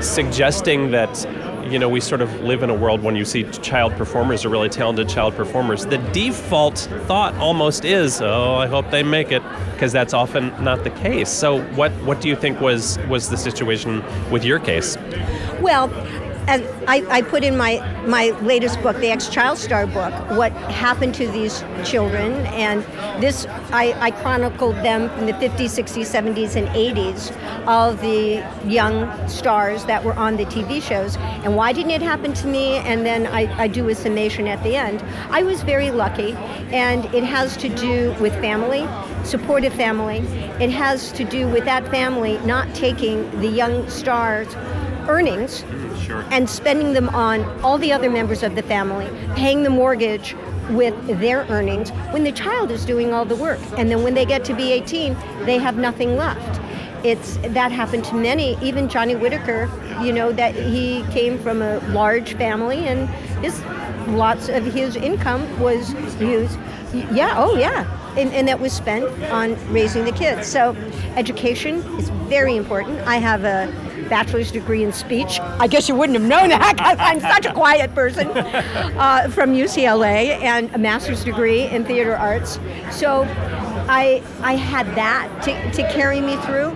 suggesting 0.00 0.90
that 0.90 1.26
you 1.70 1.78
know 1.78 1.88
we 1.88 2.00
sort 2.00 2.20
of 2.20 2.32
live 2.40 2.62
in 2.62 2.70
a 2.70 2.74
world 2.74 3.02
when 3.02 3.14
you 3.14 3.24
see 3.24 3.44
child 3.60 3.92
performers 3.92 4.44
or 4.44 4.48
really 4.48 4.68
talented 4.68 5.08
child 5.08 5.34
performers 5.34 5.86
the 5.86 5.98
default 6.12 6.78
thought 7.06 7.34
almost 7.34 7.84
is 7.84 8.20
oh 8.22 8.54
i 8.54 8.66
hope 8.66 8.90
they 8.90 9.02
make 9.02 9.30
it 9.30 9.42
because 9.80 9.92
that's 9.92 10.12
often 10.12 10.52
not 10.62 10.84
the 10.84 10.90
case. 10.90 11.30
So 11.30 11.62
what 11.72 11.90
what 12.04 12.20
do 12.20 12.28
you 12.28 12.36
think 12.36 12.60
was 12.60 12.98
was 13.08 13.30
the 13.30 13.36
situation 13.38 14.04
with 14.30 14.44
your 14.44 14.58
case? 14.58 14.98
Well 15.58 15.88
as 16.50 16.60
I, 16.88 17.06
I, 17.08 17.22
put 17.22 17.44
in 17.44 17.56
my, 17.56 17.78
my 18.06 18.30
latest 18.40 18.82
book, 18.82 18.96
the 18.96 19.06
Ex 19.06 19.28
Child 19.28 19.56
Star 19.56 19.86
book, 19.86 20.12
what 20.30 20.50
happened 20.50 21.14
to 21.14 21.28
these 21.28 21.62
children. 21.84 22.32
And 22.46 22.82
this, 23.22 23.46
I, 23.70 23.94
I 24.00 24.10
chronicled 24.10 24.74
them 24.76 25.08
from 25.10 25.26
the 25.26 25.32
50s, 25.34 25.78
60s, 25.78 26.10
70s, 26.10 26.56
and 26.56 26.66
80s, 26.70 27.66
all 27.68 27.94
the 27.94 28.44
young 28.66 29.28
stars 29.28 29.84
that 29.84 30.02
were 30.02 30.14
on 30.14 30.36
the 30.36 30.44
TV 30.46 30.82
shows. 30.82 31.16
And 31.44 31.54
why 31.54 31.72
didn't 31.72 31.92
it 31.92 32.02
happen 32.02 32.32
to 32.32 32.48
me? 32.48 32.78
And 32.78 33.06
then 33.06 33.28
I, 33.28 33.42
I 33.56 33.68
do 33.68 33.88
a 33.88 33.94
summation 33.94 34.48
at 34.48 34.60
the 34.64 34.74
end. 34.74 35.04
I 35.30 35.44
was 35.44 35.62
very 35.62 35.92
lucky, 35.92 36.32
and 36.72 37.04
it 37.14 37.22
has 37.22 37.56
to 37.58 37.68
do 37.68 38.12
with 38.20 38.32
family, 38.40 38.88
supportive 39.24 39.74
family. 39.74 40.18
It 40.58 40.70
has 40.70 41.12
to 41.12 41.24
do 41.24 41.46
with 41.46 41.64
that 41.66 41.86
family 41.90 42.38
not 42.38 42.74
taking 42.74 43.30
the 43.38 43.48
young 43.48 43.88
stars' 43.88 44.52
earnings 45.08 45.64
Sure. 46.00 46.24
And 46.30 46.48
spending 46.48 46.92
them 46.92 47.08
on 47.10 47.44
all 47.62 47.78
the 47.78 47.92
other 47.92 48.10
members 48.10 48.42
of 48.42 48.54
the 48.54 48.62
family, 48.62 49.08
paying 49.36 49.62
the 49.62 49.70
mortgage 49.70 50.34
with 50.70 50.94
their 51.20 51.40
earnings 51.48 51.90
when 52.12 52.24
the 52.24 52.32
child 52.32 52.70
is 52.70 52.84
doing 52.84 53.12
all 53.12 53.24
the 53.24 53.36
work. 53.36 53.60
And 53.76 53.90
then 53.90 54.02
when 54.02 54.14
they 54.14 54.24
get 54.24 54.44
to 54.46 54.54
be 54.54 54.72
18, 54.72 55.16
they 55.44 55.58
have 55.58 55.76
nothing 55.76 56.16
left. 56.16 56.60
It's 57.04 57.38
that 57.38 57.72
happened 57.72 58.04
to 58.06 58.14
many, 58.14 58.58
even 58.62 58.88
Johnny 58.88 59.16
Whitaker, 59.16 59.70
you 60.02 60.12
know, 60.12 60.32
that 60.32 60.54
he 60.54 61.02
came 61.10 61.38
from 61.38 61.62
a 61.62 61.78
large 61.88 62.34
family 62.34 62.86
and 62.86 63.08
his 63.42 63.60
lots 64.08 64.48
of 64.48 64.64
his 64.64 64.96
income 64.96 65.58
was 65.60 65.94
used. 66.20 66.58
Yeah, 66.92 67.34
oh 67.36 67.56
yeah. 67.56 67.96
And, 68.18 68.32
and, 68.32 68.48
that 68.48 68.58
was 68.58 68.72
spent 68.72 69.04
on 69.30 69.54
raising 69.72 70.04
the 70.04 70.10
kids. 70.10 70.48
So, 70.48 70.74
education 71.14 71.76
is 71.96 72.08
very 72.28 72.56
important. 72.56 72.98
I 73.06 73.18
have 73.18 73.44
a 73.44 73.72
bachelor's 74.10 74.50
degree 74.50 74.82
in 74.82 74.92
speech. 74.92 75.40
I 75.40 75.66
guess 75.66 75.88
you 75.88 75.94
wouldn't 75.94 76.18
have 76.18 76.28
known 76.28 76.50
that 76.50 76.76
because 76.76 76.98
I'm 76.98 77.20
such 77.20 77.46
a 77.46 77.54
quiet 77.54 77.94
person 77.94 78.28
uh, 78.36 79.28
from 79.30 79.54
UCLA 79.54 80.42
and 80.42 80.74
a 80.74 80.78
master's 80.78 81.24
degree 81.24 81.62
in 81.62 81.84
theater 81.84 82.16
arts. 82.16 82.58
So 82.90 83.22
I, 83.88 84.22
I 84.42 84.56
had 84.56 84.86
that 84.96 85.42
to, 85.44 85.72
to 85.72 85.92
carry 85.92 86.20
me 86.20 86.36
through. 86.38 86.72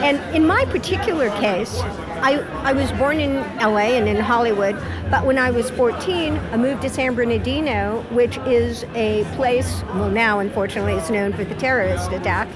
And 0.00 0.18
in 0.34 0.46
my 0.46 0.64
particular 0.66 1.30
case, 1.38 1.80
I, 2.22 2.40
I 2.64 2.72
was 2.72 2.90
born 2.92 3.18
in 3.18 3.36
LA 3.58 3.96
and 3.96 4.08
in 4.08 4.16
Hollywood, 4.16 4.74
but 5.10 5.24
when 5.24 5.38
I 5.38 5.50
was 5.50 5.70
14, 5.70 6.36
I 6.36 6.56
moved 6.56 6.82
to 6.82 6.90
San 6.90 7.14
Bernardino, 7.14 8.04
which 8.10 8.36
is 8.38 8.84
a 8.94 9.24
place, 9.36 9.82
well, 9.94 10.10
now 10.10 10.40
unfortunately 10.40 10.94
it's 10.94 11.08
known 11.08 11.32
for 11.32 11.44
the 11.44 11.54
terrorist 11.54 12.12
attack, 12.12 12.46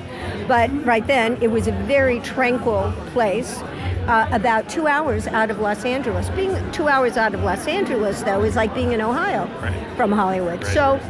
but 0.47 0.71
right 0.85 1.07
then 1.07 1.39
it 1.43 1.51
was 1.51 1.67
a 1.67 1.73
very 1.73 2.21
tranquil 2.21 2.93
place 3.13 3.63
uh, 4.07 4.29
about 4.33 4.69
two 4.69 4.87
hours 4.87 5.27
out 5.27 5.51
of 5.51 5.61
Los 5.61 5.85
Angeles. 5.85 6.29
Being 6.31 6.57
two 6.73 6.89
hours 6.89 7.17
out 7.17 7.35
of 7.35 7.43
Los 7.43 7.67
Angeles, 7.67 8.23
though, 8.23 8.43
is 8.43 8.57
like 8.57 8.75
being 8.75 8.93
in 8.93 9.01
Ohio 9.01 9.47
right. 9.61 9.97
from 9.97 10.13
Hollywood. 10.13 10.63
Right. 10.63 10.75
So 10.75 11.01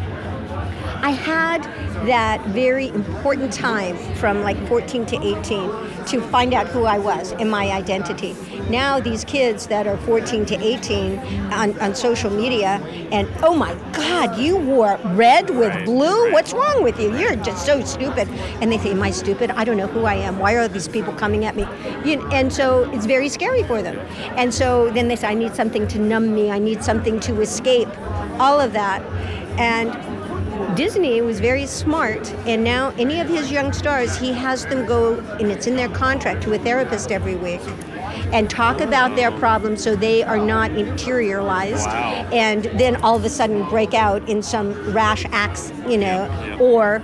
I 1.05 1.11
had 1.11 1.65
that 2.07 2.41
very 2.47 2.89
important 2.89 3.53
time 3.53 3.95
from 4.15 4.41
like 4.41 4.57
14 4.69 5.05
to 5.05 5.23
18 5.23 6.07
to 6.07 6.23
find 6.31 6.55
out 6.55 6.67
who 6.67 6.85
I 6.87 6.97
was 6.97 7.33
and 7.33 7.51
my 7.51 7.71
identity. 7.71 8.35
Now, 8.71 9.01
these 9.01 9.23
kids 9.23 9.67
that 9.67 9.87
are 9.87 9.99
14 9.99 10.47
to 10.47 10.55
18 10.59 11.19
on, 11.53 11.79
on 11.79 11.95
social 11.95 12.31
media, 12.31 12.81
and 13.13 13.29
oh 13.43 13.55
my 13.55 13.75
God, 13.93 14.39
you 14.39 14.57
wore 14.57 14.99
red 15.09 15.51
with 15.51 15.85
blue? 15.85 16.33
What's 16.33 16.55
wrong 16.55 16.83
with 16.83 16.99
you? 16.99 17.15
You're 17.19 17.37
just 17.37 17.67
so 17.67 17.85
stupid. 17.85 18.27
And 18.63 18.73
they 18.73 18.79
say, 18.79 18.93
Am 18.93 19.03
I 19.03 19.11
stupid? 19.11 19.51
I 19.51 19.65
don't 19.65 19.77
know 19.77 19.89
who 19.89 20.07
I 20.07 20.15
am. 20.15 20.39
Why 20.39 20.55
are 20.55 20.69
these 20.69 20.89
people 20.89 21.13
coming 21.13 21.45
at 21.45 21.55
me? 21.55 21.67
You 22.07 22.27
and 22.31 22.51
so 22.51 22.91
it's 22.93 23.05
very 23.05 23.29
scary 23.29 23.63
for 23.65 23.83
them. 23.83 23.99
And 24.39 24.55
so 24.55 24.89
then 24.89 25.09
they 25.09 25.17
say, 25.17 25.29
I 25.29 25.35
need 25.35 25.55
something 25.55 25.87
to 25.89 25.99
numb 25.99 26.35
me, 26.35 26.51
I 26.51 26.59
need 26.59 26.83
something 26.83 27.21
to 27.21 27.43
escape, 27.43 27.91
all 28.41 28.59
of 28.59 28.73
that. 28.73 29.03
And 29.59 30.14
Disney 30.77 31.21
was 31.21 31.39
very 31.39 31.67
smart, 31.67 32.33
and 32.47 32.65
now 32.65 32.93
any 32.99 33.21
of 33.21 33.29
his 33.29 33.51
young 33.51 33.73
stars, 33.73 34.17
he 34.17 34.33
has 34.33 34.67
them 34.67 34.87
go, 34.87 35.19
and 35.39 35.53
it's 35.53 35.69
in 35.69 35.77
their 35.77 35.89
contract, 35.89 36.43
to 36.43 36.53
a 36.55 36.59
therapist 36.59 37.13
every 37.13 37.37
week 37.37 37.61
and 38.33 38.51
talk 38.51 38.81
about 38.81 39.15
their 39.15 39.31
problems 39.31 39.83
so 39.83 39.95
they 39.95 40.23
are 40.23 40.39
not 40.39 40.71
interioralized 40.73 41.87
wow. 41.87 42.29
and 42.33 42.65
then 42.79 42.97
all 42.97 43.15
of 43.15 43.25
a 43.25 43.29
sudden 43.29 43.69
break 43.69 43.95
out 43.95 44.27
in 44.29 44.43
some 44.43 44.73
rash 44.93 45.25
acts, 45.31 45.73
you 45.87 45.99
know, 45.99 46.29
or 46.61 47.03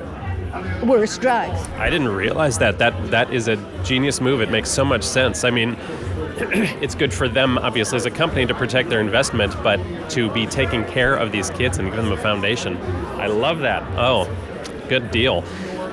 worse 0.85 1.17
drugs. 1.19 1.61
I 1.77 1.91
didn't 1.91 2.09
realize 2.09 2.59
that. 2.59 2.79
That 2.79 3.11
that 3.11 3.33
is 3.33 3.49
a 3.49 3.57
genius 3.85 4.21
move. 4.21 4.41
It 4.41 4.51
makes 4.51 4.71
so 4.71 4.85
much 4.85 5.05
sense. 5.05 5.45
I 5.45 5.51
mean, 5.51 5.77
it's 6.83 6.95
good 6.95 7.13
for 7.13 7.29
them, 7.29 7.59
obviously, 7.59 7.97
as 7.97 8.07
a 8.07 8.11
company 8.11 8.47
to 8.47 8.55
protect 8.55 8.89
their 8.89 9.01
investment, 9.01 9.55
but 9.63 9.79
to 10.11 10.31
be 10.31 10.47
taking 10.47 10.85
care 10.85 11.15
of 11.15 11.33
these 11.33 11.51
kids 11.51 11.79
and 11.79 11.89
give 11.89 11.97
them 11.97 12.13
a 12.13 12.17
foundation. 12.17 12.77
I 13.19 13.27
love 13.27 13.61
that. 13.61 13.83
Oh, 13.97 14.29
good 14.89 15.11
deal. 15.11 15.45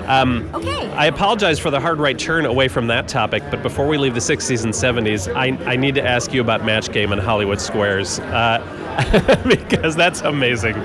Um, 0.07 0.49
okay. 0.53 0.89
I 0.93 1.07
apologize 1.07 1.59
for 1.59 1.69
the 1.69 1.81
hard 1.81 1.99
right 1.99 2.17
turn 2.17 2.45
away 2.45 2.69
from 2.69 2.87
that 2.87 3.09
topic, 3.09 3.43
but 3.51 3.61
before 3.61 3.87
we 3.87 3.97
leave 3.97 4.13
the 4.13 4.21
60s 4.21 4.63
and 4.63 4.73
70s, 4.73 5.33
I, 5.35 5.47
I 5.69 5.75
need 5.75 5.95
to 5.95 6.03
ask 6.03 6.33
you 6.33 6.39
about 6.39 6.63
Match 6.63 6.93
Game 6.93 7.11
and 7.11 7.19
Hollywood 7.21 7.59
Squares. 7.59 8.19
Uh, 8.19 9.43
because 9.47 9.95
that's 9.95 10.21
amazing. 10.21 10.75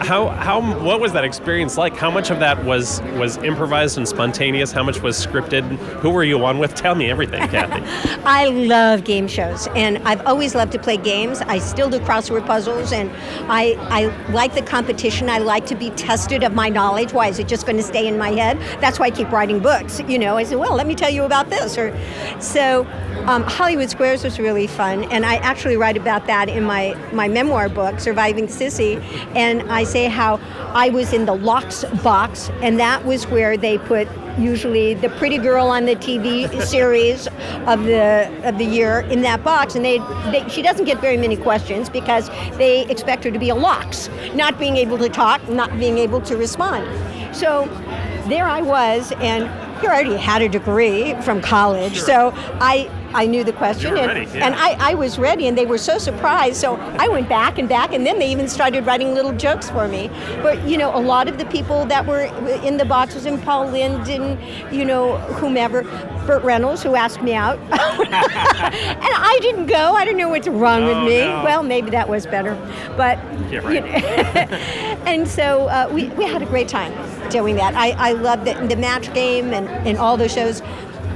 How 0.00 0.28
how 0.28 0.60
what 0.82 1.00
was 1.00 1.12
that 1.12 1.24
experience 1.24 1.76
like? 1.76 1.96
How 1.96 2.10
much 2.10 2.30
of 2.30 2.40
that 2.40 2.64
was 2.64 3.00
was 3.18 3.36
improvised 3.38 3.98
and 3.98 4.08
spontaneous? 4.08 4.72
How 4.72 4.82
much 4.82 5.00
was 5.00 5.24
scripted? 5.24 5.62
Who 6.00 6.10
were 6.10 6.24
you 6.24 6.44
on 6.44 6.58
with? 6.58 6.74
Tell 6.80 6.94
me 6.94 7.10
everything, 7.10 7.46
Kathy. 7.48 7.82
I 8.24 8.46
love 8.46 9.04
game 9.04 9.28
shows, 9.28 9.68
and 9.74 9.98
I've 9.98 10.26
always 10.26 10.54
loved 10.54 10.72
to 10.72 10.78
play 10.78 10.96
games. 10.96 11.42
I 11.42 11.58
still 11.58 11.90
do 11.90 12.00
crossword 12.00 12.46
puzzles, 12.46 12.92
and 12.92 13.10
I 13.50 13.76
I 13.90 14.06
like 14.32 14.54
the 14.54 14.62
competition. 14.62 15.28
I 15.28 15.38
like 15.38 15.66
to 15.66 15.74
be 15.74 15.90
tested 15.90 16.42
of 16.42 16.54
my 16.54 16.68
knowledge. 16.68 17.12
Why 17.12 17.28
is 17.28 17.38
it 17.38 17.46
just 17.46 17.66
going 17.66 17.76
to 17.76 17.82
stay 17.82 18.06
in 18.08 18.18
my 18.18 18.30
head? 18.30 18.58
That's 18.80 18.98
why 18.98 19.06
I 19.06 19.10
keep 19.10 19.30
writing 19.30 19.60
books. 19.60 20.00
You 20.08 20.18
know, 20.18 20.36
I 20.36 20.44
said, 20.44 20.58
well, 20.58 20.74
let 20.74 20.86
me 20.86 20.94
tell 20.94 21.10
you 21.10 21.24
about 21.24 21.50
this, 21.50 21.78
or 21.78 21.96
so. 22.40 22.86
Um, 23.26 23.42
Hollywood 23.42 23.90
Squares 23.90 24.24
was 24.24 24.38
really 24.38 24.66
fun, 24.66 25.04
and 25.12 25.26
I 25.26 25.36
actually 25.36 25.76
write 25.76 25.98
about 25.98 26.26
that 26.26 26.48
in 26.48 26.64
my 26.64 26.94
my 27.12 27.28
memoir 27.28 27.50
memoir 27.50 27.68
book, 27.68 27.98
Surviving 27.98 28.46
Sissy, 28.46 29.02
and 29.34 29.62
I 29.70 29.82
say 29.90 30.06
how 30.06 30.36
I 30.72 30.88
was 30.90 31.12
in 31.12 31.26
the 31.26 31.34
locks 31.34 31.84
box, 32.02 32.50
and 32.62 32.78
that 32.78 33.04
was 33.04 33.26
where 33.26 33.56
they 33.56 33.78
put 33.78 34.08
usually 34.38 34.94
the 34.94 35.10
pretty 35.10 35.38
girl 35.38 35.66
on 35.66 35.84
the 35.84 35.96
TV 35.96 36.48
series 36.66 37.26
of 37.66 37.84
the 37.84 38.30
of 38.44 38.58
the 38.58 38.64
year 38.64 39.00
in 39.10 39.22
that 39.22 39.42
box, 39.42 39.74
and 39.74 39.84
they, 39.84 39.98
they, 40.30 40.48
she 40.48 40.62
doesn't 40.62 40.84
get 40.84 41.00
very 41.00 41.16
many 41.16 41.36
questions 41.36 41.88
because 41.88 42.28
they 42.56 42.86
expect 42.88 43.24
her 43.24 43.30
to 43.30 43.38
be 43.38 43.50
a 43.50 43.54
locks, 43.54 44.08
not 44.34 44.58
being 44.58 44.76
able 44.76 44.98
to 44.98 45.08
talk, 45.08 45.46
not 45.48 45.76
being 45.78 45.98
able 45.98 46.20
to 46.22 46.36
respond. 46.36 46.86
So 47.34 47.66
there 48.28 48.46
I 48.46 48.62
was, 48.62 49.12
and 49.18 49.44
he 49.80 49.86
already 49.86 50.16
had 50.16 50.42
a 50.42 50.48
degree 50.48 51.14
from 51.22 51.40
college, 51.40 51.96
sure. 51.96 52.06
so 52.06 52.32
I 52.60 52.90
I 53.12 53.26
knew 53.26 53.42
the 53.42 53.52
question 53.52 53.96
and, 53.96 54.06
ready, 54.06 54.20
yeah. 54.26 54.46
and 54.46 54.54
I, 54.54 54.90
I 54.90 54.94
was 54.94 55.18
ready 55.18 55.48
and 55.48 55.58
they 55.58 55.66
were 55.66 55.78
so 55.78 55.98
surprised. 55.98 56.56
So 56.56 56.76
I 56.76 57.08
went 57.08 57.28
back 57.28 57.58
and 57.58 57.68
back 57.68 57.92
and 57.92 58.06
then 58.06 58.18
they 58.18 58.30
even 58.30 58.48
started 58.48 58.86
writing 58.86 59.14
little 59.14 59.32
jokes 59.32 59.68
for 59.68 59.88
me. 59.88 60.08
But 60.42 60.66
you 60.66 60.78
know, 60.78 60.96
a 60.96 61.00
lot 61.00 61.28
of 61.28 61.36
the 61.36 61.44
people 61.46 61.84
that 61.86 62.06
were 62.06 62.22
in 62.64 62.76
the 62.76 62.84
boxes 62.84 63.26
and 63.26 63.42
Paul 63.42 63.66
Lynde 63.66 64.08
and 64.08 64.74
you 64.74 64.84
know, 64.84 65.16
whomever, 65.18 65.82
Burt 66.26 66.44
Reynolds 66.44 66.82
who 66.82 66.94
asked 66.94 67.22
me 67.22 67.34
out. 67.34 67.58
and 67.70 67.74
I 67.74 69.38
didn't 69.42 69.66
go. 69.66 69.94
I 69.94 70.04
don't 70.04 70.16
know 70.16 70.28
what's 70.28 70.46
wrong 70.46 70.84
oh, 70.84 70.86
with 70.88 71.12
me. 71.12 71.20
No. 71.20 71.42
Well, 71.44 71.62
maybe 71.64 71.90
that 71.90 72.08
was 72.08 72.26
better. 72.26 72.54
But 72.96 73.18
yeah, 73.50 73.58
right. 73.58 73.74
you 73.74 73.80
know, 73.80 73.86
and 75.06 75.26
so 75.26 75.66
uh, 75.68 75.90
we, 75.92 76.08
we 76.10 76.26
had 76.26 76.42
a 76.42 76.46
great 76.46 76.68
time 76.68 76.92
doing 77.30 77.56
that. 77.56 77.74
I, 77.74 77.90
I 77.92 78.12
love 78.12 78.44
the, 78.44 78.54
the 78.66 78.76
match 78.76 79.12
game 79.14 79.52
and, 79.52 79.68
and 79.86 79.98
all 79.98 80.16
those 80.16 80.32
shows 80.32 80.62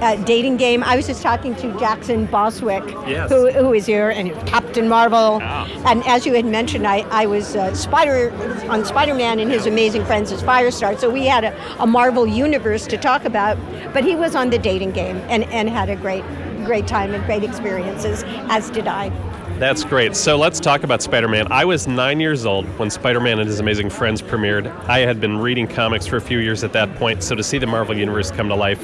uh, 0.00 0.16
dating 0.24 0.56
game. 0.56 0.82
I 0.82 0.96
was 0.96 1.06
just 1.06 1.22
talking 1.22 1.54
to 1.56 1.78
Jackson 1.78 2.26
Bostwick, 2.26 2.84
yes. 3.06 3.30
who, 3.30 3.50
who 3.50 3.72
is 3.72 3.86
here, 3.86 4.10
and 4.10 4.32
Captain 4.46 4.88
Marvel. 4.88 5.40
Oh. 5.42 5.82
And 5.86 6.04
as 6.04 6.26
you 6.26 6.34
had 6.34 6.44
mentioned, 6.44 6.86
I, 6.86 7.00
I 7.10 7.26
was 7.26 7.56
uh, 7.56 7.74
Spider 7.74 8.32
on 8.68 8.84
Spider 8.84 9.14
Man 9.14 9.38
and 9.38 9.50
his 9.50 9.66
amazing 9.66 10.04
friends 10.04 10.32
as 10.32 10.42
Firestar. 10.42 10.98
So 10.98 11.10
we 11.10 11.26
had 11.26 11.44
a, 11.44 11.82
a 11.82 11.86
Marvel 11.86 12.26
universe 12.26 12.86
to 12.88 12.98
talk 12.98 13.24
about. 13.24 13.56
But 13.92 14.04
he 14.04 14.16
was 14.16 14.34
on 14.34 14.50
the 14.50 14.58
dating 14.58 14.90
game 14.90 15.18
and, 15.28 15.44
and 15.44 15.68
had 15.68 15.88
a 15.88 15.96
great 15.96 16.24
great 16.64 16.86
time 16.86 17.14
and 17.14 17.24
great 17.26 17.44
experiences, 17.44 18.24
as 18.48 18.70
did 18.70 18.88
I. 18.88 19.10
That's 19.58 19.84
great. 19.84 20.16
So 20.16 20.36
let's 20.36 20.58
talk 20.58 20.82
about 20.82 21.00
Spider 21.00 21.28
Man. 21.28 21.46
I 21.50 21.64
was 21.64 21.86
nine 21.86 22.18
years 22.18 22.44
old 22.44 22.66
when 22.78 22.90
Spider 22.90 23.20
Man 23.20 23.38
and 23.38 23.48
His 23.48 23.60
Amazing 23.60 23.88
Friends 23.90 24.20
premiered. 24.20 24.66
I 24.88 25.00
had 25.00 25.20
been 25.20 25.38
reading 25.38 25.68
comics 25.68 26.06
for 26.06 26.16
a 26.16 26.20
few 26.20 26.38
years 26.38 26.64
at 26.64 26.72
that 26.72 26.92
point, 26.96 27.22
so 27.22 27.36
to 27.36 27.42
see 27.42 27.58
the 27.58 27.66
Marvel 27.66 27.96
Universe 27.96 28.32
come 28.32 28.48
to 28.48 28.56
life 28.56 28.82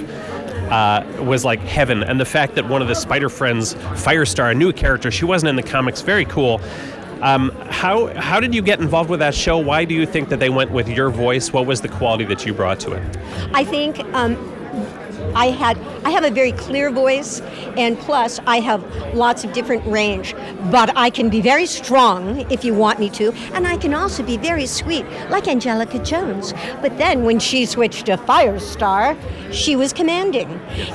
uh, 0.70 1.04
was 1.22 1.44
like 1.44 1.58
heaven. 1.60 2.04
And 2.04 2.20
the 2.20 2.24
fact 2.24 2.54
that 2.54 2.68
one 2.68 2.82
of 2.82 2.88
the 2.88 2.94
Spider 2.94 3.28
Friends, 3.28 3.74
Firestar, 3.74 4.52
a 4.52 4.54
new 4.54 4.72
character, 4.72 5.10
she 5.10 5.24
wasn't 5.24 5.50
in 5.50 5.56
the 5.56 5.62
comics, 5.62 6.02
very 6.02 6.24
cool. 6.24 6.60
Um, 7.20 7.50
how 7.68 8.06
how 8.18 8.38
did 8.38 8.54
you 8.54 8.62
get 8.62 8.80
involved 8.80 9.10
with 9.10 9.20
that 9.20 9.34
show? 9.34 9.58
Why 9.58 9.84
do 9.84 9.94
you 9.94 10.06
think 10.06 10.28
that 10.28 10.38
they 10.38 10.50
went 10.50 10.70
with 10.70 10.88
your 10.88 11.10
voice? 11.10 11.52
What 11.52 11.66
was 11.66 11.80
the 11.80 11.88
quality 11.88 12.24
that 12.26 12.46
you 12.46 12.54
brought 12.54 12.78
to 12.80 12.92
it? 12.92 13.18
I 13.52 13.64
think 13.64 13.98
um, 14.14 14.36
I 15.34 15.46
had 15.46 15.76
I 16.04 16.10
have 16.10 16.24
a 16.24 16.30
very 16.30 16.52
clear 16.52 16.90
voice, 16.90 17.40
and 17.76 17.98
plus 17.98 18.40
I 18.46 18.60
have 18.60 18.82
lots 19.14 19.44
of 19.44 19.52
different 19.52 19.84
range. 19.86 20.34
But 20.70 20.96
I 20.96 21.10
can 21.10 21.28
be 21.28 21.40
very 21.40 21.66
strong 21.66 22.50
if 22.50 22.64
you 22.64 22.74
want 22.74 22.98
me 22.98 23.10
to, 23.10 23.32
and 23.54 23.66
I 23.66 23.76
can 23.76 23.94
also 23.94 24.22
be 24.22 24.36
very 24.36 24.66
sweet, 24.66 25.04
like 25.30 25.48
Angelica 25.48 25.98
Jones. 25.98 26.52
But 26.80 26.96
then 26.98 27.24
when 27.24 27.38
she 27.38 27.66
switched 27.66 28.06
to 28.06 28.16
Firestar, 28.16 29.16
she 29.52 29.76
was 29.76 29.92
commanding, 29.92 30.48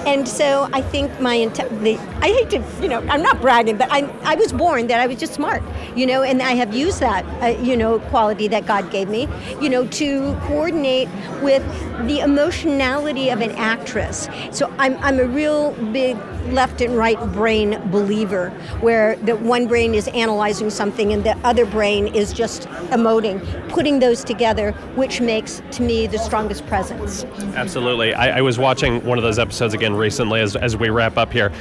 and 0.06 0.28
so 0.28 0.70
I 0.74 0.82
think 0.82 1.20
my 1.20 1.46
the, 1.46 2.00
I 2.22 2.28
hate 2.28 2.50
to 2.52 2.64
you 2.82 2.88
know 2.88 3.00
I'm 3.10 3.22
not 3.22 3.42
bragging, 3.42 3.78
but 3.78 3.90
I 3.92 4.10
I 4.24 4.36
was 4.36 4.54
born 4.54 4.88
that 4.88 5.00
I 5.00 5.08
was 5.08 5.20
just 5.20 5.34
smart, 5.34 5.62
you 5.96 6.06
know, 6.06 6.24
and 6.24 6.42
I 6.42 6.54
have 6.54 6.74
used 6.74 7.00
that 7.00 7.26
uh, 7.42 7.60
you 7.62 7.78
know 7.78 8.00
quality 8.00 8.48
that 8.48 8.66
God 8.66 8.92
gave 8.92 9.10
me, 9.10 9.28
you 9.62 9.70
know, 9.70 9.86
to 9.88 10.36
coordinate 10.44 11.10
with 11.42 11.64
the 12.08 12.20
emotionality 12.20 13.30
of 13.30 13.42
an 13.42 13.52
actress. 13.52 14.28
So 14.52 14.74
I'm, 14.78 14.95
Um, 14.96 15.04
I'm 15.04 15.20
a 15.20 15.26
real 15.26 15.72
big 15.92 16.18
left 16.48 16.82
and 16.82 16.96
right 16.96 17.20
brain 17.34 17.80
believer 17.90 18.50
where 18.82 19.16
the 19.18 19.36
one 19.36 19.68
brain 19.68 19.94
is 19.94 20.08
analyzing 20.10 20.70
something 20.70 21.12
and 21.12 21.24
the 21.24 21.36
other 21.40 21.66
brain 21.66 22.08
is 22.08 22.32
just 22.32 22.64
emoting, 22.92 23.42
putting 23.70 24.00
those 24.00 24.24
together, 24.24 24.72
which 24.96 25.22
makes 25.22 25.62
to 25.72 25.82
me 25.82 26.08
the 26.08 26.20
strongest 26.20 26.66
presence. 26.68 27.24
Absolutely. 27.56 28.14
I, 28.14 28.38
I 28.38 28.42
was 28.42 28.58
watching 28.58 29.04
one 29.06 29.18
of 29.18 29.24
those 29.24 29.40
episodes 29.40 29.74
again 29.74 29.96
recently 29.96 30.40
as, 30.40 30.56
as 30.56 30.78
we 30.78 30.90
wrap 30.90 31.18
up 31.18 31.32
here 31.32 31.52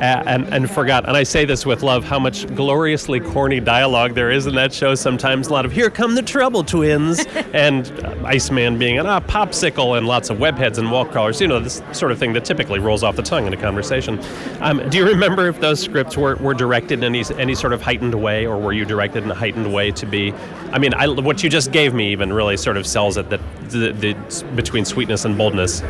and, 0.00 0.46
and 0.52 0.70
forgot, 0.70 1.06
and 1.06 1.16
I 1.16 1.22
say 1.22 1.44
this 1.44 1.64
with 1.64 1.82
love, 1.82 2.04
how 2.04 2.18
much 2.18 2.46
gloriously 2.54 3.20
corny 3.20 3.60
dialogue 3.60 4.14
there 4.14 4.30
is 4.30 4.46
in 4.46 4.54
that 4.56 4.72
show 4.72 4.94
sometimes. 4.94 5.48
A 5.48 5.52
lot 5.52 5.64
of, 5.64 5.72
here 5.72 5.90
come 5.90 6.14
the 6.14 6.22
Trouble 6.22 6.64
Twins, 6.64 7.24
and 7.52 7.88
Iceman 8.24 8.78
being 8.78 8.98
an 8.98 9.06
ah, 9.06 9.20
popsicle, 9.20 9.96
and 9.96 10.06
lots 10.06 10.30
of 10.30 10.38
webheads 10.38 10.78
and 10.78 10.90
wall 10.90 11.04
crawlers, 11.04 11.40
you 11.40 11.48
know, 11.48 11.60
this 11.60 11.82
sort 11.92 12.12
of 12.12 12.18
thing 12.18 12.32
that 12.32 12.44
typically 12.44 12.78
rolls 12.78 13.02
off 13.02 13.16
the 13.16 13.22
tongue 13.22 13.46
in 13.46 13.52
a 13.52 13.56
conversation. 13.56 14.18
Um, 14.60 14.88
do 14.90 14.98
you 14.98 15.06
remember 15.06 15.48
if 15.48 15.60
those 15.60 15.80
scripts 15.80 16.16
were, 16.16 16.36
were 16.36 16.54
directed 16.54 17.02
in 17.02 17.04
any, 17.04 17.24
any 17.38 17.54
sort 17.54 17.72
of 17.72 17.82
heightened 17.82 18.14
way, 18.14 18.46
or 18.46 18.58
were 18.58 18.72
you 18.72 18.84
directed 18.84 19.22
in 19.24 19.30
a 19.30 19.34
heightened 19.34 19.72
way 19.72 19.90
to 19.92 20.06
be? 20.06 20.32
I 20.72 20.78
mean, 20.78 20.94
I, 20.94 21.06
what 21.08 21.42
you 21.42 21.50
just 21.50 21.72
gave 21.72 21.94
me 21.94 22.10
even 22.10 22.32
really 22.32 22.56
sort 22.56 22.76
of 22.76 22.86
sells 22.86 23.16
it 23.16 23.30
that 23.30 23.40
the, 23.70 23.92
the 23.92 24.44
between 24.54 24.84
sweetness 24.84 25.24
and 25.24 25.38
boldness 25.38 25.80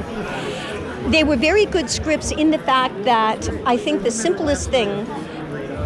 they 1.10 1.24
were 1.24 1.36
very 1.36 1.66
good 1.66 1.90
scripts 1.90 2.30
in 2.30 2.50
the 2.50 2.58
fact 2.58 3.04
that 3.04 3.48
I 3.66 3.76
think 3.76 4.02
the 4.02 4.10
simplest 4.10 4.70
thing 4.70 5.06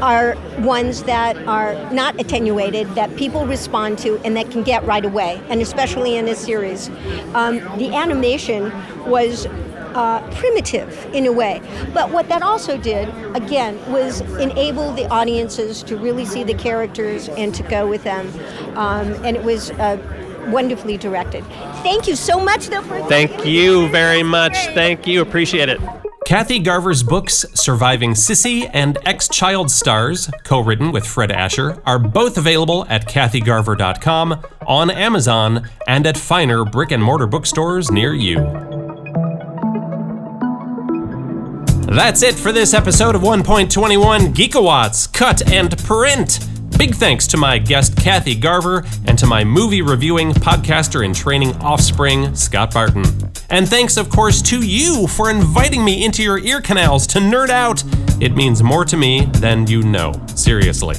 are 0.01 0.37
ones 0.61 1.03
that 1.05 1.37
are 1.49 1.75
not 1.93 2.21
attenuated, 2.21 2.87
that 2.95 3.15
people 3.17 3.47
respond 3.47 3.99
to, 3.99 4.19
and 4.25 4.37
that 4.37 4.51
can 4.51 4.63
get 4.63 4.85
right 4.85 5.05
away, 5.05 5.43
and 5.49 5.61
especially 5.61 6.17
in 6.17 6.25
this 6.25 6.39
series. 6.39 6.89
Um, 7.35 7.59
the 7.79 7.93
animation 7.95 8.73
was 9.09 9.47
uh, 9.95 10.21
primitive 10.37 11.13
in 11.13 11.27
a 11.27 11.33
way. 11.33 11.61
But 11.93 12.11
what 12.11 12.29
that 12.29 12.43
also 12.43 12.77
did, 12.77 13.09
again, 13.35 13.77
was 13.91 14.21
enable 14.39 14.93
the 14.93 15.09
audiences 15.09 15.83
to 15.85 15.97
really 15.97 16.25
see 16.25 16.45
the 16.45 16.55
characters 16.55 17.29
and 17.31 17.53
to 17.55 17.63
go 17.65 17.89
with 17.89 18.05
them. 18.05 18.29
Um, 18.77 19.13
and 19.25 19.37
it 19.37 19.43
was 19.43 19.71
uh, 19.73 19.97
wonderfully 20.51 20.97
directed. 20.97 21.45
Thank 21.83 22.07
you 22.07 22.17
so 22.17 22.41
much, 22.41 22.69
though, 22.69 22.83
for 22.83 23.01
Thank 23.09 23.45
you 23.45 23.89
very 23.91 24.23
much. 24.23 24.57
Thank 24.75 25.07
you. 25.07 25.23
Appreciate 25.23 25.69
it. 25.69 25.81
Kathy 26.29 26.59
Garver's 26.59 27.03
books, 27.03 27.47
Surviving 27.55 28.13
Sissy 28.13 28.69
and 28.75 28.99
Ex 29.07 29.29
Child 29.29 29.71
Stars, 29.71 30.31
co 30.45 30.61
written 30.61 30.93
with 30.93 31.07
Fred 31.07 31.33
Asher, 31.33 31.81
are 31.87 31.99
both 31.99 32.37
available 32.37 32.85
at 32.91 33.09
kathygarver.com, 33.09 34.43
on 34.67 34.91
Amazon, 34.91 35.67
and 35.87 36.07
at 36.07 36.19
finer 36.19 36.67
brick 36.67 36.91
and 36.91 37.03
mortar 37.03 37.27
bookstores 37.27 37.91
near 37.91 38.13
you. 38.13 38.37
That's 41.91 42.23
it 42.23 42.35
for 42.35 42.53
this 42.53 42.75
episode 42.75 43.15
of 43.15 43.23
1.21 43.23 44.35
Geekawatts 44.35 45.11
Cut 45.11 45.51
and 45.51 45.79
Print. 45.79 46.41
Big 46.79 46.95
thanks 46.95 47.27
to 47.27 47.37
my 47.37 47.59
guest 47.59 47.97
Kathy 47.97 48.37
Garver 48.37 48.85
and 49.07 49.19
to 49.19 49.27
my 49.27 49.43
movie 49.43 49.83
reviewing 49.83 50.31
podcaster 50.31 51.05
in 51.05 51.13
training 51.13 51.57
offspring 51.57 52.33
Scott 52.37 52.73
Barton. 52.73 53.05
And 53.51 53.69
thanks, 53.69 53.97
of 53.97 54.09
course, 54.09 54.41
to 54.43 54.65
you 54.65 55.09
for 55.09 55.29
inviting 55.29 55.85
me 55.85 56.05
into 56.05 56.23
your 56.23 56.39
ear 56.39 56.61
canals 56.61 57.05
to 57.09 57.19
nerd 57.19 57.49
out. 57.49 57.83
It 58.23 58.37
means 58.37 58.63
more 58.63 58.85
to 58.85 58.97
me 58.97 59.25
than 59.25 59.67
you 59.67 59.83
know. 59.83 60.13
Seriously. 60.37 60.95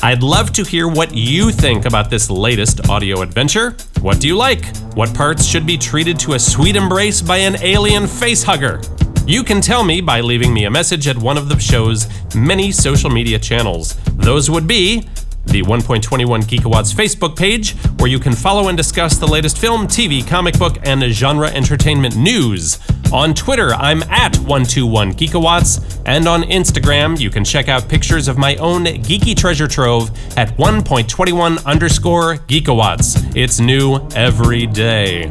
I'd 0.00 0.24
love 0.24 0.52
to 0.54 0.64
hear 0.64 0.88
what 0.88 1.14
you 1.14 1.52
think 1.52 1.84
about 1.84 2.10
this 2.10 2.28
latest 2.28 2.88
audio 2.88 3.22
adventure. 3.22 3.76
What 4.00 4.18
do 4.18 4.26
you 4.26 4.34
like? 4.34 4.76
What 4.96 5.14
parts 5.14 5.46
should 5.46 5.64
be 5.64 5.78
treated 5.78 6.18
to 6.18 6.32
a 6.32 6.38
sweet 6.40 6.74
embrace 6.74 7.22
by 7.22 7.36
an 7.36 7.62
alien 7.62 8.08
face 8.08 8.42
hugger? 8.42 8.80
You 9.24 9.44
can 9.44 9.60
tell 9.60 9.84
me 9.84 10.00
by 10.00 10.20
leaving 10.20 10.52
me 10.52 10.64
a 10.64 10.70
message 10.70 11.06
at 11.06 11.16
one 11.16 11.38
of 11.38 11.48
the 11.48 11.56
show's 11.60 12.08
many 12.34 12.72
social 12.72 13.08
media 13.08 13.38
channels. 13.38 13.94
Those 14.16 14.50
would 14.50 14.66
be 14.66 15.08
the 15.46 15.62
1.21 15.62 16.42
Geekawatts 16.44 16.94
Facebook 16.94 17.36
page, 17.36 17.74
where 17.98 18.10
you 18.10 18.18
can 18.18 18.32
follow 18.32 18.68
and 18.68 18.76
discuss 18.76 19.16
the 19.16 19.26
latest 19.26 19.58
film, 19.58 19.86
TV, 19.86 20.26
comic 20.26 20.58
book, 20.58 20.78
and 20.84 21.02
genre 21.12 21.48
entertainment 21.48 22.16
news. 22.16 22.78
On 23.12 23.34
Twitter, 23.34 23.74
I'm 23.74 24.02
at 24.04 24.36
121 24.38 25.12
Geekawatts, 25.12 26.02
and 26.06 26.26
on 26.26 26.42
Instagram, 26.44 27.20
you 27.20 27.28
can 27.28 27.44
check 27.44 27.68
out 27.68 27.88
pictures 27.88 28.26
of 28.26 28.38
my 28.38 28.56
own 28.56 28.84
geeky 28.84 29.36
treasure 29.36 29.68
trove 29.68 30.10
at 30.38 30.56
1.21 30.56 31.64
underscore 31.66 32.36
Geekawatts. 32.36 33.36
It's 33.36 33.60
new 33.60 34.00
every 34.14 34.66
day. 34.66 35.30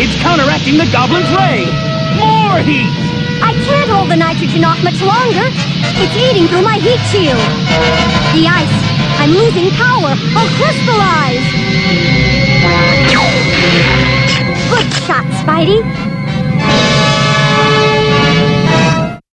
It's 0.00 0.14
counteracting 0.22 0.78
the 0.78 0.86
goblin's 0.92 1.28
ray! 1.34 1.66
More 2.18 2.60
heat! 2.62 3.17
Can't 3.68 3.90
hold 3.90 4.10
the 4.10 4.16
nitrogen 4.16 4.64
off 4.64 4.82
much 4.82 5.00
longer. 5.02 5.44
It's 6.00 6.16
eating 6.16 6.48
through 6.48 6.62
my 6.62 6.78
heat 6.80 7.00
shield. 7.12 7.36
The 8.32 8.48
ice. 8.48 8.76
I'm 9.20 9.30
losing 9.30 9.68
power. 9.76 10.16
I'll 10.36 10.50
crystallize. 10.56 11.44
Good 14.72 14.88
shot, 15.04 15.26
Spidey. 15.44 16.07